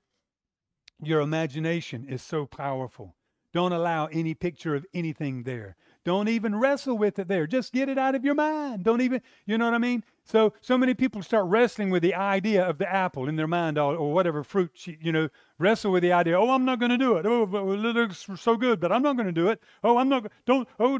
Your 1.01 1.21
imagination 1.21 2.05
is 2.07 2.21
so 2.21 2.45
powerful. 2.45 3.15
Don't 3.53 3.71
allow 3.71 4.07
any 4.07 4.33
picture 4.33 4.75
of 4.75 4.85
anything 4.93 5.43
there. 5.43 5.75
Don't 6.03 6.27
even 6.29 6.55
wrestle 6.55 6.97
with 6.97 7.19
it 7.19 7.27
there. 7.27 7.45
Just 7.45 7.73
get 7.73 7.87
it 7.87 7.97
out 7.97 8.15
of 8.15 8.25
your 8.25 8.33
mind. 8.33 8.83
Don't 8.83 9.01
even, 9.01 9.21
you 9.45 9.57
know 9.57 9.65
what 9.65 9.75
I 9.75 9.77
mean? 9.77 10.03
So, 10.23 10.53
so 10.59 10.77
many 10.77 10.95
people 10.95 11.21
start 11.21 11.45
wrestling 11.45 11.91
with 11.91 12.01
the 12.01 12.15
idea 12.15 12.63
of 12.63 12.79
the 12.79 12.91
apple 12.91 13.27
in 13.27 13.35
their 13.35 13.47
mind 13.47 13.77
or, 13.77 13.95
or 13.95 14.11
whatever 14.11 14.43
fruit, 14.43 14.71
you 14.85 15.11
know, 15.11 15.29
wrestle 15.59 15.91
with 15.91 16.01
the 16.01 16.11
idea, 16.11 16.39
oh, 16.39 16.49
I'm 16.49 16.65
not 16.65 16.79
going 16.79 16.89
to 16.89 16.97
do 16.97 17.17
it. 17.17 17.25
Oh, 17.25 17.43
it 17.43 17.77
looks 17.77 18.27
so 18.35 18.57
good, 18.57 18.79
but 18.79 18.91
I'm 18.91 19.03
not 19.03 19.15
going 19.15 19.27
to 19.27 19.31
do 19.31 19.49
it. 19.49 19.61
Oh, 19.83 19.97
I'm 19.97 20.09
not, 20.09 20.31
don't, 20.45 20.67
oh, 20.79 20.97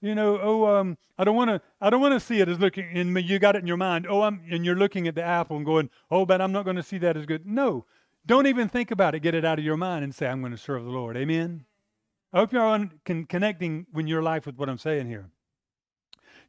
you 0.00 0.14
know, 0.14 0.38
oh, 0.40 0.66
um, 0.66 0.98
I 1.18 1.24
don't 1.24 1.36
want 1.36 1.50
to, 1.50 1.60
I 1.80 1.90
don't 1.90 2.00
want 2.00 2.14
to 2.14 2.20
see 2.20 2.40
it 2.40 2.48
as 2.48 2.60
looking, 2.60 2.86
and 2.94 3.18
you 3.24 3.40
got 3.40 3.56
it 3.56 3.60
in 3.60 3.66
your 3.66 3.76
mind. 3.76 4.06
Oh, 4.08 4.22
I'm, 4.22 4.42
and 4.50 4.64
you're 4.64 4.76
looking 4.76 5.08
at 5.08 5.16
the 5.16 5.24
apple 5.24 5.56
and 5.56 5.66
going, 5.66 5.90
oh, 6.10 6.24
but 6.24 6.40
I'm 6.40 6.52
not 6.52 6.64
going 6.64 6.76
to 6.76 6.82
see 6.82 6.98
that 6.98 7.16
as 7.16 7.26
good. 7.26 7.44
No, 7.44 7.86
don't 8.24 8.46
even 8.46 8.68
think 8.68 8.90
about 8.90 9.14
it. 9.14 9.20
Get 9.20 9.34
it 9.34 9.44
out 9.44 9.58
of 9.58 9.64
your 9.64 9.76
mind 9.76 10.04
and 10.04 10.14
say, 10.14 10.28
I'm 10.28 10.40
going 10.40 10.52
to 10.52 10.58
serve 10.58 10.84
the 10.84 10.90
Lord. 10.90 11.16
Amen. 11.16 11.64
I 12.32 12.40
hope 12.40 12.52
you're 12.52 12.62
on, 12.62 12.92
con- 13.04 13.24
connecting 13.24 13.86
in 13.94 14.06
your 14.06 14.22
life 14.22 14.46
with 14.46 14.56
what 14.56 14.68
I'm 14.68 14.78
saying 14.78 15.06
here. 15.06 15.30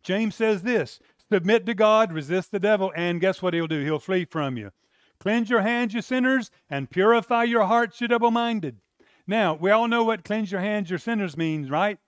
James 0.04 0.36
says 0.36 0.62
this 0.62 1.00
submit 1.32 1.66
to 1.66 1.74
God, 1.74 2.12
resist 2.12 2.52
the 2.52 2.60
devil, 2.60 2.92
and 2.96 3.22
guess 3.22 3.42
what 3.42 3.54
he'll 3.54 3.68
do? 3.68 3.84
He'll 3.84 4.00
flee 4.00 4.26
from 4.26 4.58
you. 4.58 4.72
Cleanse 5.20 5.50
your 5.50 5.62
hands, 5.62 5.94
you 5.94 6.02
sinners, 6.02 6.50
and 6.70 6.90
purify 6.90 7.44
your 7.44 7.66
hearts, 7.66 8.00
you 8.00 8.08
double 8.08 8.32
minded. 8.32 8.78
Now, 9.28 9.54
we 9.54 9.70
all 9.70 9.88
know 9.88 10.04
what 10.04 10.24
cleanse 10.24 10.52
your 10.52 10.62
hands, 10.62 10.90
you 10.90 10.98
sinners 10.98 11.38
means, 11.38 11.70
right? 11.70 12.00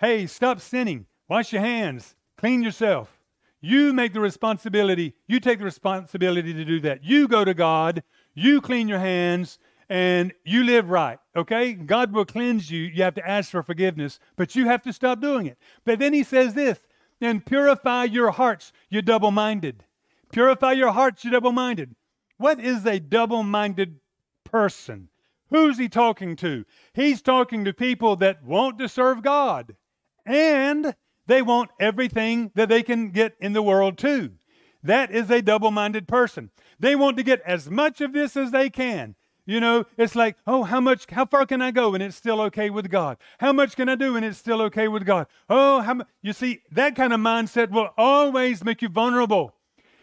Hey, 0.00 0.26
stop 0.26 0.60
sinning. 0.60 1.06
Wash 1.28 1.52
your 1.52 1.62
hands. 1.62 2.16
Clean 2.36 2.62
yourself. 2.62 3.20
You 3.60 3.92
make 3.94 4.12
the 4.12 4.20
responsibility, 4.20 5.14
you 5.26 5.40
take 5.40 5.58
the 5.58 5.64
responsibility 5.64 6.52
to 6.52 6.64
do 6.64 6.80
that. 6.80 7.02
You 7.02 7.28
go 7.28 7.44
to 7.44 7.54
God, 7.54 8.02
you 8.34 8.60
clean 8.60 8.88
your 8.88 8.98
hands, 8.98 9.58
and 9.88 10.32
you 10.44 10.64
live 10.64 10.90
right, 10.90 11.18
okay? 11.36 11.72
God 11.72 12.12
will 12.12 12.24
cleanse 12.24 12.70
you. 12.70 12.82
You 12.82 13.02
have 13.02 13.14
to 13.14 13.28
ask 13.28 13.50
for 13.50 13.62
forgiveness, 13.62 14.18
but 14.36 14.54
you 14.56 14.66
have 14.66 14.82
to 14.82 14.92
stop 14.92 15.20
doing 15.20 15.46
it. 15.46 15.58
But 15.84 15.98
then 15.98 16.12
he 16.12 16.22
says 16.22 16.54
this 16.54 16.78
and 17.20 17.44
purify 17.44 18.04
your 18.04 18.30
hearts, 18.30 18.72
you 18.88 19.02
double 19.02 19.30
minded. 19.30 19.84
Purify 20.32 20.72
your 20.72 20.92
hearts, 20.92 21.24
you 21.24 21.30
double 21.30 21.52
minded. 21.52 21.94
What 22.38 22.60
is 22.60 22.84
a 22.84 22.98
double 22.98 23.42
minded 23.42 24.00
person? 24.44 25.08
Who's 25.50 25.78
he 25.78 25.88
talking 25.88 26.36
to? 26.36 26.64
He's 26.92 27.22
talking 27.22 27.64
to 27.64 27.72
people 27.72 28.16
that 28.16 28.44
want 28.44 28.78
to 28.78 28.88
serve 28.88 29.22
God 29.22 29.76
and 30.26 30.94
they 31.26 31.42
want 31.42 31.70
everything 31.80 32.50
that 32.54 32.68
they 32.68 32.82
can 32.82 33.10
get 33.10 33.34
in 33.40 33.52
the 33.52 33.62
world 33.62 33.98
too. 33.98 34.32
That 34.82 35.10
is 35.10 35.30
a 35.30 35.42
double 35.42 35.70
minded 35.70 36.06
person. 36.06 36.50
They 36.78 36.94
want 36.94 37.16
to 37.16 37.22
get 37.22 37.40
as 37.46 37.70
much 37.70 38.00
of 38.00 38.12
this 38.12 38.36
as 38.36 38.50
they 38.50 38.68
can. 38.68 39.14
You 39.46 39.60
know, 39.60 39.84
it's 39.98 40.14
like, 40.14 40.36
oh, 40.46 40.62
how 40.62 40.80
much, 40.80 41.10
how 41.10 41.26
far 41.26 41.44
can 41.44 41.60
I 41.60 41.70
go 41.70 41.92
and 41.92 42.02
it's 42.02 42.16
still 42.16 42.40
okay 42.42 42.70
with 42.70 42.90
God? 42.90 43.18
How 43.38 43.52
much 43.52 43.76
can 43.76 43.90
I 43.90 43.94
do 43.94 44.16
and 44.16 44.24
it's 44.24 44.38
still 44.38 44.62
okay 44.62 44.88
with 44.88 45.04
God? 45.04 45.26
Oh, 45.50 45.82
how? 45.82 46.00
You 46.22 46.32
see, 46.32 46.62
that 46.72 46.96
kind 46.96 47.12
of 47.12 47.20
mindset 47.20 47.70
will 47.70 47.90
always 47.98 48.64
make 48.64 48.80
you 48.80 48.88
vulnerable. 48.88 49.54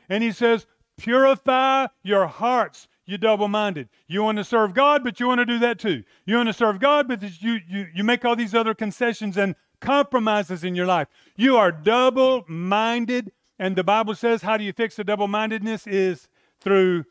And 0.10 0.24
he 0.24 0.32
says, 0.32 0.68
purify 0.98 1.88
your 2.04 2.28
hearts, 2.28 2.88
you 3.08 3.18
double 3.18 3.48
minded. 3.48 3.90
You 4.08 4.22
want 4.22 4.38
to 4.38 4.44
serve 4.44 4.76
God, 4.76 5.04
but 5.04 5.20
you 5.20 5.28
want 5.28 5.40
to 5.40 5.46
do 5.46 5.58
that 5.60 5.80
too. 5.80 6.04
You 6.26 6.36
want 6.36 6.50
to 6.50 6.54
serve 6.54 6.80
God, 6.80 7.08
but 7.08 7.24
you, 7.42 7.60
you, 7.68 7.88
you 7.96 8.04
make 8.04 8.24
all 8.24 8.36
these 8.36 8.54
other 8.54 8.76
concessions 8.76 9.38
and 9.38 9.56
compromises 9.80 10.64
in 10.64 10.76
your 10.76 10.86
life. 10.86 11.08
You 11.36 11.58
are 11.58 11.72
double 11.72 12.46
minded. 12.48 13.32
And 13.58 13.76
the 13.76 13.84
Bible 13.84 14.14
says, 14.14 14.44
how 14.44 14.58
do 14.58 14.64
you 14.64 14.74
fix 14.74 14.98
the 14.98 15.04
double 15.04 15.28
mindedness? 15.28 15.88
Is 15.88 16.28
through 16.60 17.06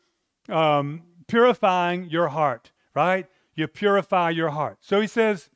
um, 0.47 1.03
purifying 1.31 2.09
your 2.09 2.27
heart, 2.27 2.73
right? 2.93 3.25
You 3.55 3.65
purify 3.65 4.31
your 4.31 4.49
heart. 4.49 4.79
So 4.81 4.99
he 4.99 5.07
says, 5.07 5.49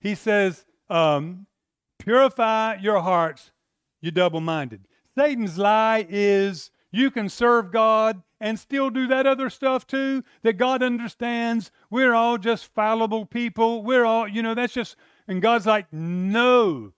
he 0.00 0.14
says, 0.14 0.64
um, 0.88 1.46
purify 1.98 2.76
your 2.76 3.00
hearts, 3.00 3.52
you 4.00 4.10
double 4.10 4.40
minded. 4.40 4.86
Satan's 5.14 5.58
lie 5.58 6.06
is 6.08 6.70
you 6.90 7.10
can 7.10 7.28
serve 7.28 7.70
God 7.70 8.22
and 8.40 8.58
still 8.58 8.88
do 8.88 9.06
that 9.08 9.26
other 9.26 9.50
stuff 9.50 9.86
too, 9.86 10.24
that 10.42 10.54
God 10.54 10.82
understands. 10.82 11.70
We're 11.90 12.14
all 12.14 12.38
just 12.38 12.72
fallible 12.72 13.26
people. 13.26 13.82
We're 13.82 14.06
all, 14.06 14.26
you 14.26 14.42
know, 14.42 14.54
that's 14.54 14.72
just, 14.72 14.96
and 15.26 15.42
God's 15.42 15.66
like, 15.66 15.92
no. 15.92 16.94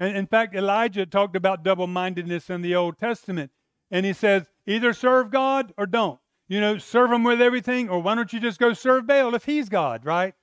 And 0.00 0.16
in 0.16 0.26
fact, 0.26 0.56
Elijah 0.56 1.06
talked 1.06 1.36
about 1.36 1.62
double 1.62 1.86
mindedness 1.86 2.50
in 2.50 2.62
the 2.62 2.74
Old 2.74 2.98
Testament. 2.98 3.52
And 3.88 4.04
he 4.04 4.12
says, 4.12 4.46
either 4.66 4.92
serve 4.92 5.30
God 5.30 5.72
or 5.76 5.86
don't. 5.86 6.18
You 6.48 6.60
know, 6.60 6.78
serve 6.78 7.12
him 7.12 7.22
with 7.22 7.40
everything, 7.40 7.88
or 7.88 8.00
why 8.00 8.14
don't 8.14 8.32
you 8.32 8.40
just 8.40 8.58
go 8.58 8.72
serve 8.72 9.06
Baal 9.06 9.34
if 9.34 9.44
he's 9.44 9.68
God, 9.68 10.04
right? 10.04 10.34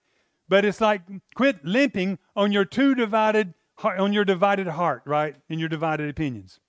But 0.47 0.63
it's 0.63 0.79
like 0.79 1.01
quit 1.35 1.65
limping 1.65 2.19
on 2.35 2.51
your 2.51 2.65
two 2.65 2.95
divided 2.95 3.53
on 3.83 4.13
your 4.13 4.23
divided 4.23 4.67
heart, 4.67 5.01
right? 5.05 5.35
In 5.49 5.59
your 5.59 5.67
divided 5.67 6.09
opinions. 6.09 6.59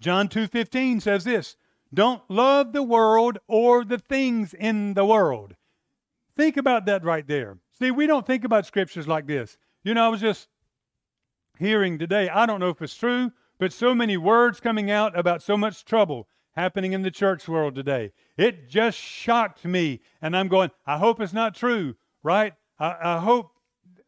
John 0.00 0.28
2:15 0.28 1.02
says 1.02 1.24
this, 1.24 1.56
don't 1.92 2.22
love 2.28 2.72
the 2.72 2.82
world 2.82 3.38
or 3.46 3.84
the 3.84 3.98
things 3.98 4.54
in 4.54 4.94
the 4.94 5.04
world. 5.04 5.54
Think 6.36 6.56
about 6.56 6.86
that 6.86 7.04
right 7.04 7.26
there. 7.26 7.58
See, 7.78 7.90
we 7.90 8.06
don't 8.06 8.26
think 8.26 8.44
about 8.44 8.66
scriptures 8.66 9.08
like 9.08 9.26
this. 9.26 9.56
You 9.82 9.94
know, 9.94 10.04
I 10.04 10.08
was 10.08 10.20
just 10.20 10.48
hearing 11.58 11.98
today, 11.98 12.28
I 12.28 12.46
don't 12.46 12.60
know 12.60 12.68
if 12.68 12.82
it's 12.82 12.94
true, 12.94 13.32
but 13.58 13.72
so 13.72 13.94
many 13.94 14.16
words 14.16 14.60
coming 14.60 14.90
out 14.90 15.18
about 15.18 15.42
so 15.42 15.56
much 15.56 15.84
trouble 15.84 16.28
happening 16.58 16.92
in 16.92 17.02
the 17.02 17.10
church 17.10 17.46
world 17.46 17.76
today. 17.76 18.10
It 18.36 18.68
just 18.68 18.98
shocked 18.98 19.64
me. 19.64 20.00
And 20.20 20.36
I'm 20.36 20.48
going, 20.48 20.70
I 20.84 20.98
hope 20.98 21.20
it's 21.20 21.32
not 21.32 21.54
true, 21.54 21.94
right? 22.24 22.52
I, 22.80 22.96
I 23.00 23.18
hope 23.20 23.52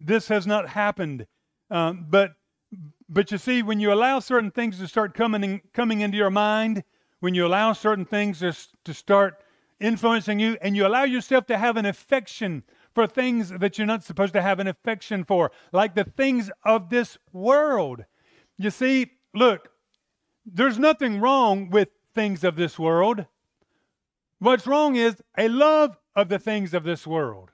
this 0.01 0.27
has 0.29 0.49
not 0.49 0.69
happened. 0.69 1.27
Um, 1.71 2.07
but 2.11 2.33
but 3.09 3.31
you 3.31 3.39
see, 3.39 3.63
when 3.63 3.81
you 3.81 3.93
allow 3.93 4.19
certain 4.21 4.51
things 4.51 4.79
to 4.79 4.89
start 4.89 5.15
coming 5.15 5.45
in, 5.45 5.61
coming 5.73 6.01
into 6.01 6.17
your 6.17 6.31
mind, 6.31 6.85
when 7.21 7.35
you 7.35 7.47
allow 7.47 7.73
certain 7.73 8.05
things 8.05 8.41
to, 8.41 8.53
to 8.85 8.95
start 8.95 9.43
influencing 9.81 10.39
you, 10.39 10.57
and 10.61 10.77
you 10.77 10.87
allow 10.87 11.05
yourself 11.05 11.47
to 11.47 11.59
have 11.59 11.77
an 11.77 11.87
affection 11.87 12.63
for 12.95 13.07
things 13.07 13.51
that 13.51 13.79
you're 13.79 13.87
not 13.87 14.05
supposed 14.05 14.33
to 14.35 14.43
have 14.43 14.61
an 14.61 14.69
affection 14.69 15.25
for, 15.25 15.51
like 15.73 15.95
the 15.95 16.05
things 16.05 16.51
of 16.65 16.91
this 16.91 17.19
world. 17.33 18.05
You 18.59 18.71
see, 18.71 19.13
look, 19.35 19.69
there's 20.45 20.79
nothing 20.79 21.21
wrong 21.21 21.71
with 21.71 21.89
things 22.14 22.44
of 22.44 22.57
this 22.57 22.79
world. 22.79 23.27
What's 24.38 24.66
wrong 24.66 24.96
is 24.96 25.16
a 25.37 25.49
love 25.49 25.96
of 26.16 26.29
the 26.29 26.38
things 26.38 26.75
of 26.75 26.85
this 26.85 27.07
world. 27.07 27.51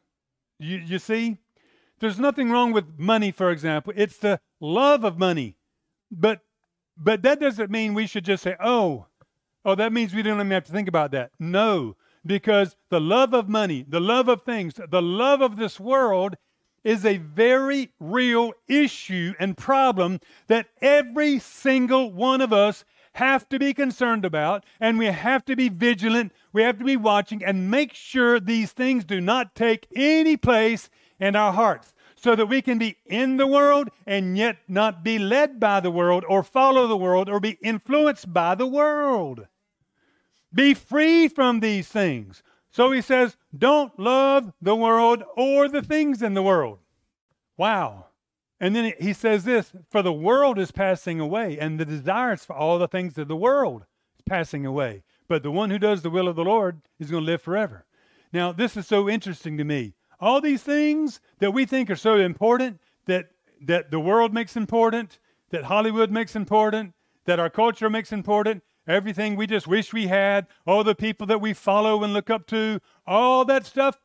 You, 0.59 0.79
you 0.79 0.99
see? 0.99 1.39
There's 1.99 2.19
nothing 2.19 2.51
wrong 2.51 2.73
with 2.73 2.99
money, 2.99 3.31
for 3.31 3.51
example. 3.51 3.93
It's 3.97 4.19
the 4.19 4.41
love 4.61 5.05
of 5.05 5.19
money. 5.19 5.57
But 6.11 6.41
but 6.97 7.23
that 7.23 7.41
doesn't 7.41 7.71
mean 7.71 7.93
we 7.93 8.07
should 8.07 8.25
just 8.25 8.43
say, 8.43 8.57
oh, 8.59 9.07
oh, 9.65 9.75
that 9.75 9.93
means 9.93 10.15
we 10.15 10.23
don't 10.23 10.39
even 10.39 10.51
have 10.51 10.65
to 10.65 10.73
think 10.73 10.89
about 10.89 11.11
that. 11.11 11.31
No, 11.39 11.97
because 12.25 12.75
the 12.89 13.01
love 13.01 13.35
of 13.35 13.49
money, 13.49 13.85
the 13.87 14.01
love 14.01 14.29
of 14.29 14.43
things, 14.43 14.75
the 14.89 15.03
love 15.03 15.43
of 15.43 15.57
this 15.57 15.79
world 15.79 16.37
is 16.85 17.05
a 17.05 17.19
very 17.19 17.91
real 17.99 18.53
issue 18.69 19.35
and 19.39 19.57
problem 19.57 20.21
that 20.47 20.69
every 20.81 21.39
single 21.39 22.13
one 22.13 22.41
of 22.41 22.53
us 22.53 22.85
have 23.17 23.49
to 23.49 23.59
be 23.59 23.73
concerned 23.73 24.27
about, 24.27 24.63
and 24.79 24.99
we 24.99 25.07
have 25.07 25.43
to 25.47 25.57
be 25.57 25.71
vigilant. 25.71 26.33
We 26.53 26.63
have 26.63 26.79
to 26.79 26.85
be 26.85 26.99
watching 26.99 27.43
and 27.43 27.71
make 27.71 27.95
sure 27.95 28.39
these 28.39 28.73
things 28.73 29.07
do 29.07 29.23
not 29.23 29.55
take 29.55 29.87
any 29.97 30.37
place 30.37 30.91
in 31.19 31.35
our 31.35 31.53
hearts 31.53 31.95
so 32.15 32.37
that 32.37 32.47
we 32.47 32.61
can 32.61 32.77
be 32.77 32.99
in 33.07 33.39
the 33.39 33.47
world 33.47 33.89
and 34.07 34.37
yet 34.37 34.59
not 34.69 35.03
be 35.03 35.19
led 35.19 35.59
by 35.59 35.81
the 35.81 35.91
world 35.91 36.25
or 36.29 36.43
follow 36.43 36.87
the 36.87 36.97
world 36.97 37.31
or 37.31 37.41
be 37.41 37.59
influenced 37.63 38.35
by 38.35 38.55
the 38.55 38.67
world. 38.67 39.47
Be 40.53 40.75
free 40.75 41.27
from 41.27 41.61
these 41.61 41.89
things. 41.89 42.43
So 42.71 42.93
he 42.93 43.01
says, 43.01 43.39
don't 43.57 43.99
love 43.99 44.53
the 44.61 44.77
world 44.77 45.25
or 45.39 45.69
the 45.69 45.83
things 45.83 46.21
in 46.21 46.35
the 46.35 46.43
world. 46.43 46.81
Wow. 47.57 48.06
And 48.59 48.75
then 48.75 48.93
he 48.99 49.13
says 49.13 49.45
this 49.45 49.73
For 49.91 50.03
the 50.03 50.13
world 50.13 50.59
is 50.59 50.71
passing 50.71 51.21
away, 51.21 51.59
and 51.59 51.79
the 51.79 51.85
desires 51.85 52.45
for 52.45 52.57
all 52.57 52.79
the 52.79 52.89
things 52.89 53.19
of 53.19 53.29
the 53.29 53.37
world 53.37 53.85
is 54.17 54.23
passing 54.27 54.65
away. 54.65 55.03
But 55.29 55.43
the 55.43 55.51
one 55.51 55.71
who 55.71 55.79
does 55.79 56.03
the 56.03 56.11
will 56.11 56.29
of 56.29 56.37
the 56.37 56.45
Lord 56.45 56.83
is 56.99 57.11
going 57.11 57.25
to 57.25 57.31
live 57.31 57.43
forever. 57.43 57.85
Now, 58.33 58.53
this 58.53 58.77
is 58.77 58.87
so 58.87 59.09
interesting 59.09 59.57
to 59.59 59.65
me. 59.65 59.95
All 60.21 60.41
these 60.41 60.63
things 60.63 61.21
that 61.41 61.53
we 61.53 61.67
think 61.67 61.91
are 61.91 61.97
so 61.97 62.17
important, 62.17 62.81
that, 63.07 63.31
that 63.61 63.91
the 63.91 64.01
world 64.01 64.33
makes 64.33 64.57
important, 64.57 65.19
that 65.51 65.65
Hollywood 65.65 66.11
makes 66.11 66.35
important, 66.35 66.95
that 67.27 67.41
our 67.41 67.51
culture 67.51 67.91
makes 67.91 68.13
important, 68.13 68.63
everything 68.87 69.37
we 69.37 69.47
just 69.47 69.67
wish 69.67 69.93
we 69.93 70.07
had, 70.07 70.47
all 70.67 70.85
the 70.85 70.95
people 70.95 71.27
that 71.27 71.41
we 71.41 71.53
follow 71.53 72.03
and 72.03 72.15
look 72.15 72.31
up 72.31 72.47
to, 72.47 72.81
all 73.07 73.45
that 73.45 73.67
stuff, 73.67 74.01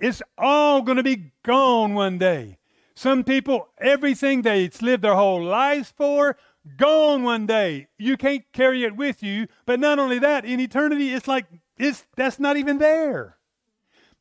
it's 0.00 0.20
all 0.36 0.82
going 0.82 0.96
to 0.96 1.02
be 1.02 1.32
gone 1.44 1.94
one 1.94 2.18
day. 2.18 2.58
Some 3.00 3.24
people, 3.24 3.68
everything 3.78 4.42
they've 4.42 4.82
lived 4.82 5.02
their 5.02 5.14
whole 5.14 5.42
lives 5.42 5.90
for, 5.90 6.36
gone 6.76 7.22
one 7.22 7.46
day. 7.46 7.86
You 7.96 8.18
can't 8.18 8.44
carry 8.52 8.84
it 8.84 8.94
with 8.94 9.22
you. 9.22 9.46
But 9.64 9.80
not 9.80 9.98
only 9.98 10.18
that, 10.18 10.44
in 10.44 10.60
eternity, 10.60 11.14
it's 11.14 11.26
like 11.26 11.46
it's 11.78 12.04
that's 12.18 12.38
not 12.38 12.58
even 12.58 12.76
there. 12.76 13.38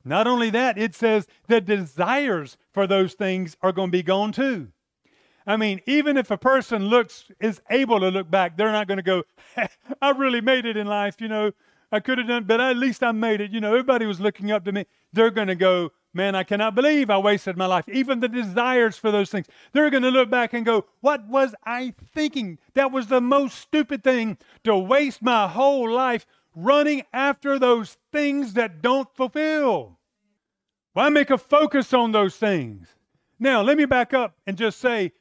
Not 0.06 0.28
only 0.28 0.50
that, 0.52 0.78
it 0.78 0.96
says 0.96 1.28
the 1.50 1.60
desires 1.60 2.56
for 2.72 2.88
those 2.88 3.16
things 3.16 3.58
are 3.62 3.74
going 3.74 3.90
to 3.90 3.98
be 3.98 4.02
gone 4.02 4.32
too. 4.32 4.70
I 5.46 5.58
mean, 5.58 5.82
even 5.86 6.16
if 6.16 6.32
a 6.32 6.38
person 6.38 6.86
looks 6.86 7.30
is 7.42 7.60
able 7.70 8.00
to 8.00 8.08
look 8.08 8.32
back, 8.32 8.56
they're 8.56 8.72
not 8.72 8.88
going 8.88 8.96
to 8.96 9.04
go, 9.04 9.24
I 10.02 10.12
really 10.12 10.40
made 10.40 10.66
it 10.66 10.78
in 10.78 10.88
life, 10.88 11.20
you 11.20 11.28
know. 11.28 11.52
I 11.92 12.00
could 12.00 12.18
have 12.18 12.28
done, 12.28 12.46
but 12.46 12.62
at 12.62 12.78
least 12.78 13.04
I 13.04 13.12
made 13.12 13.42
it. 13.42 13.52
You 13.52 13.60
know, 13.60 13.72
everybody 13.72 14.06
was 14.06 14.22
looking 14.22 14.52
up 14.52 14.64
to 14.64 14.72
me. 14.72 14.86
They're 15.12 15.32
going 15.32 15.50
to 15.50 15.56
go, 15.56 15.92
man, 16.14 16.36
I 16.36 16.44
cannot 16.44 16.76
believe 16.76 17.10
I 17.10 17.18
wasted 17.18 17.58
my 17.58 17.66
life. 17.66 17.88
Even 17.90 18.20
the 18.20 18.28
desires 18.28 18.98
for 18.98 19.12
those 19.12 19.30
things. 19.30 19.48
They're 19.74 19.90
going 19.90 20.04
to 20.04 20.10
look 20.10 20.30
back 20.30 20.54
and 20.54 20.66
go, 20.66 20.86
what 21.02 21.28
was 21.28 21.54
I 21.66 21.94
thinking? 22.14 22.60
That 22.74 22.92
was 22.92 23.08
the 23.08 23.22
most 23.22 23.60
stupid 23.60 24.04
thing 24.04 24.38
to 24.64 24.76
waste 24.76 25.22
my 25.22 25.48
whole 25.48 25.90
life 25.90 26.26
running 26.56 27.04
after 27.14 27.60
those 27.60 27.98
things 28.12 28.54
that 28.54 28.82
don't 28.82 29.08
fulfill. 29.16 30.00
Why 30.94 31.10
make 31.10 31.30
a 31.30 31.38
focus 31.38 31.94
on 31.94 32.12
those 32.12 32.36
things? 32.36 32.88
Now, 33.40 33.62
let 33.62 33.78
me 33.78 33.86
back 33.86 34.14
up 34.14 34.36
and 34.46 34.58
just 34.58 34.80
say, 34.80 35.14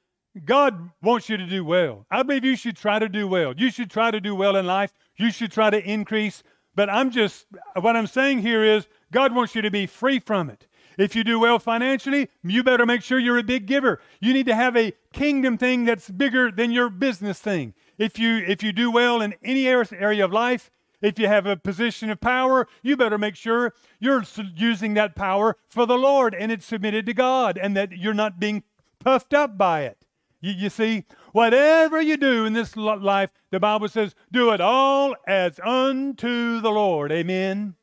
God 0.44 0.90
wants 1.03 1.29
you 1.29 1.37
to 1.37 1.46
do 1.46 1.64
well. 1.64 2.07
I 2.11 2.22
believe 2.22 2.44
you 2.44 2.57
should 2.57 2.77
try 2.77 2.98
to 2.98 3.09
do 3.09 3.29
well. 3.29 3.55
You 3.57 3.70
should 3.70 3.90
try 3.90 4.11
to 4.11 4.20
do 4.20 4.35
well 4.35 4.57
in 4.57 4.66
life. 4.66 4.92
You 5.16 5.31
should 5.31 5.53
try 5.53 5.70
to 5.70 5.83
increase. 5.83 6.42
But 6.74 6.88
I'm 6.90 7.11
just, 7.11 7.46
what 7.81 7.96
I'm 7.96 8.07
saying 8.07 8.40
here 8.40 8.62
is, 8.62 8.88
God 9.11 9.35
wants 9.35 9.55
you 9.55 9.62
to 9.62 9.70
be 9.70 9.87
free 9.87 10.18
from 10.18 10.51
it. 10.51 10.66
If 10.99 11.15
you 11.15 11.23
do 11.23 11.39
well 11.39 11.61
financially, 11.61 12.29
you 12.43 12.65
better 12.65 12.85
make 12.85 13.03
sure 13.03 13.21
you're 13.21 13.39
a 13.39 13.45
big 13.45 13.67
giver. 13.67 14.01
You 14.21 14.35
need 14.35 14.47
to 14.47 14.55
have 14.55 14.77
a 14.77 14.93
kingdom 15.13 15.57
thing 15.57 15.85
that's 15.85 16.11
bigger 16.11 16.51
than 16.51 16.73
your 16.73 16.91
business 16.91 17.39
thing. 17.39 17.73
If 17.97 18.19
you 18.19 18.39
if 18.39 18.63
you 18.63 18.73
do 18.73 18.91
well 18.91 19.21
in 19.21 19.35
any 19.45 19.67
area 19.69 20.25
of 20.25 20.33
life, 20.33 20.71
if 21.01 21.19
you 21.19 21.29
have 21.29 21.47
a 21.47 21.57
position 21.57 22.11
of 22.11 22.21
power, 22.21 22.67
you 22.83 22.97
better 22.97 23.17
make 23.17 23.37
sure 23.37 23.73
you're 24.01 24.25
using 24.57 24.95
that 24.95 25.15
power 25.15 25.57
for 25.69 25.87
the 25.87 25.97
Lord 25.97 26.35
and 26.35 26.51
it's 26.51 26.67
submitted 26.67 27.07
to 27.07 27.15
God 27.15 27.57
and 27.57 27.77
that 27.77 27.93
you're 27.93 28.13
not 28.13 28.41
being 28.41 28.65
puffed 28.99 29.33
up 29.33 29.57
by 29.57 29.83
it. 29.83 29.99
You, 30.41 30.53
you 30.53 30.71
see, 30.71 31.05
whatever 31.33 32.01
you 32.01 32.17
do 32.17 32.45
in 32.45 32.53
this 32.53 32.77
life, 32.77 33.31
the 33.51 33.61
Bible 33.61 33.89
says, 33.89 34.17
do 34.33 34.51
it 34.51 34.61
all 34.61 35.15
as 35.27 35.61
unto 35.65 36.61
the 36.61 36.71
Lord. 36.71 37.13
Amen. 37.13 37.75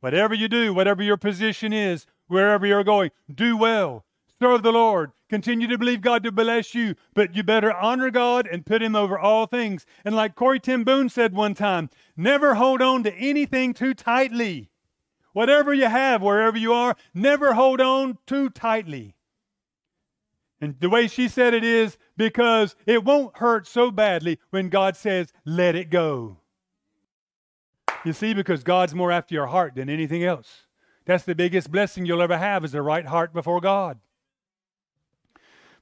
Whatever 0.00 0.34
you 0.34 0.48
do, 0.48 0.74
whatever 0.74 1.02
your 1.02 1.16
position 1.16 1.72
is, 1.72 2.06
wherever 2.26 2.66
you're 2.66 2.84
going, 2.84 3.10
do 3.32 3.56
well. 3.56 4.04
Serve 4.40 4.62
the 4.62 4.72
Lord. 4.72 5.12
Continue 5.30 5.66
to 5.68 5.78
believe 5.78 6.02
God 6.02 6.22
to 6.24 6.30
bless 6.30 6.74
you, 6.74 6.94
but 7.14 7.34
you 7.34 7.42
better 7.42 7.72
honor 7.72 8.10
God 8.10 8.46
and 8.46 8.66
put 8.66 8.82
Him 8.82 8.94
over 8.94 9.18
all 9.18 9.46
things. 9.46 9.86
And 10.04 10.14
like 10.14 10.34
Corrie 10.34 10.60
ten 10.60 10.84
Boom 10.84 11.08
said 11.08 11.34
one 11.34 11.54
time, 11.54 11.88
never 12.16 12.54
hold 12.54 12.82
on 12.82 13.02
to 13.04 13.14
anything 13.14 13.72
too 13.72 13.94
tightly. 13.94 14.70
Whatever 15.32 15.72
you 15.72 15.86
have, 15.86 16.22
wherever 16.22 16.56
you 16.56 16.72
are, 16.72 16.96
never 17.14 17.54
hold 17.54 17.80
on 17.80 18.18
too 18.26 18.50
tightly. 18.50 19.14
And 20.60 20.76
the 20.80 20.88
way 20.88 21.08
she 21.08 21.28
said 21.28 21.52
it 21.52 21.64
is 21.64 21.98
because 22.16 22.76
it 22.86 23.04
won't 23.04 23.38
hurt 23.38 23.66
so 23.66 23.90
badly 23.90 24.38
when 24.50 24.68
God 24.68 24.96
says, 24.96 25.32
let 25.44 25.74
it 25.74 25.90
go. 25.90 26.38
You 28.04 28.12
see, 28.12 28.32
because 28.34 28.62
God's 28.62 28.94
more 28.94 29.12
after 29.12 29.34
your 29.34 29.46
heart 29.46 29.74
than 29.74 29.90
anything 29.90 30.24
else. 30.24 30.65
That's 31.06 31.24
the 31.24 31.34
biggest 31.34 31.70
blessing 31.70 32.04
you'll 32.04 32.20
ever 32.20 32.36
have 32.36 32.64
is 32.64 32.74
a 32.74 32.82
right 32.82 33.06
heart 33.06 33.32
before 33.32 33.60
God. 33.60 34.00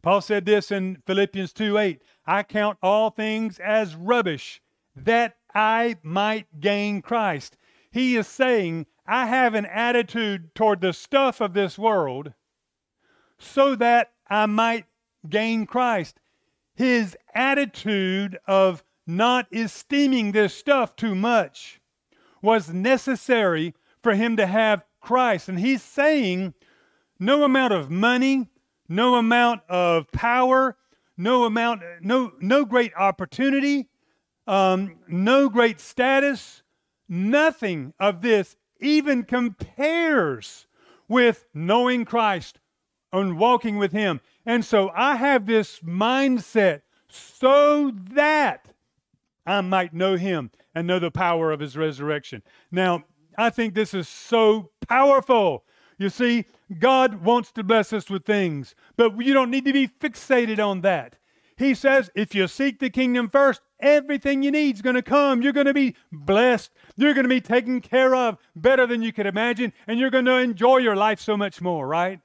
Paul 0.03 0.21
said 0.21 0.45
this 0.45 0.71
in 0.71 1.03
Philippians 1.07 1.55
2 1.55 1.79
8 1.79 2.03
I 2.27 2.43
count 2.43 2.79
all 2.83 3.11
things 3.11 3.59
as 3.59 3.97
rubbish 3.97 4.61
that 4.95 5.37
I 5.55 5.97
might 6.03 6.61
gain 6.61 7.01
Christ. 7.01 7.57
He 7.91 8.17
is 8.17 8.27
saying, 8.27 8.87
I 9.07 9.27
have 9.27 9.55
an 9.55 9.67
attitude 9.67 10.55
toward 10.55 10.81
the 10.81 10.93
stuff 10.93 11.41
of 11.41 11.55
this 11.55 11.79
world 11.79 12.35
so 13.39 13.75
that 13.77 14.13
I 14.29 14.47
might 14.47 14.85
gain 15.29 15.65
Christ. 15.67 16.21
His 16.75 17.17
attitude 17.35 18.39
of 18.47 18.85
not 19.07 19.47
esteeming 19.53 20.33
this 20.33 20.55
stuff 20.55 20.97
too 20.97 21.15
much 21.15 21.81
was 22.43 22.73
necessary 22.73 23.75
for 24.03 24.15
him 24.15 24.37
to 24.37 24.47
have 24.47 24.85
Christ. 25.05 25.49
And 25.49 25.59
he's 25.59 25.83
saying 25.83 26.55
no 27.19 27.45
amount 27.45 27.73
of 27.73 27.91
money, 27.91 28.49
no 28.89 29.15
amount 29.15 29.63
of 29.69 30.11
power, 30.11 30.77
no 31.17 31.45
amount, 31.45 31.83
no, 32.01 32.33
no 32.41 32.65
great 32.65 32.93
opportunity, 32.97 33.89
um, 34.47 34.97
no 35.07 35.49
great 35.49 35.81
status, 35.81 36.63
nothing 37.09 37.95
of 38.01 38.23
this 38.23 38.57
even 38.81 39.23
compares 39.23 40.67
with 41.09 41.47
knowing 41.55 42.05
Christ 42.05 42.59
and 43.13 43.39
walking 43.39 43.77
with 43.77 43.93
Him. 43.93 44.21
And 44.45 44.65
so 44.65 44.91
I 44.95 45.17
have 45.17 45.47
this 45.47 45.81
mindset 45.81 46.83
so 47.09 47.93
that 48.11 48.69
I 49.47 49.61
might 49.61 49.95
know 49.95 50.17
Him 50.17 50.51
and 50.75 50.87
know 50.87 50.99
the 50.99 51.11
power 51.11 51.53
of 51.53 51.61
His 51.61 51.77
resurrection. 51.77 52.43
Now, 52.71 53.05
I 53.37 53.51
think 53.51 53.75
this 53.75 53.95
is 53.95 54.09
so 54.09 54.71
powerful. 54.89 55.65
You 55.99 56.09
see, 56.09 56.47
God 56.79 57.23
wants 57.23 57.53
to 57.53 57.63
bless 57.63 57.93
us 57.93 58.11
with 58.11 58.25
things, 58.25 58.75
but 58.97 59.17
you 59.21 59.33
don't 59.33 59.51
need 59.51 59.65
to 59.65 59.73
be 59.73 59.89
fixated 59.89 60.65
on 60.65 60.81
that. 60.81 61.17
He 61.57 61.75
says, 61.75 62.11
if 62.17 62.35
you 62.35 62.49
seek 62.49 62.81
the 62.81 62.91
kingdom 62.91 63.29
first, 63.29 63.61
everything 63.79 64.43
you 64.43 64.51
need 64.51 64.75
is 64.75 64.83
going 64.83 64.97
to 64.97 65.03
come. 65.03 65.41
You're 65.41 65.53
going 65.53 65.67
to 65.67 65.75
be 65.75 65.95
blessed. 66.11 66.73
You're 66.97 67.15
going 67.15 67.25
to 67.25 67.29
be 67.29 67.41
taken 67.41 67.81
care 67.81 68.15
of 68.15 68.39
better 68.57 68.87
than 68.87 69.03
you 69.03 69.13
could 69.13 69.27
imagine, 69.27 69.73
and 69.87 70.01
you're 70.01 70.11
going 70.11 70.25
to 70.25 70.39
enjoy 70.39 70.79
your 70.79 70.97
life 70.97 71.21
so 71.21 71.37
much 71.37 71.61
more, 71.61 71.87
right? 71.87 72.21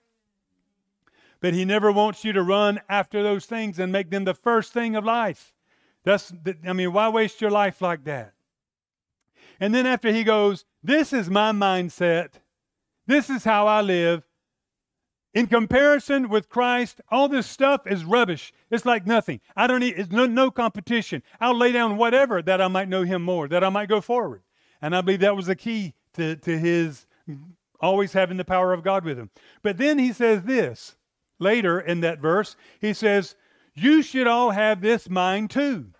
But 1.41 1.53
He 1.53 1.63
never 1.63 1.91
wants 1.91 2.25
you 2.25 2.33
to 2.33 2.41
run 2.41 2.81
after 2.89 3.21
those 3.21 3.45
things 3.45 3.77
and 3.77 3.91
make 3.91 4.09
them 4.09 4.25
the 4.25 4.33
first 4.33 4.73
thing 4.73 4.95
of 4.95 5.05
life. 5.05 5.53
That's, 6.03 6.33
I 6.67 6.73
mean, 6.73 6.91
why 6.91 7.09
waste 7.09 7.39
your 7.39 7.51
life 7.51 7.81
like 7.81 8.05
that? 8.05 8.33
And 9.59 9.73
then 9.73 9.85
after 9.85 10.11
He 10.11 10.23
goes, 10.23 10.65
This 10.83 11.13
is 11.13 11.29
my 11.29 11.51
mindset. 11.51 12.33
This 13.07 13.29
is 13.29 13.43
how 13.43 13.67
I 13.67 13.81
live. 13.81 14.23
In 15.33 15.45
comparison 15.45 16.27
with 16.29 16.49
Christ, 16.49 17.01
all 17.11 17.27
this 17.27 17.45
stuff 17.45 17.85
is 17.85 18.03
rubbish. 18.03 18.51
It's 18.71 18.85
like 18.85 19.05
nothing. 19.05 19.41
I 19.55 19.67
don't 19.67 19.81
need, 19.81 19.93
it's 19.97 20.11
no, 20.11 20.25
no 20.25 20.49
competition. 20.49 21.21
I'll 21.39 21.55
lay 21.55 21.71
down 21.71 21.97
whatever 21.97 22.41
that 22.41 22.61
I 22.61 22.67
might 22.67 22.89
know 22.89 23.03
him 23.03 23.21
more, 23.21 23.47
that 23.47 23.63
I 23.63 23.69
might 23.69 23.89
go 23.89 24.01
forward. 24.01 24.41
And 24.81 24.95
I 24.95 25.01
believe 25.01 25.19
that 25.19 25.35
was 25.35 25.45
the 25.45 25.55
key 25.55 25.93
to, 26.13 26.35
to 26.35 26.57
his 26.57 27.05
always 27.79 28.13
having 28.13 28.37
the 28.37 28.45
power 28.45 28.73
of 28.73 28.83
God 28.83 29.05
with 29.05 29.17
him. 29.17 29.29
But 29.61 29.77
then 29.77 29.99
he 29.99 30.13
says 30.13 30.43
this 30.43 30.95
later 31.39 31.79
in 31.79 32.01
that 32.01 32.19
verse. 32.19 32.55
He 32.81 32.93
says, 32.93 33.35
You 33.73 34.01
should 34.01 34.27
all 34.27 34.51
have 34.51 34.81
this 34.81 35.09
mind 35.09 35.49
too. 35.49 35.91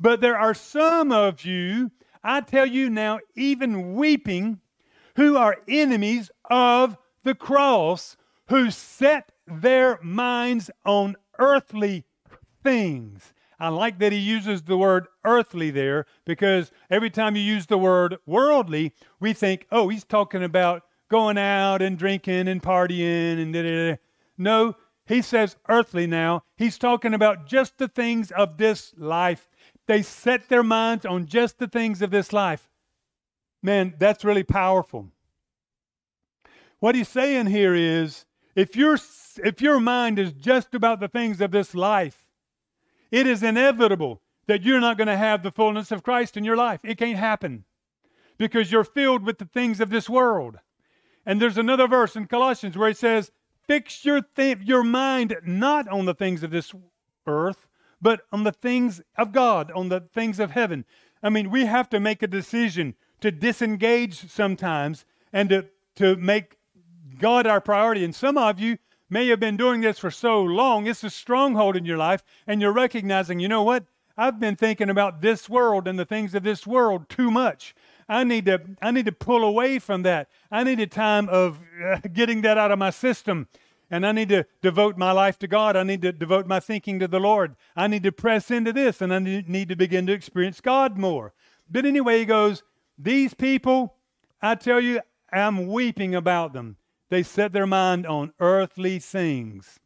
But 0.00 0.20
there 0.20 0.38
are 0.38 0.54
some 0.54 1.12
of 1.12 1.44
you, 1.44 1.90
I 2.24 2.40
tell 2.40 2.66
you 2.66 2.88
now, 2.88 3.20
even 3.34 3.94
weeping, 3.94 4.60
who 5.16 5.36
are 5.36 5.58
enemies 5.68 6.30
of 6.50 6.96
the 7.24 7.34
cross 7.34 8.16
who 8.48 8.70
set 8.70 9.32
their 9.46 9.98
minds 10.02 10.70
on 10.84 11.16
earthly 11.38 12.04
things. 12.62 13.32
I 13.58 13.68
like 13.68 13.98
that 14.00 14.12
he 14.12 14.18
uses 14.18 14.62
the 14.62 14.76
word 14.76 15.06
earthly 15.24 15.70
there 15.70 16.06
because 16.24 16.72
every 16.90 17.10
time 17.10 17.36
you 17.36 17.42
use 17.42 17.66
the 17.66 17.78
word 17.78 18.18
worldly, 18.26 18.92
we 19.20 19.32
think, 19.32 19.66
oh, 19.70 19.88
he's 19.88 20.04
talking 20.04 20.42
about 20.42 20.82
going 21.08 21.38
out 21.38 21.80
and 21.82 21.96
drinking 21.96 22.48
and 22.48 22.62
partying 22.62 23.40
and 23.40 23.54
da 23.54 23.62
da 23.62 23.90
da. 23.90 23.96
No, 24.36 24.76
he 25.06 25.22
says 25.22 25.56
earthly 25.68 26.06
now. 26.06 26.42
He's 26.56 26.78
talking 26.78 27.14
about 27.14 27.46
just 27.46 27.78
the 27.78 27.88
things 27.88 28.30
of 28.32 28.58
this 28.58 28.94
life. 28.96 29.48
They 29.86 30.02
set 30.02 30.48
their 30.48 30.62
minds 30.62 31.04
on 31.04 31.26
just 31.26 31.58
the 31.58 31.68
things 31.68 32.02
of 32.02 32.10
this 32.10 32.32
life. 32.32 32.68
Man, 33.62 33.94
that's 33.98 34.24
really 34.24 34.42
powerful. 34.42 35.08
What 36.80 36.94
he's 36.94 37.08
saying 37.08 37.46
here 37.46 37.74
is 37.74 38.24
if, 38.54 38.76
your 38.76 38.98
if 39.44 39.60
your 39.60 39.80
mind 39.80 40.18
is 40.18 40.32
just 40.32 40.74
about 40.74 41.00
the 41.00 41.08
things 41.08 41.40
of 41.40 41.52
this 41.52 41.74
life, 41.74 42.26
it 43.10 43.26
is 43.26 43.42
inevitable 43.42 44.20
that 44.46 44.62
you're 44.62 44.80
not 44.80 44.98
going 44.98 45.08
to 45.08 45.16
have 45.16 45.42
the 45.42 45.52
fullness 45.52 45.92
of 45.92 46.02
Christ 46.02 46.36
in 46.36 46.44
your 46.44 46.56
life. 46.56 46.80
It 46.82 46.98
can't 46.98 47.18
happen 47.18 47.64
because 48.38 48.72
you're 48.72 48.84
filled 48.84 49.24
with 49.24 49.38
the 49.38 49.44
things 49.44 49.80
of 49.80 49.90
this 49.90 50.10
world. 50.10 50.58
And 51.24 51.40
there's 51.40 51.58
another 51.58 51.86
verse 51.86 52.16
in 52.16 52.26
Colossians 52.26 52.76
where 52.76 52.88
he 52.88 52.94
says, 52.94 53.30
Fix 53.66 54.04
your, 54.04 54.20
th- 54.20 54.58
your 54.62 54.82
mind 54.82 55.36
not 55.46 55.86
on 55.86 56.04
the 56.04 56.14
things 56.14 56.42
of 56.42 56.50
this 56.50 56.74
earth, 57.26 57.68
but 58.02 58.22
on 58.32 58.42
the 58.42 58.52
things 58.52 59.00
of 59.16 59.32
God, 59.32 59.70
on 59.70 59.88
the 59.88 60.00
things 60.00 60.40
of 60.40 60.50
heaven. 60.50 60.84
I 61.22 61.30
mean, 61.30 61.50
we 61.50 61.66
have 61.66 61.88
to 61.90 62.00
make 62.00 62.22
a 62.22 62.26
decision 62.26 62.96
to 63.20 63.30
disengage 63.30 64.28
sometimes 64.28 65.06
and 65.32 65.48
to, 65.48 65.66
to 65.96 66.16
make 66.16 66.56
God 67.18 67.46
our 67.46 67.60
priority. 67.60 68.04
And 68.04 68.14
some 68.14 68.36
of 68.36 68.58
you 68.58 68.78
may 69.08 69.28
have 69.28 69.38
been 69.38 69.56
doing 69.56 69.82
this 69.82 69.98
for 69.98 70.10
so 70.10 70.42
long, 70.42 70.86
it's 70.86 71.04
a 71.04 71.10
stronghold 71.10 71.76
in 71.76 71.84
your 71.84 71.98
life, 71.98 72.24
and 72.46 72.60
you're 72.60 72.72
recognizing, 72.72 73.38
you 73.38 73.48
know 73.48 73.62
what? 73.62 73.84
I've 74.16 74.40
been 74.40 74.56
thinking 74.56 74.90
about 74.90 75.22
this 75.22 75.48
world 75.48 75.86
and 75.86 75.98
the 75.98 76.04
things 76.04 76.34
of 76.34 76.42
this 76.42 76.66
world 76.66 77.08
too 77.08 77.30
much. 77.30 77.74
I 78.08 78.24
need 78.24 78.46
to 78.46 78.60
I 78.82 78.90
need 78.90 79.06
to 79.06 79.12
pull 79.12 79.42
away 79.42 79.78
from 79.78 80.02
that. 80.02 80.28
I 80.50 80.64
need 80.64 80.80
a 80.80 80.86
time 80.86 81.28
of 81.28 81.60
uh, 81.82 81.98
getting 82.12 82.42
that 82.42 82.58
out 82.58 82.70
of 82.70 82.78
my 82.78 82.90
system. 82.90 83.48
And 83.92 84.06
I 84.06 84.12
need 84.12 84.30
to 84.30 84.46
devote 84.62 84.96
my 84.96 85.12
life 85.12 85.38
to 85.40 85.46
God. 85.46 85.76
I 85.76 85.82
need 85.82 86.00
to 86.00 86.12
devote 86.12 86.46
my 86.46 86.60
thinking 86.60 86.98
to 87.00 87.06
the 87.06 87.20
Lord. 87.20 87.56
I 87.76 87.88
need 87.88 88.02
to 88.04 88.10
press 88.10 88.50
into 88.50 88.72
this 88.72 89.02
and 89.02 89.12
I 89.12 89.18
need 89.18 89.68
to 89.68 89.76
begin 89.76 90.06
to 90.06 90.14
experience 90.14 90.62
God 90.62 90.96
more. 90.96 91.34
But 91.70 91.84
anyway, 91.84 92.20
he 92.20 92.24
goes, 92.24 92.62
These 92.96 93.34
people, 93.34 93.96
I 94.40 94.54
tell 94.54 94.80
you, 94.80 95.02
I'm 95.30 95.66
weeping 95.66 96.14
about 96.14 96.54
them. 96.54 96.78
They 97.10 97.22
set 97.22 97.52
their 97.52 97.66
mind 97.66 98.06
on 98.06 98.32
earthly 98.40 98.98
things. 98.98 99.78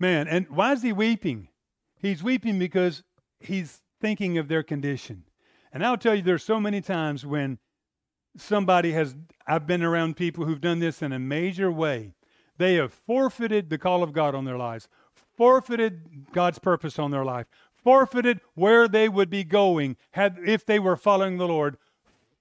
Man, 0.00 0.26
and 0.26 0.48
why 0.50 0.72
is 0.72 0.82
he 0.82 0.92
weeping? 0.92 1.50
He's 1.96 2.24
weeping 2.24 2.58
because 2.58 3.04
he's 3.38 3.82
thinking 4.00 4.36
of 4.36 4.48
their 4.48 4.64
condition. 4.64 5.22
And 5.72 5.86
I'll 5.86 5.96
tell 5.96 6.16
you, 6.16 6.22
there's 6.22 6.42
so 6.42 6.58
many 6.58 6.80
times 6.80 7.24
when 7.24 7.58
somebody 8.36 8.92
has, 8.92 9.14
I've 9.46 9.66
been 9.68 9.84
around 9.84 10.16
people 10.16 10.44
who've 10.44 10.60
done 10.60 10.80
this 10.80 11.02
in 11.02 11.12
a 11.12 11.20
major 11.20 11.70
way. 11.70 12.14
They 12.58 12.74
have 12.74 12.92
forfeited 12.92 13.70
the 13.70 13.78
call 13.78 14.02
of 14.02 14.12
God 14.12 14.34
on 14.34 14.44
their 14.44 14.58
lives, 14.58 14.88
forfeited 15.36 16.26
God's 16.32 16.58
purpose 16.58 16.98
on 16.98 17.10
their 17.10 17.24
life, 17.24 17.46
forfeited 17.72 18.40
where 18.54 18.88
they 18.88 19.08
would 19.08 19.30
be 19.30 19.44
going 19.44 19.96
had 20.10 20.38
if 20.44 20.66
they 20.66 20.78
were 20.78 20.96
following 20.96 21.38
the 21.38 21.48
Lord 21.48 21.78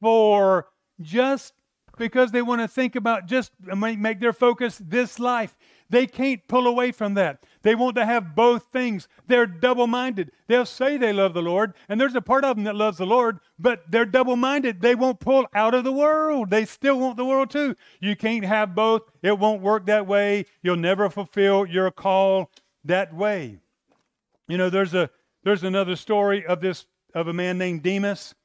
for 0.01 0.67
just 0.99 1.53
because 1.97 2.31
they 2.31 2.41
want 2.41 2.61
to 2.61 2.67
think 2.67 2.95
about 2.95 3.27
just 3.27 3.51
make 3.71 4.19
their 4.19 4.33
focus 4.33 4.81
this 4.83 5.19
life. 5.19 5.55
They 5.89 6.05
can't 6.05 6.47
pull 6.47 6.67
away 6.67 6.91
from 6.91 7.13
that. 7.15 7.43
They 7.61 7.75
want 7.75 7.95
to 7.95 8.05
have 8.05 8.35
both 8.35 8.67
things. 8.71 9.07
They're 9.27 9.45
double 9.45 9.87
minded. 9.87 10.31
They'll 10.47 10.65
say 10.65 10.97
they 10.97 11.13
love 11.13 11.33
the 11.33 11.41
Lord, 11.41 11.73
and 11.89 11.99
there's 11.99 12.15
a 12.15 12.21
part 12.21 12.43
of 12.43 12.55
them 12.55 12.65
that 12.65 12.75
loves 12.75 12.97
the 12.97 13.05
Lord, 13.05 13.39
but 13.59 13.83
they're 13.89 14.05
double 14.05 14.35
minded. 14.35 14.81
They 14.81 14.95
won't 14.95 15.19
pull 15.19 15.47
out 15.53 15.73
of 15.73 15.83
the 15.83 15.91
world. 15.91 16.49
They 16.49 16.65
still 16.65 16.99
want 16.99 17.17
the 17.17 17.25
world 17.25 17.49
too. 17.49 17.75
You 17.99 18.15
can't 18.15 18.45
have 18.45 18.75
both. 18.75 19.03
It 19.21 19.37
won't 19.37 19.61
work 19.61 19.85
that 19.87 20.07
way. 20.07 20.45
You'll 20.61 20.77
never 20.77 21.09
fulfill 21.09 21.65
your 21.65 21.91
call 21.91 22.51
that 22.85 23.13
way. 23.13 23.59
You 24.47 24.57
know, 24.57 24.69
there's 24.69 24.93
a 24.93 25.09
there's 25.43 25.63
another 25.63 25.95
story 25.95 26.45
of 26.45 26.61
this 26.61 26.85
of 27.13 27.27
a 27.27 27.33
man 27.33 27.57
named 27.57 27.83
Demas. 27.83 28.35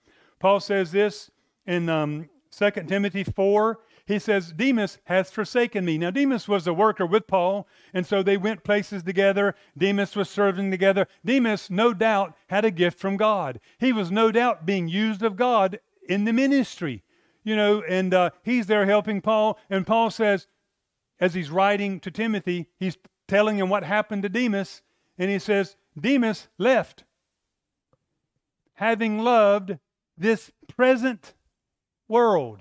Paul 0.40 0.60
says 0.60 0.90
this 0.90 1.30
in 1.66 1.88
um, 1.88 2.28
2 2.50 2.70
Timothy 2.86 3.24
4, 3.24 3.78
he 4.05 4.18
says, 4.18 4.53
Demas 4.53 4.98
has 5.05 5.30
forsaken 5.30 5.84
me. 5.84 5.96
Now, 5.96 6.11
Demas 6.11 6.48
was 6.48 6.66
a 6.66 6.74
worker 6.74 7.07
with 7.07 7.26
Paul, 7.26 7.68
and 7.94 8.07
so 8.07 8.22
they 8.22 8.36
went 8.36 8.64
places 8.64 9.03
together. 9.03 9.55
Demas 9.76 10.16
was 10.16 10.28
serving 10.28 10.70
together. 10.70 11.07
Demas, 11.24 11.70
no 11.70 11.94
doubt, 11.94 12.34
had 12.48 12.64
a 12.64 12.70
gift 12.70 12.98
from 12.98 13.16
God. 13.16 13.61
He 13.78 13.92
was 13.92 14.11
no 14.11 14.32
doubt 14.32 14.66
being 14.66 14.88
used 14.88 15.22
of 15.22 15.36
God 15.36 15.78
in 16.09 16.24
the 16.24 16.32
ministry, 16.32 17.05
you 17.44 17.55
know, 17.55 17.82
and 17.88 18.12
uh, 18.12 18.30
he's 18.42 18.66
there 18.66 18.86
helping 18.86 19.20
Paul. 19.20 19.59
And 19.70 19.86
Paul 19.86 20.11
says, 20.11 20.48
as 21.20 21.34
he's 21.34 21.50
writing 21.50 22.00
to 22.00 22.11
Timothy, 22.11 22.66
he's 22.78 22.98
telling 23.28 23.57
him 23.57 23.68
what 23.68 23.84
happened 23.84 24.24
to 24.24 24.28
Demas, 24.28 24.82
and 25.16 25.30
he 25.30 25.38
says, 25.38 25.76
Demas 25.98 26.48
left, 26.59 27.05
having 28.74 29.20
loved 29.20 29.78
this 30.18 30.50
present 30.66 31.34
world. 32.09 32.61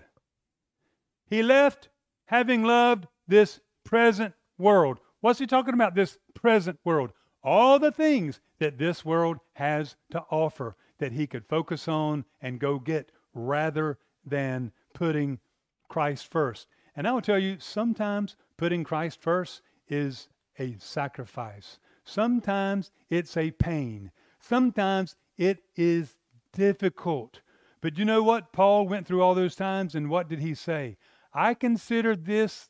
He 1.32 1.43
left 1.43 1.88
having 2.25 2.61
loved 2.61 3.07
this 3.25 3.61
present 3.86 4.34
world. 4.57 4.99
What's 5.21 5.39
he 5.39 5.47
talking 5.47 5.73
about? 5.73 5.95
This 5.95 6.17
present 6.34 6.77
world. 6.84 7.13
All 7.41 7.79
the 7.79 7.91
things 7.91 8.41
that 8.59 8.77
this 8.77 9.05
world 9.05 9.38
has 9.53 9.95
to 10.11 10.19
offer 10.29 10.75
that 10.99 11.13
he 11.13 11.25
could 11.25 11.47
focus 11.47 11.88
on 11.88 12.25
and 12.41 12.59
go 12.59 12.79
get 12.79 13.13
rather 13.34 13.97
than 14.25 14.73
putting 14.93 15.39
Christ 15.88 16.29
first. 16.29 16.67
And 16.97 17.07
I 17.07 17.13
will 17.13 17.21
tell 17.21 17.39
you, 17.39 17.55
sometimes 17.59 18.36
putting 18.57 18.84
Christ 18.84 19.21
first 19.21 19.61
is 19.88 20.27
a 20.59 20.75
sacrifice. 20.79 21.79
Sometimes 22.03 22.91
it's 23.09 23.38
a 23.38 23.51
pain. 23.51 24.11
Sometimes 24.41 25.15
it 25.38 25.63
is 25.77 26.17
difficult. 26.51 27.39
But 27.79 27.97
you 27.97 28.03
know 28.03 28.21
what? 28.21 28.51
Paul 28.51 28.86
went 28.86 29.07
through 29.07 29.21
all 29.21 29.34
those 29.34 29.55
times, 29.55 29.95
and 29.95 30.09
what 30.09 30.27
did 30.27 30.39
he 30.39 30.53
say? 30.53 30.97
I 31.34 31.53
consider 31.53 32.15
this 32.15 32.69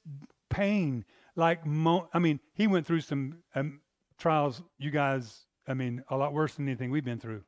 pain 0.50 1.06
like, 1.36 1.66
mo- 1.66 2.10
I 2.14 2.20
mean, 2.20 2.40
he 2.54 2.68
went 2.68 2.86
through 2.86 3.02
some 3.02 3.38
um, 3.56 3.82
trials, 4.18 4.62
you 4.78 4.92
guys, 4.92 5.46
I 5.68 5.74
mean, 5.74 6.04
a 6.10 6.18
lot 6.18 6.34
worse 6.34 6.56
than 6.56 6.68
anything 6.68 6.92
we've 6.92 7.06
been 7.06 7.20
through. 7.20 7.44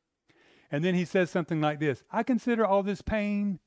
And 0.72 0.84
then 0.84 0.96
he 0.96 1.06
says 1.06 1.30
something 1.30 1.62
like 1.62 1.80
this 1.80 2.04
I 2.12 2.24
consider 2.24 2.66
all 2.66 2.84
this 2.84 3.02
pain 3.02 3.60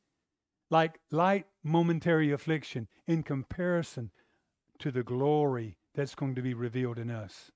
like 0.71 0.99
light 1.11 1.47
momentary 1.63 2.33
affliction 2.33 2.89
in 3.07 3.23
comparison 3.23 4.11
to 4.81 4.91
the 4.91 5.03
glory 5.03 5.77
that's 5.95 6.15
going 6.15 6.35
to 6.35 6.43
be 6.43 6.55
revealed 6.55 6.99
in 6.99 7.11
us. 7.11 7.53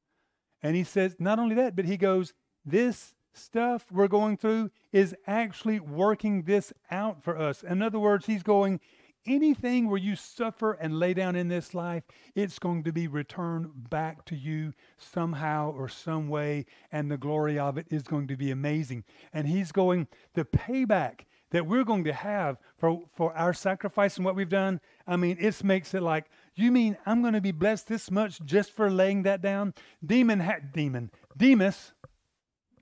And 0.62 0.76
he 0.76 0.84
says, 0.84 1.16
not 1.18 1.38
only 1.38 1.55
that, 1.57 1.74
but 1.74 1.86
he 1.86 1.97
goes, 1.97 2.32
This 2.64 3.14
stuff 3.32 3.86
we're 3.91 4.09
going 4.09 4.36
through 4.36 4.70
is 4.93 5.14
actually 5.26 5.80
working 5.80 6.43
this 6.43 6.72
out 6.91 7.22
for 7.22 7.36
us. 7.36 7.62
In 7.62 7.82
other 7.82 7.99
words, 7.99 8.26
he's 8.26 8.43
going, 8.43 8.80
anything 9.27 9.89
where 9.89 9.99
you 9.99 10.16
suffer 10.16 10.73
and 10.73 10.99
lay 10.99 11.14
down 11.14 11.37
in 11.37 11.49
this 11.49 11.75
life, 11.75 12.05
it's 12.35 12.59
going 12.59 12.85
to 12.85 12.93
be 12.93 13.07
returned 13.07 13.91
back 13.91 14.25
to 14.27 14.37
you 14.37 14.73
somehow 14.99 15.73
or 15.73 15.89
some 15.89 16.29
way, 16.29 16.66
and 16.91 17.11
the 17.11 17.16
glory 17.16 17.59
of 17.59 17.79
it 17.79 17.87
is 17.91 18.03
going 18.03 18.29
to 18.29 18.37
be 18.37 18.51
amazing. 18.51 19.05
And 19.33 19.49
he's 19.49 19.73
going, 19.73 20.09
the 20.35 20.45
payback 20.45 21.21
that 21.51 21.66
we're 21.66 21.85
going 21.85 22.05
to 22.05 22.12
have 22.12 22.59
for, 22.79 23.03
for 23.14 23.33
our 23.35 23.53
sacrifice 23.53 24.16
and 24.16 24.25
what 24.25 24.37
we've 24.37 24.49
done, 24.49 24.81
I 25.07 25.16
mean, 25.16 25.37
it 25.41 25.62
makes 25.64 25.95
it 25.95 26.03
like, 26.03 26.27
you 26.55 26.71
mean 26.71 26.97
I'm 27.07 27.23
going 27.23 27.35
to 27.35 27.41
be 27.41 27.53
blessed 27.53 27.89
this 27.89 28.11
much 28.11 28.41
just 28.45 28.73
for 28.73 28.91
laying 28.91 29.25
that 29.25 29.43
down? 29.43 29.75
Demon, 30.05 30.41
ha- 30.41 30.61
demon, 30.73 31.11
Demas, 31.37 31.93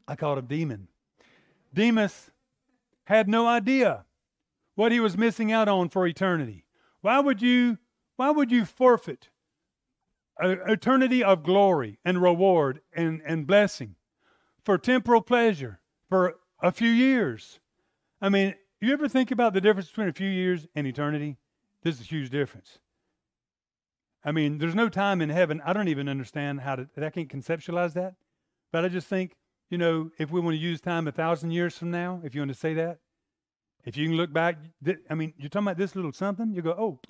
I 0.07 0.17
called 0.17 0.39
him 0.39 0.47
demon. 0.47 0.89
Demas 1.73 2.31
had 3.05 3.29
no 3.29 3.47
idea 3.47 4.05
what 4.79 4.93
he 4.93 5.01
was 5.01 5.19
missing 5.19 5.51
out 5.51 5.67
on 5.67 5.89
for 5.89 6.07
eternity. 6.07 6.65
Why 7.01 7.19
would 7.19 7.43
you, 7.43 7.79
why 8.15 8.31
would 8.31 8.53
you 8.53 8.65
forfeit 8.65 9.29
eternity 10.41 11.25
of 11.25 11.43
glory 11.43 11.99
and 12.05 12.23
reward 12.23 12.81
and, 12.95 13.21
and 13.27 13.45
blessing 13.45 13.97
for 14.65 14.79
temporal 14.79 15.21
pleasure 15.21 15.81
for 16.09 16.37
a 16.63 16.71
few 16.71 16.91
years? 16.91 17.59
I 18.23 18.29
mean, 18.29 18.55
you 18.81 18.93
ever 18.93 19.09
think 19.09 19.33
about 19.33 19.53
the 19.53 19.61
difference 19.61 19.89
between 19.89 20.11
a 20.11 20.13
few 20.13 20.29
years 20.29 20.69
and 20.77 20.87
eternity? 20.87 21.39
This 21.83 21.97
is 21.97 22.03
a 22.03 22.05
huge 22.05 22.31
difference. 22.31 22.79
I 24.25 24.31
mean, 24.31 24.59
there's 24.59 24.77
no 24.77 24.89
time 24.89 25.21
in 25.21 25.31
heaven. 25.31 25.61
I 25.65 25.73
don't 25.73 25.89
even 25.89 26.09
understand 26.09 26.61
how 26.61 26.77
to, 26.77 26.89
I 26.97 27.11
can't 27.11 27.29
conceptualize 27.29 27.95
that. 27.95 28.15
But 28.71 28.85
I 28.85 28.89
just 28.89 29.09
think, 29.09 29.35
you 29.71 29.79
know, 29.79 30.13
if 30.21 30.31
we 30.31 30.41
want 30.41 30.55
to 30.55 30.61
use 30.61 30.81
time 30.81 31.09
a 31.09 31.13
thousand 31.13 31.51
years 31.51 31.77
from 31.77 31.91
now, 31.91 32.21
if 32.23 32.37
you 32.37 32.43
want 32.43 32.53
to 32.53 32.59
say 32.59 32.75
that, 32.75 33.01
if 33.85 33.97
you 33.97 34.07
can 34.07 34.17
look 34.17 34.33
back, 34.33 34.59
I 35.09 35.15
mean, 35.15 35.35
you're 35.39 35.49
talking 35.49 35.67
about 35.67 35.79
this 35.79 35.97
little 35.97 36.13
something, 36.13 36.53
you 36.53 36.63
go, 36.63 36.73
oh, 36.73 37.01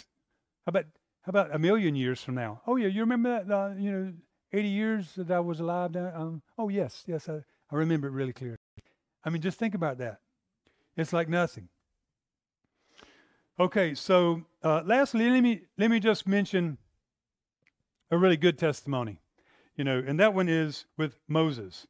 how 0.67 0.71
about, 0.71 0.85
how 1.23 1.31
about 1.31 1.55
a 1.55 1.59
million 1.59 1.95
years 1.95 2.23
from 2.23 2.35
now? 2.35 2.61
Oh, 2.67 2.77
yeah, 2.77 2.89
you 2.89 3.01
remember 3.01 3.45
that, 3.45 3.53
uh, 3.53 3.75
you 3.77 3.91
know, 3.91 4.13
80 4.53 4.69
years 4.69 5.15
that 5.17 5.31
I 5.31 5.41
was 5.41 5.61
alive? 5.61 5.97
Um, 5.97 6.43
oh, 6.57 6.69
yes, 6.69 7.05
yes, 7.07 7.29
I, 7.29 7.43
I 7.71 7.77
remember 7.77 8.09
it 8.09 8.13
really 8.13 8.33
clear. 8.33 8.59
I 9.25 9.31
mean, 9.31 9.43
just 9.43 9.59
think 9.59 9.75
about 9.75 9.99
that. 9.99 10.21
It's 10.97 11.13
like 11.13 11.29
nothing. 11.29 11.69
Okay, 13.61 13.95
so 13.95 14.43
uh, 14.63 14.83
lastly, 14.85 15.29
let 15.29 15.43
me 15.43 15.63
let 15.77 15.91
me 15.91 15.99
just 15.99 16.29
mention 16.29 16.79
a 18.11 18.17
really 18.17 18.37
good 18.37 18.57
testimony, 18.57 19.21
you 19.77 19.85
know, 19.85 20.03
and 20.05 20.19
that 20.21 20.33
one 20.33 20.49
is 20.49 20.85
with 20.97 21.19
Moses. 21.27 21.87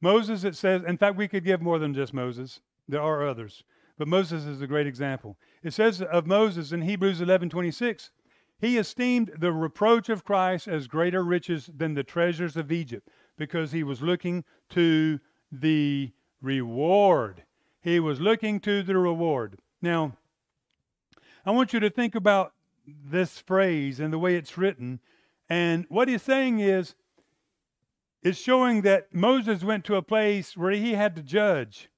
Moses, 0.00 0.44
it 0.44 0.54
says, 0.54 0.82
in 0.86 0.98
fact, 0.98 1.16
we 1.16 1.26
could 1.26 1.44
give 1.44 1.62
more 1.62 1.78
than 1.78 1.94
just 1.94 2.12
Moses. 2.12 2.60
There 2.86 3.02
are 3.02 3.26
others, 3.26 3.64
but 3.98 4.08
Moses 4.08 4.44
is 4.44 4.62
a 4.62 4.66
great 4.66 4.86
example. 4.86 5.36
It 5.62 5.72
says 5.72 6.00
of 6.00 6.26
Moses 6.26 6.72
in 6.72 6.82
Hebrews 6.82 7.20
11 7.20 7.50
26, 7.50 8.10
he 8.60 8.78
esteemed 8.78 9.32
the 9.38 9.52
reproach 9.52 10.08
of 10.08 10.24
Christ 10.24 10.68
as 10.68 10.86
greater 10.86 11.22
riches 11.22 11.68
than 11.76 11.94
the 11.94 12.04
treasures 12.04 12.56
of 12.56 12.72
Egypt 12.72 13.08
because 13.36 13.72
he 13.72 13.84
was 13.84 14.02
looking 14.02 14.44
to 14.70 15.20
the 15.52 16.12
reward 16.40 17.42
he 17.80 18.00
was 18.00 18.20
looking 18.20 18.60
to 18.60 18.82
the 18.82 18.96
reward. 18.96 19.58
Now, 19.80 20.16
I 21.46 21.52
want 21.52 21.72
you 21.72 21.80
to 21.80 21.90
think 21.90 22.14
about 22.14 22.52
this 22.86 23.38
phrase 23.38 24.00
and 24.00 24.12
the 24.12 24.18
way 24.18 24.36
it's 24.36 24.58
written. 24.58 25.00
And 25.48 25.86
what 25.88 26.08
he's 26.08 26.22
saying 26.22 26.60
is, 26.60 26.94
it's 28.22 28.38
showing 28.38 28.82
that 28.82 29.14
Moses 29.14 29.62
went 29.62 29.84
to 29.84 29.94
a 29.94 30.02
place 30.02 30.56
where 30.56 30.72
he 30.72 30.94
had 30.94 31.14
to 31.16 31.22
judge. 31.22 31.88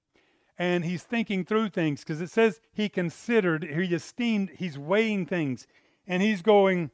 And 0.61 0.85
he's 0.85 1.05
thinking 1.05 1.47
through 1.47 1.71
things 1.71 2.01
because 2.01 2.21
it 2.21 2.29
says 2.29 2.61
he 2.71 2.91
considered, 2.91 3.65
he 3.65 3.95
esteemed, 3.95 4.51
he's 4.59 4.79
weighing 4.79 5.25
things. 5.25 5.67
And 6.07 6.23
he's 6.23 6.43
going, 6.43 6.91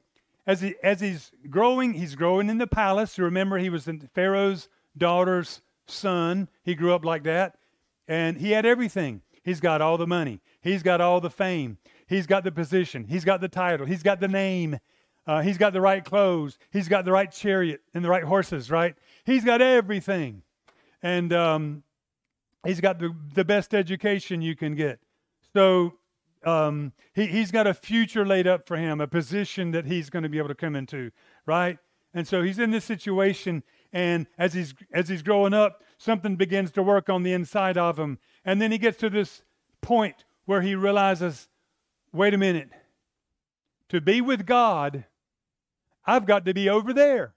as, 0.47 0.61
he, 0.61 0.77
as 0.85 1.01
he's 1.01 1.33
growing, 1.51 1.95
he's 1.95 2.15
growing 2.15 2.49
in 2.49 2.59
the 2.59 2.69
palace. 2.69 3.19
You 3.19 3.25
remember, 3.25 3.59
he 3.59 3.69
was 3.69 3.89
Pharaoh's 4.15 4.69
daughter's 4.97 5.63
son. 5.89 6.49
He 6.63 6.77
grew 6.77 6.95
up 6.95 7.05
like 7.05 7.25
that. 7.25 7.59
And 8.07 8.37
he 8.37 8.53
had 8.53 8.65
everything. 8.65 9.23
He's 9.43 9.59
got 9.59 9.83
all 9.83 9.99
the 9.99 10.07
money. 10.07 10.41
He's 10.61 10.85
got 10.85 11.01
all 11.01 11.21
the 11.21 11.29
fame. 11.29 11.79
He's 12.07 12.29
got 12.29 12.45
the 12.45 12.53
position. 12.53 13.07
He's 13.09 13.25
got 13.25 13.41
the 13.41 13.49
title. 13.49 13.85
He's 13.85 14.05
got 14.05 14.21
the 14.21 14.29
name. 14.29 14.79
Uh, 15.27 15.43
he's 15.43 15.59
got 15.59 15.73
the 15.73 15.81
right 15.81 16.05
clothes. 16.05 16.57
He's 16.71 16.87
got 16.87 17.05
the 17.05 17.11
right 17.11 17.33
chariot 17.33 17.81
and 17.95 18.05
the 18.05 18.11
right 18.11 18.23
horses, 18.23 18.71
right? 18.71 18.95
He's 19.25 19.45
got 19.45 19.61
everything. 19.61 20.43
And 21.03 21.33
um, 21.33 21.83
he's 22.67 22.81
got 22.81 22.99
the, 22.99 23.15
the 23.35 23.45
best 23.45 23.75
education 23.75 24.43
you 24.43 24.57
can 24.57 24.75
get. 24.75 25.01
So 25.53 25.95
um, 26.45 26.93
he, 27.15 27.27
he's 27.27 27.51
got 27.51 27.67
a 27.67 27.75
future 27.75 28.27
laid 28.27 28.47
up 28.47 28.67
for 28.67 28.77
him, 28.77 29.01
a 29.01 29.07
position 29.07 29.71
that 29.73 29.87
he's 29.87 30.11
going 30.11 30.23
to 30.23 30.29
be 30.29 30.39
able 30.39 30.49
to 30.49 30.55
come 30.55 30.77
into, 30.77 31.11
right? 31.47 31.79
And 32.15 32.27
so 32.27 32.43
he's 32.43 32.59
in 32.59 32.71
this 32.71 32.85
situation, 32.85 33.63
and 33.93 34.27
as 34.39 34.55
he's 34.55 34.75
as 34.93 35.09
he's 35.09 35.23
growing 35.23 35.53
up, 35.53 35.83
something 35.99 36.37
begins 36.37 36.71
to 36.73 36.83
work 36.83 37.11
on 37.11 37.23
the 37.23 37.33
inside 37.33 37.77
of 37.77 37.99
him. 37.99 38.19
And 38.45 38.61
then 38.61 38.73
he 38.73 38.79
gets 38.79 38.99
to 38.99 39.11
this 39.11 39.43
point 39.83 40.25
where 40.47 40.63
he 40.63 40.75
realizes 40.75 41.49
wait 42.17 42.35
a 42.35 42.39
minute, 42.39 42.71
to 43.91 44.01
be 44.01 44.21
with 44.21 44.47
God, 44.47 45.05
I've 46.07 46.27
got 46.27 46.45
to 46.47 46.55
be 46.55 46.69
over 46.69 46.93
there. 46.93 47.35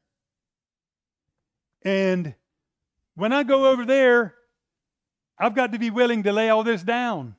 And 1.84 2.36
when 3.16 3.34
I 3.34 3.44
go 3.44 3.68
over 3.68 3.86
there, 3.86 4.36
I've 5.40 5.56
got 5.56 5.72
to 5.72 5.80
be 5.80 5.90
willing 5.90 6.24
to 6.24 6.34
lay 6.34 6.50
all 6.50 6.64
this 6.64 6.84
down. 6.84 7.36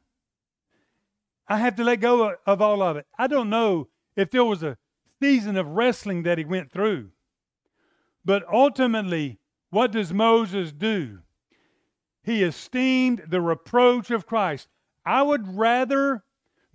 I 1.46 1.59
have 1.59 1.76
to 1.76 1.84
let 1.84 1.96
go 1.96 2.34
of 2.46 2.62
all 2.62 2.80
of 2.80 2.96
it. 2.96 3.07
I 3.18 3.26
don't 3.26 3.51
know 3.51 3.88
if 4.16 4.30
there 4.30 4.44
was 4.44 4.62
a 4.62 4.78
season 5.20 5.57
of 5.57 5.66
wrestling 5.66 6.22
that 6.22 6.38
he 6.38 6.44
went 6.44 6.70
through. 6.70 7.11
But 8.24 8.44
ultimately, 8.53 9.38
what 9.70 9.92
does 9.92 10.12
Moses 10.12 10.72
do? 10.72 11.18
He 12.22 12.42
esteemed 12.42 13.24
the 13.28 13.40
reproach 13.40 14.11
of 14.11 14.26
Christ. 14.26 14.68
I 15.05 15.22
would 15.22 15.57
rather 15.57 16.24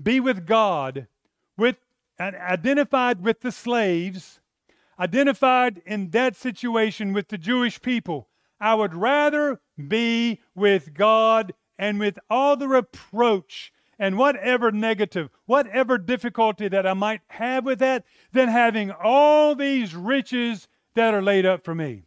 be 0.02 0.20
with 0.20 0.46
God, 0.46 1.08
with 1.58 1.78
and 2.18 2.36
identified 2.36 3.24
with 3.24 3.42
the 3.42 3.52
slaves, 3.52 4.40
identified 5.00 5.82
in 5.86 6.10
that 6.12 6.36
situation 6.36 7.14
with 7.14 7.28
the 7.28 7.38
Jewish 7.38 7.82
people. 7.82 8.30
I 8.60 8.76
would 8.76 8.94
rather 8.94 9.60
be 9.88 10.42
with 10.54 10.94
God 10.94 11.54
and 11.78 12.00
with 12.00 12.18
all 12.30 12.56
the 12.56 12.68
reproach 12.68 13.72
and 13.98 14.18
whatever 14.18 14.72
negative, 14.72 15.30
whatever 15.46 15.98
difficulty 15.98 16.68
that 16.68 16.86
I 16.86 16.94
might 16.94 17.22
have 17.28 17.66
with 17.66 17.80
that, 17.80 18.04
than 18.32 18.50
having 18.50 18.92
all 18.92 19.56
these 19.56 19.96
riches 19.96 20.68
that 20.96 21.14
are 21.14 21.22
laid 21.22 21.46
up 21.46 21.64
for 21.64 21.76
me. 21.76 22.04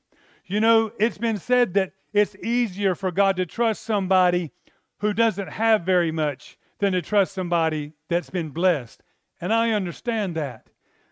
You 0.47 0.61
know, 0.61 0.93
it's 0.99 1.19
been 1.19 1.39
said 1.39 1.75
that 1.75 1.93
it's 2.13 2.37
easier 2.37 2.95
for 2.95 3.11
God 3.11 3.37
to 3.37 3.47
trust 3.47 3.83
somebody 3.83 4.53
who 4.99 5.13
doesn't 5.13 5.53
have 5.53 5.83
very 5.83 6.11
much 6.11 6.59
than 6.79 6.93
to 6.93 7.03
trust 7.03 7.33
somebody 7.33 7.93
that's 8.09 8.31
been 8.31 8.51
blessed. 8.51 9.03
And 9.41 9.53
I 9.53 9.71
understand 9.71 10.35
that. 10.37 10.71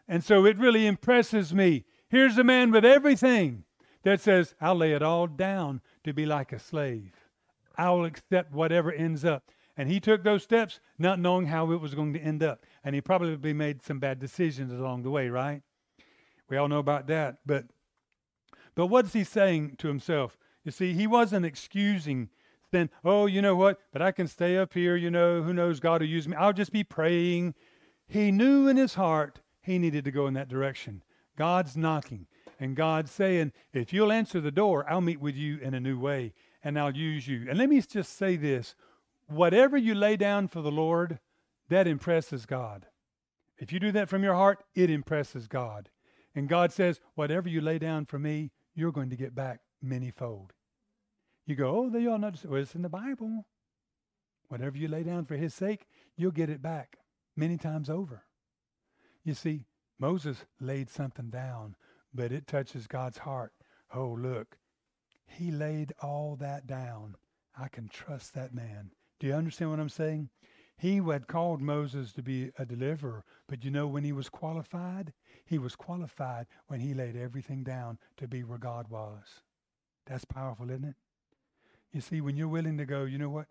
And 0.08 0.24
so 0.24 0.44
it 0.46 0.58
really 0.58 0.86
impresses 0.86 1.54
me. 1.54 1.84
Here's 2.08 2.38
a 2.38 2.44
man 2.44 2.70
with 2.70 2.84
everything 2.84 3.64
that 4.04 4.20
says, 4.20 4.54
I'll 4.60 4.76
lay 4.76 4.92
it 4.92 5.02
all 5.02 5.26
down 5.26 5.80
to 6.06 6.12
be 6.12 6.26
like 6.26 6.52
a 6.52 6.58
slave. 6.58 7.12
I 7.76 7.90
will 7.90 8.04
accept 8.04 8.52
whatever 8.52 8.90
ends 8.90 9.24
up. 9.24 9.50
And 9.76 9.90
he 9.90 10.00
took 10.00 10.24
those 10.24 10.42
steps 10.42 10.80
not 10.98 11.20
knowing 11.20 11.46
how 11.46 11.70
it 11.72 11.80
was 11.80 11.94
going 11.94 12.14
to 12.14 12.20
end 12.20 12.42
up. 12.42 12.64
And 12.82 12.94
he 12.94 13.02
probably 13.02 13.52
made 13.52 13.82
some 13.82 13.98
bad 13.98 14.18
decisions 14.18 14.72
along 14.72 15.02
the 15.02 15.10
way, 15.10 15.28
right? 15.28 15.62
We 16.48 16.56
all 16.56 16.68
know 16.68 16.78
about 16.78 17.06
that. 17.08 17.38
But 17.44 17.66
but 18.74 18.86
what's 18.86 19.12
he 19.12 19.24
saying 19.24 19.76
to 19.78 19.88
himself? 19.88 20.38
You 20.64 20.70
see, 20.70 20.92
he 20.92 21.06
wasn't 21.06 21.46
excusing 21.46 22.28
then, 22.72 22.90
oh, 23.04 23.26
you 23.26 23.40
know 23.42 23.56
what? 23.56 23.78
But 23.92 24.02
I 24.02 24.12
can 24.12 24.26
stay 24.26 24.56
up 24.56 24.74
here, 24.74 24.96
you 24.96 25.10
know, 25.10 25.42
who 25.42 25.54
knows, 25.54 25.80
God 25.80 26.00
will 26.00 26.08
use 26.08 26.26
me. 26.26 26.36
I'll 26.36 26.52
just 26.52 26.72
be 26.72 26.84
praying. 26.84 27.54
He 28.08 28.30
knew 28.30 28.68
in 28.68 28.76
his 28.76 28.94
heart 28.94 29.40
he 29.62 29.78
needed 29.78 30.04
to 30.04 30.10
go 30.10 30.26
in 30.26 30.34
that 30.34 30.48
direction. 30.48 31.02
God's 31.36 31.76
knocking, 31.76 32.26
and 32.58 32.76
God's 32.76 33.10
saying, 33.10 33.52
if 33.72 33.92
you'll 33.92 34.12
answer 34.12 34.40
the 34.40 34.50
door, 34.50 34.88
I'll 34.88 35.00
meet 35.00 35.20
with 35.20 35.36
you 35.36 35.58
in 35.58 35.74
a 35.74 35.80
new 35.80 35.98
way, 35.98 36.32
and 36.62 36.78
I'll 36.78 36.96
use 36.96 37.28
you. 37.28 37.46
And 37.48 37.58
let 37.58 37.68
me 37.68 37.80
just 37.80 38.16
say 38.16 38.36
this 38.36 38.74
whatever 39.28 39.76
you 39.76 39.94
lay 39.94 40.16
down 40.16 40.48
for 40.48 40.62
the 40.62 40.70
Lord, 40.70 41.18
that 41.68 41.86
impresses 41.86 42.46
God. 42.46 42.86
If 43.58 43.72
you 43.72 43.80
do 43.80 43.92
that 43.92 44.08
from 44.08 44.22
your 44.22 44.34
heart, 44.34 44.62
it 44.74 44.90
impresses 44.90 45.48
God. 45.48 45.88
And 46.34 46.48
God 46.48 46.72
says, 46.72 47.00
whatever 47.14 47.48
you 47.48 47.60
lay 47.60 47.78
down 47.78 48.04
for 48.04 48.18
me, 48.18 48.52
you're 48.74 48.92
going 48.92 49.10
to 49.10 49.16
get 49.16 49.34
back 49.34 49.60
manyfold. 49.84 50.50
You 51.46 51.56
go, 51.56 51.76
oh, 51.76 51.90
they 51.90 52.06
all 52.06 52.18
know. 52.18 52.32
Well, 52.44 52.60
it's 52.60 52.74
in 52.74 52.82
the 52.82 52.88
Bible. 52.88 53.46
Whatever 54.48 54.76
you 54.76 54.88
lay 54.88 55.02
down 55.02 55.24
for 55.24 55.36
his 55.36 55.54
sake, 55.54 55.86
you'll 56.16 56.30
get 56.30 56.50
it 56.50 56.62
back 56.62 56.98
many 57.36 57.56
times 57.56 57.88
over. 57.88 58.24
You 59.24 59.34
see, 59.34 59.64
Moses 59.98 60.44
laid 60.60 60.90
something 60.90 61.30
down, 61.30 61.74
but 62.16 62.32
it 62.32 62.46
touches 62.46 62.86
God's 62.86 63.18
heart. 63.18 63.52
Oh, 63.94 64.16
look, 64.18 64.56
he 65.26 65.50
laid 65.50 65.92
all 66.02 66.36
that 66.40 66.66
down. 66.66 67.16
I 67.58 67.68
can 67.68 67.88
trust 67.88 68.34
that 68.34 68.54
man. 68.54 68.90
Do 69.20 69.26
you 69.26 69.34
understand 69.34 69.70
what 69.70 69.80
I'm 69.80 69.88
saying? 69.88 70.30
He 70.78 70.96
had 70.96 71.26
called 71.26 71.62
Moses 71.62 72.12
to 72.12 72.22
be 72.22 72.50
a 72.58 72.66
deliverer, 72.66 73.24
but 73.48 73.64
you 73.64 73.70
know 73.70 73.86
when 73.86 74.04
he 74.04 74.12
was 74.12 74.28
qualified? 74.28 75.12
He 75.44 75.58
was 75.58 75.74
qualified 75.74 76.46
when 76.66 76.80
he 76.80 76.92
laid 76.92 77.16
everything 77.16 77.62
down 77.62 77.98
to 78.18 78.28
be 78.28 78.44
where 78.44 78.58
God 78.58 78.88
was. 78.88 79.40
That's 80.06 80.26
powerful, 80.26 80.70
isn't 80.70 80.84
it? 80.84 80.96
You 81.92 82.02
see, 82.02 82.20
when 82.20 82.36
you're 82.36 82.48
willing 82.48 82.76
to 82.76 82.84
go, 82.84 83.04
you 83.04 83.16
know 83.16 83.30
what? 83.30 83.46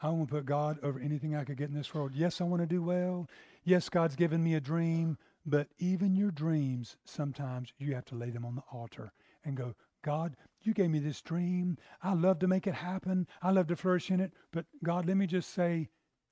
I 0.00 0.10
want 0.10 0.28
to 0.28 0.34
put 0.34 0.46
God 0.46 0.78
over 0.82 0.98
anything 0.98 1.34
I 1.34 1.44
could 1.44 1.56
get 1.56 1.68
in 1.68 1.74
this 1.74 1.92
world. 1.92 2.12
Yes, 2.14 2.40
I 2.40 2.44
want 2.44 2.62
to 2.62 2.66
do 2.66 2.82
well. 2.82 3.28
Yes, 3.64 3.88
God's 3.88 4.16
given 4.16 4.42
me 4.42 4.54
a 4.54 4.60
dream. 4.60 5.18
But 5.50 5.66
even 5.80 6.14
your 6.14 6.30
dreams, 6.30 6.96
sometimes 7.04 7.72
you 7.76 7.92
have 7.96 8.04
to 8.06 8.14
lay 8.14 8.30
them 8.30 8.44
on 8.44 8.54
the 8.54 8.62
altar 8.70 9.12
and 9.44 9.56
go, 9.56 9.74
God, 10.02 10.36
you 10.62 10.72
gave 10.72 10.90
me 10.90 11.00
this 11.00 11.20
dream. 11.20 11.76
I 12.00 12.14
love 12.14 12.38
to 12.38 12.46
make 12.46 12.68
it 12.68 12.74
happen. 12.74 13.26
I 13.42 13.50
love 13.50 13.66
to 13.66 13.76
flourish 13.76 14.12
in 14.12 14.20
it. 14.20 14.32
But 14.52 14.66
God, 14.84 15.06
let 15.06 15.16
me 15.16 15.26
just 15.26 15.52
say, 15.52 15.88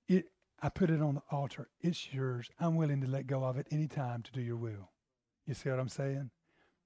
it, 0.06 0.26
I 0.62 0.68
put 0.68 0.88
it 0.88 1.02
on 1.02 1.16
the 1.16 1.22
altar. 1.32 1.68
It's 1.80 2.12
yours. 2.14 2.48
I'm 2.60 2.76
willing 2.76 3.00
to 3.00 3.08
let 3.08 3.26
go 3.26 3.42
of 3.42 3.58
it 3.58 3.66
anytime 3.72 4.22
to 4.22 4.32
do 4.32 4.40
your 4.40 4.56
will. 4.56 4.92
You 5.46 5.54
see 5.54 5.68
what 5.68 5.80
I'm 5.80 5.88
saying? 5.88 6.30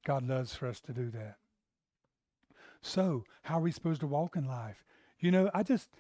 God 0.07 0.27
loves 0.27 0.55
for 0.55 0.69
us 0.69 0.81
to 0.83 0.95
do 0.95 1.11
that. 1.11 1.37
So, 2.81 3.25
how 3.43 3.59
are 3.59 3.63
we 3.63 3.73
supposed 3.73 4.01
to 4.01 4.07
walk 4.07 4.37
in 4.37 4.47
life? 4.47 4.85
You 5.21 5.33
know, 5.33 5.51
I 5.53 5.63
just, 5.63 5.91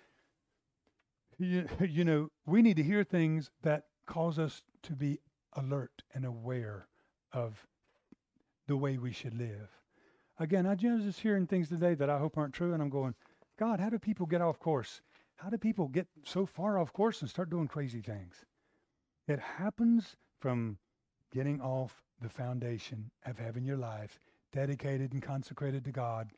you, 1.38 1.68
you 1.86 2.04
know, 2.06 2.30
we 2.46 2.62
need 2.62 2.76
to 2.76 2.82
hear 2.82 3.04
things 3.04 3.50
that 3.62 3.84
cause 4.06 4.38
us 4.38 4.62
to 4.84 4.94
be 4.94 5.20
alert 5.54 6.02
and 6.14 6.24
aware 6.24 6.86
of 7.32 7.66
the 8.66 8.76
way 8.76 8.98
we 8.98 9.12
should 9.12 9.34
live. 9.34 9.68
Again, 10.38 10.66
I 10.66 10.74
just 10.74 11.20
hearing 11.20 11.46
things 11.46 11.68
today 11.68 11.94
that 11.94 12.10
I 12.10 12.18
hope 12.18 12.38
aren't 12.38 12.54
true, 12.54 12.72
and 12.72 12.82
I'm 12.82 12.90
going, 12.90 13.14
God, 13.58 13.80
how 13.80 13.90
do 13.90 13.98
people 13.98 14.26
get 14.26 14.40
off 14.40 14.58
course? 14.58 15.00
How 15.36 15.50
do 15.50 15.58
people 15.58 15.88
get 15.88 16.06
so 16.24 16.46
far 16.46 16.78
off 16.78 16.92
course 16.92 17.20
and 17.20 17.28
start 17.28 17.50
doing 17.50 17.68
crazy 17.68 18.00
things? 18.00 18.44
It 19.26 19.38
happens 19.38 20.16
from 20.40 20.78
getting 21.32 21.60
off 21.60 22.02
the 22.20 22.28
foundation 22.28 23.10
of 23.26 23.38
having 23.38 23.64
your 23.64 23.76
life 23.76 24.18
dedicated 24.52 25.12
and 25.12 25.22
consecrated 25.22 25.84
to 25.84 25.92
God 25.92 26.30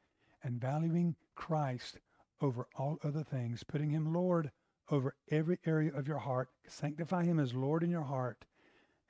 and 0.42 0.60
valuing 0.60 1.16
Christ 1.34 1.98
over 2.40 2.66
all 2.76 2.98
other 3.02 3.22
things, 3.22 3.64
putting 3.64 3.90
Him 3.90 4.12
Lord 4.12 4.50
over 4.90 5.14
every 5.30 5.58
area 5.66 5.92
of 5.94 6.06
your 6.06 6.18
heart, 6.18 6.48
sanctify 6.66 7.24
Him 7.24 7.38
as 7.38 7.54
Lord 7.54 7.82
in 7.82 7.90
your 7.90 8.02
heart, 8.02 8.44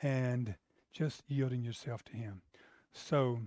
and 0.02 0.54
just 0.92 1.22
yielding 1.26 1.62
yourself 1.62 2.04
to 2.04 2.12
Him. 2.12 2.42
So, 2.92 3.40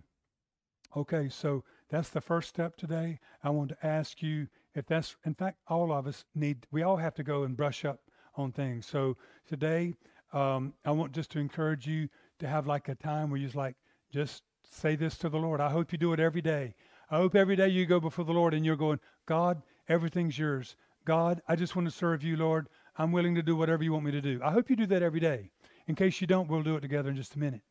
okay, 0.96 1.30
so 1.30 1.64
that's 1.90 2.10
the 2.10 2.22
first 2.22 2.50
step 2.50 2.76
today. 2.76 3.20
I 3.44 3.50
want 3.50 3.70
to 3.70 3.86
ask 3.86 4.22
you 4.22 4.48
if 4.76 4.86
that's, 4.86 5.16
in 5.26 5.34
fact, 5.34 5.58
all 5.68 5.92
of 5.92 6.06
us 6.06 6.26
need, 6.36 6.68
we 6.72 6.84
all 6.84 6.98
have 6.98 7.16
to 7.16 7.24
go 7.24 7.44
and 7.44 7.58
brush 7.58 7.86
up 7.86 8.02
on 8.36 8.52
things. 8.52 8.86
So 8.86 9.18
today, 9.48 9.96
um, 10.34 10.74
I 10.86 10.92
want 10.92 11.14
just 11.14 11.32
to 11.32 11.40
encourage 11.40 11.88
you 11.88 12.10
to 12.40 12.48
have 12.48 12.68
like 12.68 12.90
a 12.90 12.96
time 12.96 13.30
where 13.30 13.40
you 13.40 13.48
just 13.48 13.56
like, 13.56 13.76
just 14.12 14.44
say 14.70 14.96
this 14.96 15.18
to 15.20 15.30
the 15.30 15.38
Lord. 15.38 15.62
I 15.62 15.70
hope 15.70 15.92
you 15.92 15.98
do 15.98 16.14
it 16.14 16.20
every 16.20 16.42
day. 16.42 16.76
I 17.10 17.18
hope 17.18 17.36
every 17.36 17.56
day 17.56 17.70
you 17.70 17.86
go 17.86 18.00
before 18.00 18.26
the 18.26 18.34
Lord 18.34 18.54
and 18.54 18.66
you're 18.66 18.76
going, 18.76 19.00
God, 19.26 19.62
everything's 19.88 20.38
yours. 20.38 20.76
God, 21.06 21.42
I 21.48 21.56
just 21.56 21.76
want 21.76 21.88
to 21.88 21.96
serve 21.96 22.24
you, 22.24 22.36
Lord. 22.36 22.68
I'm 22.98 23.12
willing 23.12 23.36
to 23.36 23.44
do 23.44 23.56
whatever 23.56 23.84
you 23.84 23.94
want 23.94 24.06
me 24.06 24.12
to 24.12 24.22
do. 24.22 24.42
I 24.44 24.52
hope 24.52 24.70
you 24.70 24.76
do 24.76 24.86
that 24.88 25.04
every 25.04 25.20
day. 25.22 25.52
In 25.88 25.96
case 25.96 26.20
you 26.22 26.28
don't, 26.28 26.50
we'll 26.50 26.64
do 26.64 26.76
it 26.76 26.82
together 26.82 27.10
in 27.10 27.16
just 27.16 27.36
a 27.36 27.40
minute. 27.40 27.62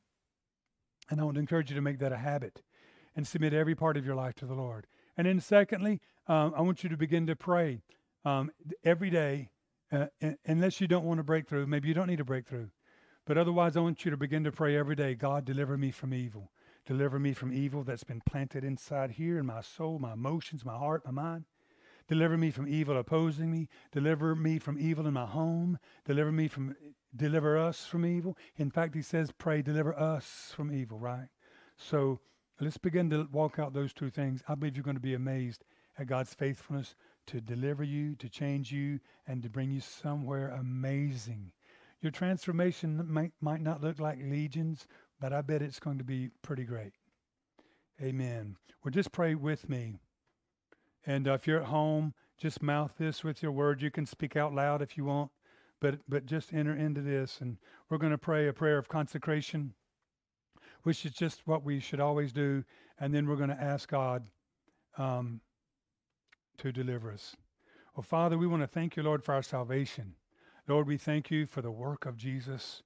And 1.10 1.20
I 1.20 1.24
want 1.24 1.34
to 1.34 1.40
encourage 1.40 1.70
you 1.70 1.76
to 1.76 1.82
make 1.82 1.98
that 1.98 2.12
a 2.12 2.16
habit 2.16 2.62
and 3.14 3.26
submit 3.26 3.52
every 3.52 3.74
part 3.74 3.96
of 3.96 4.04
your 4.04 4.14
life 4.14 4.34
to 4.36 4.46
the 4.46 4.54
Lord. 4.54 4.86
And 5.16 5.26
then, 5.26 5.40
secondly, 5.40 6.00
um, 6.26 6.52
I 6.56 6.62
want 6.62 6.82
you 6.82 6.88
to 6.90 6.96
begin 6.96 7.26
to 7.26 7.36
pray 7.36 7.82
um, 8.24 8.50
every 8.84 9.10
day, 9.10 9.50
uh, 9.92 10.06
unless 10.44 10.80
you 10.80 10.88
don't 10.88 11.04
want 11.04 11.20
a 11.20 11.22
breakthrough. 11.22 11.66
Maybe 11.66 11.88
you 11.88 11.94
don't 11.94 12.08
need 12.08 12.20
a 12.20 12.24
breakthrough. 12.24 12.68
But 13.24 13.38
otherwise, 13.38 13.76
I 13.76 13.80
want 13.80 14.04
you 14.04 14.10
to 14.10 14.16
begin 14.16 14.44
to 14.44 14.52
pray 14.52 14.76
every 14.76 14.96
day 14.96 15.14
God, 15.14 15.44
deliver 15.44 15.76
me 15.76 15.90
from 15.90 16.12
evil. 16.12 16.52
Deliver 16.86 17.18
me 17.18 17.32
from 17.32 17.52
evil 17.52 17.82
that's 17.82 18.04
been 18.04 18.22
planted 18.24 18.62
inside 18.62 19.12
here 19.12 19.38
in 19.38 19.46
my 19.46 19.60
soul, 19.60 19.98
my 19.98 20.12
emotions, 20.12 20.64
my 20.64 20.76
heart, 20.76 21.04
my 21.04 21.10
mind. 21.10 21.44
Deliver 22.08 22.38
me 22.38 22.52
from 22.52 22.68
evil 22.68 22.96
opposing 22.96 23.50
me. 23.50 23.68
Deliver 23.90 24.36
me 24.36 24.60
from 24.60 24.78
evil 24.78 25.06
in 25.08 25.14
my 25.14 25.26
home. 25.26 25.78
Deliver 26.04 26.30
me 26.30 26.46
from, 26.46 26.76
deliver 27.16 27.56
us 27.56 27.86
from 27.86 28.04
evil. 28.04 28.36
In 28.56 28.70
fact, 28.70 28.94
he 28.94 29.02
says, 29.02 29.32
pray, 29.36 29.62
deliver 29.62 29.98
us 29.98 30.52
from 30.54 30.72
evil, 30.72 30.98
right? 30.98 31.28
So 31.76 32.20
let's 32.60 32.78
begin 32.78 33.10
to 33.10 33.28
walk 33.32 33.58
out 33.58 33.72
those 33.72 33.92
two 33.92 34.10
things. 34.10 34.42
I 34.48 34.54
believe 34.54 34.76
you're 34.76 34.84
going 34.84 34.96
to 34.96 35.00
be 35.00 35.14
amazed 35.14 35.64
at 35.98 36.06
God's 36.06 36.34
faithfulness 36.34 36.94
to 37.26 37.40
deliver 37.40 37.82
you, 37.82 38.14
to 38.16 38.28
change 38.28 38.70
you, 38.70 39.00
and 39.26 39.42
to 39.42 39.50
bring 39.50 39.70
you 39.70 39.80
somewhere 39.80 40.48
amazing. 40.48 41.52
Your 42.00 42.12
transformation 42.12 43.04
might, 43.10 43.32
might 43.40 43.62
not 43.62 43.82
look 43.82 43.98
like 43.98 44.18
legions, 44.22 44.86
but 45.20 45.32
I 45.32 45.40
bet 45.40 45.62
it's 45.62 45.80
going 45.80 45.98
to 45.98 46.04
be 46.04 46.30
pretty 46.42 46.64
great. 46.64 46.92
Amen. 48.00 48.56
Well, 48.84 48.92
just 48.92 49.12
pray 49.12 49.34
with 49.34 49.68
me. 49.68 49.96
And 51.06 51.26
uh, 51.26 51.32
if 51.32 51.46
you're 51.46 51.60
at 51.60 51.68
home, 51.68 52.14
just 52.36 52.62
mouth 52.62 52.92
this 52.98 53.24
with 53.24 53.42
your 53.42 53.52
words. 53.52 53.82
You 53.82 53.90
can 53.90 54.06
speak 54.06 54.36
out 54.36 54.54
loud 54.54 54.82
if 54.82 54.96
you 54.96 55.04
want, 55.06 55.30
but 55.80 55.98
but 56.08 56.26
just 56.26 56.52
enter 56.52 56.74
into 56.74 57.00
this, 57.00 57.40
and 57.40 57.58
we're 57.88 57.98
going 57.98 58.12
to 58.12 58.18
pray 58.18 58.48
a 58.48 58.52
prayer 58.52 58.78
of 58.78 58.88
consecration, 58.88 59.74
which 60.82 61.04
is 61.04 61.12
just 61.12 61.46
what 61.46 61.64
we 61.64 61.80
should 61.80 62.00
always 62.00 62.32
do. 62.32 62.64
And 62.98 63.14
then 63.14 63.26
we're 63.26 63.36
going 63.36 63.50
to 63.50 63.62
ask 63.62 63.90
God 63.90 64.24
um, 64.96 65.40
to 66.58 66.72
deliver 66.72 67.12
us. 67.12 67.36
Well, 67.94 68.02
Father, 68.02 68.38
we 68.38 68.46
want 68.46 68.62
to 68.62 68.66
thank 68.66 68.96
you, 68.96 69.02
Lord, 69.02 69.22
for 69.22 69.34
our 69.34 69.42
salvation. 69.42 70.14
Lord, 70.68 70.86
we 70.86 70.96
thank 70.96 71.30
you 71.30 71.46
for 71.46 71.62
the 71.62 71.70
work 71.70 72.06
of 72.06 72.16
Jesus. 72.16 72.82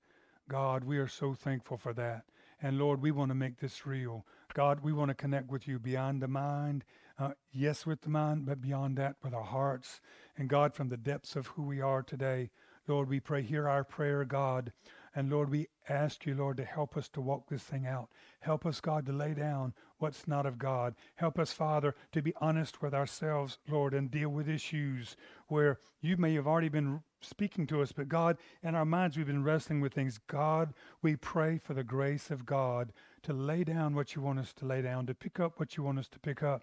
God, 0.48 0.84
we 0.84 0.98
are 0.98 1.08
so 1.08 1.32
thankful 1.32 1.76
for 1.76 1.92
that. 1.94 2.24
And 2.62 2.78
Lord, 2.78 3.00
we 3.00 3.10
want 3.10 3.30
to 3.30 3.34
make 3.34 3.58
this 3.58 3.86
real. 3.86 4.26
God, 4.52 4.80
we 4.80 4.92
want 4.92 5.08
to 5.08 5.14
connect 5.14 5.50
with 5.50 5.66
you 5.66 5.78
beyond 5.78 6.20
the 6.20 6.28
mind, 6.28 6.84
uh, 7.18 7.30
yes, 7.52 7.86
with 7.86 8.02
the 8.02 8.10
mind, 8.10 8.46
but 8.46 8.60
beyond 8.60 8.96
that, 8.98 9.16
with 9.22 9.32
our 9.32 9.44
hearts. 9.44 10.00
And 10.36 10.48
God, 10.48 10.74
from 10.74 10.88
the 10.88 10.96
depths 10.96 11.36
of 11.36 11.46
who 11.46 11.62
we 11.62 11.80
are 11.80 12.02
today, 12.02 12.50
Lord, 12.86 13.08
we 13.08 13.20
pray, 13.20 13.42
hear 13.42 13.68
our 13.68 13.84
prayer, 13.84 14.24
God. 14.24 14.72
And 15.14 15.28
Lord, 15.28 15.50
we 15.50 15.68
ask 15.88 16.24
you, 16.24 16.34
Lord, 16.34 16.56
to 16.58 16.64
help 16.64 16.96
us 16.96 17.08
to 17.10 17.20
walk 17.20 17.48
this 17.48 17.64
thing 17.64 17.86
out. 17.86 18.08
Help 18.40 18.64
us, 18.64 18.80
God, 18.80 19.06
to 19.06 19.12
lay 19.12 19.34
down 19.34 19.74
what's 19.98 20.28
not 20.28 20.46
of 20.46 20.58
God. 20.58 20.94
Help 21.16 21.38
us, 21.38 21.52
Father, 21.52 21.94
to 22.12 22.22
be 22.22 22.32
honest 22.40 22.80
with 22.80 22.94
ourselves, 22.94 23.58
Lord, 23.68 23.92
and 23.92 24.10
deal 24.10 24.28
with 24.28 24.48
issues 24.48 25.16
where 25.48 25.78
you 26.00 26.16
may 26.16 26.34
have 26.34 26.46
already 26.46 26.68
been 26.68 27.02
speaking 27.20 27.66
to 27.66 27.82
us, 27.82 27.92
but 27.92 28.08
God, 28.08 28.38
in 28.62 28.74
our 28.74 28.84
minds, 28.84 29.16
we've 29.16 29.26
been 29.26 29.44
wrestling 29.44 29.80
with 29.80 29.92
things. 29.92 30.18
God, 30.26 30.72
we 31.02 31.16
pray 31.16 31.58
for 31.58 31.74
the 31.74 31.84
grace 31.84 32.30
of 32.30 32.46
God 32.46 32.92
to 33.22 33.32
lay 33.32 33.64
down 33.64 33.94
what 33.94 34.14
you 34.14 34.22
want 34.22 34.38
us 34.38 34.52
to 34.54 34.64
lay 34.64 34.80
down, 34.80 35.06
to 35.06 35.14
pick 35.14 35.38
up 35.38 35.58
what 35.58 35.76
you 35.76 35.82
want 35.82 35.98
us 35.98 36.08
to 36.08 36.18
pick 36.18 36.42
up. 36.42 36.62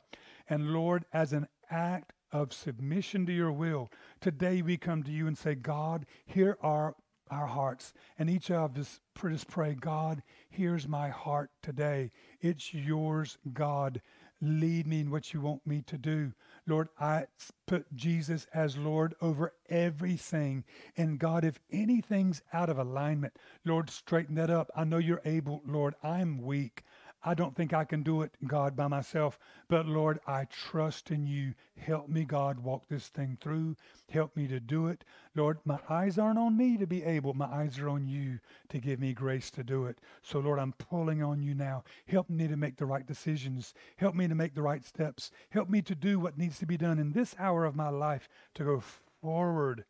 And 0.49 0.74
Lord, 0.74 1.05
as 1.13 1.34
an 1.34 1.47
act 1.70 2.13
of 2.32 2.54
submission 2.54 3.26
to 3.26 3.34
your 3.34 3.52
will, 3.52 3.90
today 4.22 4.62
we 4.62 4.78
come 4.78 5.04
to 5.04 5.12
you 5.12 5.28
and 5.28 5.38
say, 5.38 5.56
God, 5.56 6.06
here 6.26 6.58
are 6.62 6.96
our 7.30 7.48
hearts. 7.48 7.94
And 8.18 8.30
each 8.30 8.52
of 8.52 8.78
us 8.78 9.00
just 9.22 9.48
pray, 9.48 9.76
God, 9.76 10.24
here's 10.50 10.88
my 10.88 11.10
heart 11.10 11.52
today. 11.62 12.12
It's 12.42 12.74
yours, 12.74 13.38
God. 13.54 14.02
Lead 14.40 14.86
me 14.86 15.02
in 15.02 15.10
what 15.10 15.34
you 15.34 15.42
want 15.42 15.66
me 15.66 15.82
to 15.88 15.98
do. 15.98 16.32
Lord, 16.68 16.90
I 17.00 17.26
put 17.66 17.94
Jesus 17.96 18.46
as 18.54 18.78
Lord 18.78 19.16
over 19.20 19.54
everything. 19.68 20.64
And 20.96 21.18
God, 21.18 21.44
if 21.44 21.60
anything's 21.72 22.44
out 22.54 22.70
of 22.70 22.78
alignment, 22.78 23.34
Lord, 23.66 23.90
straighten 23.90 24.36
that 24.36 24.52
up. 24.52 24.70
I 24.76 24.84
know 24.84 25.00
you're 25.00 25.22
able, 25.26 25.64
Lord. 25.66 25.96
I'm 26.04 26.42
weak. 26.42 26.84
I 27.28 27.34
don't 27.34 27.54
think 27.54 27.74
I 27.74 27.84
can 27.84 28.04
do 28.04 28.22
it, 28.22 28.32
God, 28.48 28.78
by 28.78 28.88
myself. 28.88 29.38
But 29.68 29.86
Lord, 29.86 30.22
I 30.26 30.46
trust 30.46 31.12
in 31.12 31.28
you. 31.28 31.56
Help 31.76 32.08
me, 32.08 32.24
God, 32.24 32.62
walk 32.62 32.88
this 32.88 33.10
thing 33.10 33.38
through. 33.42 33.76
Help 34.10 34.38
me 34.38 34.48
to 34.48 34.62
do 34.62 34.88
it. 34.88 35.04
Lord, 35.36 35.58
my 35.66 35.78
eyes 35.90 36.18
aren't 36.18 36.40
on 36.40 36.56
me 36.56 36.78
to 36.78 36.88
be 36.88 37.04
able. 37.04 37.34
My 37.34 37.48
eyes 37.48 37.80
are 37.80 37.90
on 37.90 38.08
you 38.08 38.40
to 38.70 38.80
give 38.80 39.02
me 39.02 39.12
grace 39.12 39.52
to 39.52 39.64
do 39.66 39.88
it. 39.88 40.00
So, 40.22 40.40
Lord, 40.40 40.58
I'm 40.58 40.72
pulling 40.72 41.22
on 41.22 41.44
you 41.44 41.54
now. 41.54 41.84
Help 42.08 42.30
me 42.30 42.48
to 42.48 42.56
make 42.56 42.78
the 42.78 42.86
right 42.86 43.06
decisions. 43.06 43.74
Help 43.98 44.16
me 44.16 44.30
to 44.30 44.34
make 44.36 44.56
the 44.56 44.62
right 44.62 44.86
steps. 44.86 45.30
Help 45.50 45.68
me 45.70 45.82
to 45.82 45.96
do 45.96 46.22
what 46.22 46.38
needs 46.38 46.60
to 46.60 46.66
be 46.66 46.78
done 46.78 46.98
in 46.98 47.12
this 47.12 47.36
hour 47.38 47.66
of 47.66 47.76
my 47.76 47.90
life 47.90 48.30
to 48.54 48.64
go 48.64 48.82
forward. 49.22 49.84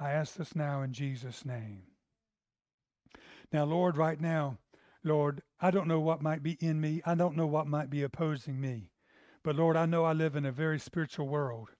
I 0.00 0.12
ask 0.12 0.36
this 0.36 0.56
now 0.56 0.80
in 0.80 0.94
Jesus' 0.94 1.44
name. 1.44 1.82
Now, 3.52 3.64
Lord, 3.64 3.98
right 3.98 4.18
now, 4.18 4.56
Lord, 5.04 5.42
I 5.60 5.70
don't 5.70 5.88
know 5.88 6.00
what 6.00 6.22
might 6.22 6.42
be 6.42 6.56
in 6.60 6.80
me. 6.80 7.02
I 7.04 7.14
don't 7.14 7.36
know 7.36 7.46
what 7.46 7.66
might 7.66 7.90
be 7.90 8.02
opposing 8.02 8.60
me. 8.60 8.90
But 9.42 9.56
Lord, 9.56 9.76
I 9.76 9.86
know 9.86 10.04
I 10.04 10.12
live 10.12 10.36
in 10.36 10.46
a 10.46 10.52
very 10.52 10.78
spiritual 10.78 11.28
world. 11.28 11.70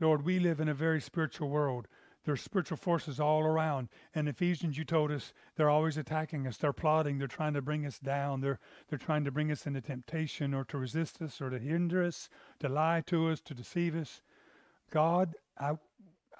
Lord, 0.00 0.24
we 0.24 0.38
live 0.38 0.60
in 0.60 0.68
a 0.68 0.74
very 0.74 1.00
spiritual 1.00 1.48
world. 1.48 1.86
There's 2.24 2.40
spiritual 2.40 2.78
forces 2.78 3.20
all 3.20 3.42
around. 3.42 3.88
And 4.14 4.28
Ephesians, 4.28 4.78
you 4.78 4.84
told 4.84 5.10
us 5.10 5.32
they're 5.56 5.70
always 5.70 5.96
attacking 5.96 6.46
us. 6.46 6.56
They're 6.56 6.72
plotting. 6.72 7.18
They're 7.18 7.28
trying 7.28 7.52
to 7.54 7.62
bring 7.62 7.84
us 7.84 7.98
down. 7.98 8.40
They're 8.40 8.58
they're 8.88 8.98
trying 8.98 9.24
to 9.24 9.30
bring 9.30 9.52
us 9.52 9.66
into 9.66 9.80
temptation 9.80 10.54
or 10.54 10.64
to 10.64 10.78
resist 10.78 11.20
us 11.20 11.40
or 11.40 11.50
to 11.50 11.58
hinder 11.58 12.02
us, 12.02 12.28
to 12.60 12.68
lie 12.68 13.02
to 13.06 13.28
us, 13.28 13.40
to 13.42 13.54
deceive 13.54 13.94
us. 13.94 14.22
God, 14.90 15.34
I 15.58 15.74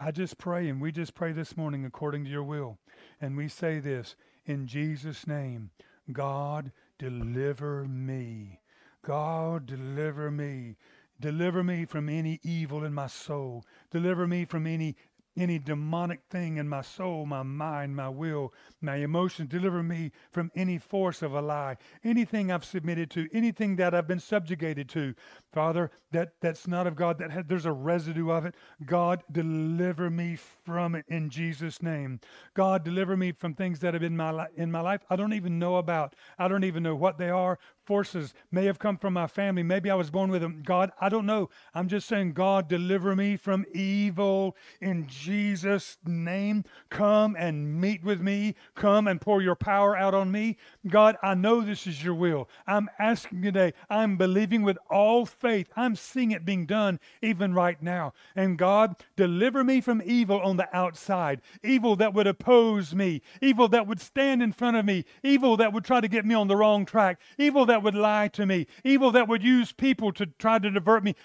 I 0.00 0.10
just 0.10 0.38
pray 0.38 0.68
and 0.68 0.80
we 0.80 0.90
just 0.90 1.14
pray 1.14 1.32
this 1.32 1.56
morning 1.56 1.84
according 1.84 2.24
to 2.24 2.30
your 2.30 2.42
will. 2.42 2.78
And 3.20 3.36
we 3.36 3.48
say 3.48 3.78
this 3.78 4.16
in 4.46 4.66
Jesus' 4.66 5.26
name. 5.26 5.70
God, 6.12 6.72
deliver 6.98 7.84
me. 7.84 8.60
God, 9.04 9.66
deliver 9.66 10.30
me. 10.30 10.76
Deliver 11.20 11.62
me 11.62 11.84
from 11.84 12.08
any 12.08 12.40
evil 12.42 12.84
in 12.84 12.92
my 12.92 13.06
soul. 13.06 13.64
Deliver 13.90 14.26
me 14.26 14.44
from 14.44 14.66
any 14.66 14.96
any 15.36 15.58
demonic 15.58 16.20
thing 16.30 16.56
in 16.56 16.68
my 16.68 16.82
soul, 16.82 17.26
my 17.26 17.42
mind, 17.42 17.96
my 17.96 18.08
will, 18.08 18.52
my 18.80 18.96
emotions. 18.96 19.48
Deliver 19.50 19.82
me 19.82 20.12
from 20.30 20.50
any 20.54 20.78
force 20.78 21.22
of 21.22 21.34
a 21.34 21.40
lie, 21.40 21.76
anything 22.02 22.50
I've 22.50 22.64
submitted 22.64 23.10
to, 23.12 23.28
anything 23.32 23.76
that 23.76 23.94
I've 23.94 24.06
been 24.06 24.20
subjugated 24.20 24.88
to. 24.90 25.14
Father, 25.52 25.90
that, 26.12 26.34
that's 26.40 26.66
not 26.66 26.86
of 26.86 26.96
God, 26.96 27.18
that 27.18 27.30
had, 27.30 27.48
there's 27.48 27.66
a 27.66 27.72
residue 27.72 28.30
of 28.30 28.46
it. 28.46 28.54
God, 28.84 29.22
deliver 29.30 30.10
me 30.10 30.36
from 30.36 30.94
it 30.94 31.04
in 31.08 31.30
Jesus' 31.30 31.82
name. 31.82 32.20
God, 32.54 32.84
deliver 32.84 33.16
me 33.16 33.32
from 33.32 33.54
things 33.54 33.80
that 33.80 33.94
have 33.94 34.00
been 34.00 34.16
my 34.16 34.30
li- 34.30 34.46
in 34.56 34.70
my 34.70 34.80
life 34.80 35.02
I 35.10 35.16
don't 35.16 35.32
even 35.32 35.58
know 35.58 35.76
about. 35.76 36.14
I 36.38 36.48
don't 36.48 36.64
even 36.64 36.82
know 36.82 36.94
what 36.94 37.18
they 37.18 37.30
are. 37.30 37.58
Forces 37.84 38.32
may 38.50 38.64
have 38.64 38.78
come 38.78 38.96
from 38.96 39.12
my 39.12 39.26
family. 39.26 39.62
Maybe 39.62 39.90
I 39.90 39.94
was 39.94 40.10
born 40.10 40.30
with 40.30 40.40
them. 40.40 40.62
God, 40.64 40.90
I 41.00 41.10
don't 41.10 41.26
know. 41.26 41.50
I'm 41.74 41.88
just 41.88 42.08
saying, 42.08 42.32
God, 42.32 42.66
deliver 42.66 43.14
me 43.14 43.36
from 43.36 43.66
evil 43.74 44.56
in 44.80 45.06
Jesus' 45.06 45.98
name. 46.06 46.64
Come 46.88 47.36
and 47.38 47.78
meet 47.80 48.02
with 48.02 48.20
me. 48.20 48.54
Come 48.74 49.06
and 49.06 49.20
pour 49.20 49.42
your 49.42 49.54
power 49.54 49.96
out 49.96 50.14
on 50.14 50.32
me. 50.32 50.56
God, 50.88 51.16
I 51.22 51.34
know 51.34 51.60
this 51.60 51.86
is 51.86 52.02
your 52.02 52.14
will. 52.14 52.48
I'm 52.66 52.88
asking 52.98 53.42
today. 53.42 53.74
I'm 53.90 54.16
believing 54.16 54.62
with 54.62 54.78
all 54.90 55.26
faith. 55.26 55.68
I'm 55.76 55.94
seeing 55.94 56.30
it 56.30 56.46
being 56.46 56.64
done 56.64 57.00
even 57.20 57.52
right 57.52 57.82
now. 57.82 58.14
And 58.34 58.56
God, 58.56 58.96
deliver 59.14 59.62
me 59.62 59.82
from 59.82 60.02
evil 60.04 60.40
on 60.40 60.56
the 60.56 60.74
outside, 60.74 61.42
evil 61.62 61.96
that 61.96 62.14
would 62.14 62.26
oppose 62.26 62.94
me, 62.94 63.20
evil 63.42 63.68
that 63.68 63.86
would 63.86 64.00
stand 64.00 64.42
in 64.42 64.52
front 64.52 64.76
of 64.76 64.86
me, 64.86 65.04
evil 65.22 65.56
that 65.58 65.72
would 65.72 65.84
try 65.84 66.00
to 66.00 66.08
get 66.08 66.24
me 66.24 66.34
on 66.34 66.48
the 66.48 66.56
wrong 66.56 66.86
track, 66.86 67.20
evil 67.38 67.66
that 67.74 67.82
would 67.82 67.96
lie 67.96 68.28
to 68.28 68.46
me, 68.46 68.68
evil 68.84 69.10
that 69.10 69.26
would 69.26 69.42
use 69.42 69.72
people 69.72 70.12
to 70.12 70.26
try 70.26 70.60
to 70.60 70.70
divert 70.70 71.02
me 71.02 71.16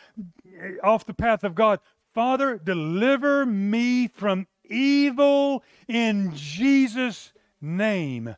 off 0.84 1.06
the 1.06 1.14
path 1.14 1.44
of 1.44 1.54
God. 1.54 1.80
Father, 2.12 2.58
deliver 2.58 3.46
me 3.46 4.08
from 4.08 4.48
evil 4.66 5.64
in 5.88 6.32
Jesus' 6.34 7.34
name. 7.62 8.36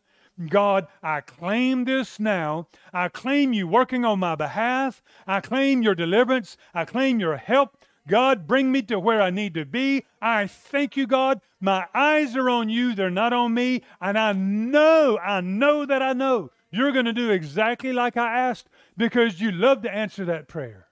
God, 0.50 0.88
I 1.02 1.22
claim 1.22 1.86
this 1.86 2.20
now. 2.20 2.68
I 2.92 3.08
claim 3.08 3.54
you 3.54 3.66
working 3.66 4.04
on 4.04 4.20
my 4.20 4.36
behalf. 4.36 5.02
I 5.26 5.40
claim 5.40 5.82
your 5.82 5.96
deliverance. 5.96 6.58
I 6.74 6.84
claim 6.84 7.22
your 7.22 7.38
help. 7.38 7.78
God, 8.10 8.46
bring 8.46 8.74
me 8.74 8.82
to 8.84 9.00
where 9.00 9.22
I 9.22 9.30
need 9.30 9.54
to 9.54 9.64
be. 9.64 10.04
I 10.22 10.48
thank 10.48 10.98
you, 10.98 11.08
God. 11.08 11.40
My 11.62 11.86
eyes 11.94 12.36
are 12.36 12.50
on 12.50 12.68
you, 12.68 12.94
they're 12.94 13.10
not 13.10 13.32
on 13.32 13.54
me. 13.54 13.84
And 14.02 14.18
I 14.18 14.34
know, 14.34 15.18
I 15.20 15.40
know 15.40 15.86
that 15.86 16.02
I 16.02 16.12
know 16.12 16.50
you're 16.72 16.94
going 16.94 17.06
to 17.06 17.14
do 17.14 17.30
exactly 17.30 17.92
like 17.92 18.18
I 18.18 18.40
asked 18.40 18.70
because 18.98 19.42
you 19.42 19.52
love 19.52 19.82
to 19.82 19.94
answer 19.94 20.26
that 20.26 20.48
prayer. 20.48 20.88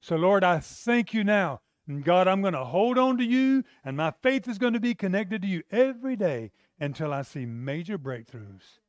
So, 0.00 0.16
Lord, 0.16 0.44
I 0.44 0.60
thank 0.60 1.12
you 1.12 1.24
now. 1.24 1.60
And 1.88 2.04
God, 2.04 2.26
I'm 2.26 2.40
going 2.40 2.54
to 2.54 2.64
hold 2.64 2.98
on 2.98 3.16
to 3.18 3.24
you, 3.24 3.62
and 3.84 3.96
my 3.96 4.12
faith 4.22 4.48
is 4.48 4.58
going 4.58 4.72
to 4.72 4.80
be 4.80 4.94
connected 4.94 5.42
to 5.42 5.48
you 5.48 5.62
every 5.70 6.16
day 6.16 6.50
until 6.80 7.12
I 7.12 7.22
see 7.22 7.46
major 7.46 7.96
breakthroughs. 7.96 8.80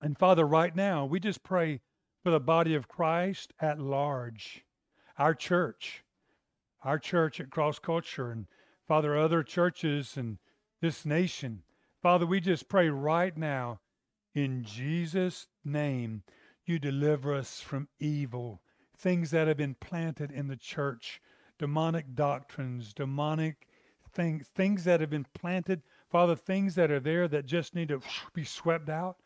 And 0.00 0.16
Father, 0.16 0.46
right 0.46 0.74
now, 0.74 1.04
we 1.04 1.20
just 1.20 1.42
pray 1.42 1.80
for 2.22 2.30
the 2.30 2.40
body 2.40 2.74
of 2.74 2.88
Christ 2.88 3.52
at 3.60 3.78
large, 3.78 4.64
our 5.18 5.34
church, 5.34 6.04
our 6.82 6.98
church 6.98 7.40
at 7.40 7.50
Cross 7.50 7.80
Culture, 7.80 8.30
and 8.30 8.46
Father, 8.86 9.16
other 9.16 9.42
churches 9.42 10.16
and 10.16 10.38
this 10.80 11.04
nation. 11.04 11.62
Father, 12.02 12.24
we 12.24 12.40
just 12.40 12.68
pray 12.68 12.88
right 12.88 13.36
now 13.36 13.80
in 14.44 14.62
Jesus' 14.62 15.48
name, 15.64 16.22
you 16.64 16.78
deliver 16.78 17.34
us 17.34 17.60
from 17.60 17.88
evil, 17.98 18.60
things 18.96 19.30
that 19.30 19.48
have 19.48 19.56
been 19.56 19.74
planted 19.74 20.30
in 20.30 20.48
the 20.48 20.56
church, 20.56 21.20
demonic 21.58 22.14
doctrines, 22.14 22.92
demonic 22.94 23.66
things, 24.12 24.46
things 24.54 24.84
that 24.84 25.00
have 25.00 25.10
been 25.10 25.26
planted. 25.34 25.82
Father, 26.08 26.36
things 26.36 26.74
that 26.76 26.90
are 26.90 27.00
there 27.00 27.26
that 27.28 27.46
just 27.46 27.74
need 27.74 27.88
to 27.88 28.00
be 28.32 28.44
swept 28.44 28.88
out. 28.88 29.16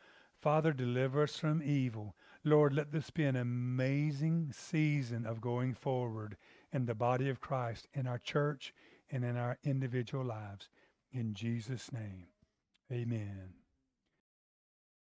Father, 0.41 0.73
deliver 0.73 1.23
us 1.23 1.37
from 1.37 1.63
evil. 1.63 2.17
Lord, 2.45 2.73
let 2.73 2.91
this 2.91 3.11
be 3.11 3.25
an 3.25 3.37
amazing 3.37 4.53
season 4.53 5.27
of 5.27 5.41
going 5.41 5.75
forward 5.75 6.37
in 6.73 6.87
the 6.87 6.95
body 6.95 7.29
of 7.29 7.41
Christ, 7.41 7.87
in 7.93 8.07
our 8.07 8.19
church, 8.19 8.75
and 9.11 9.25
in 9.25 9.37
our 9.37 9.59
individual 9.63 10.25
lives. 10.25 10.69
In 11.13 11.35
Jesus' 11.35 11.93
name, 11.93 12.27
amen. 12.91 13.62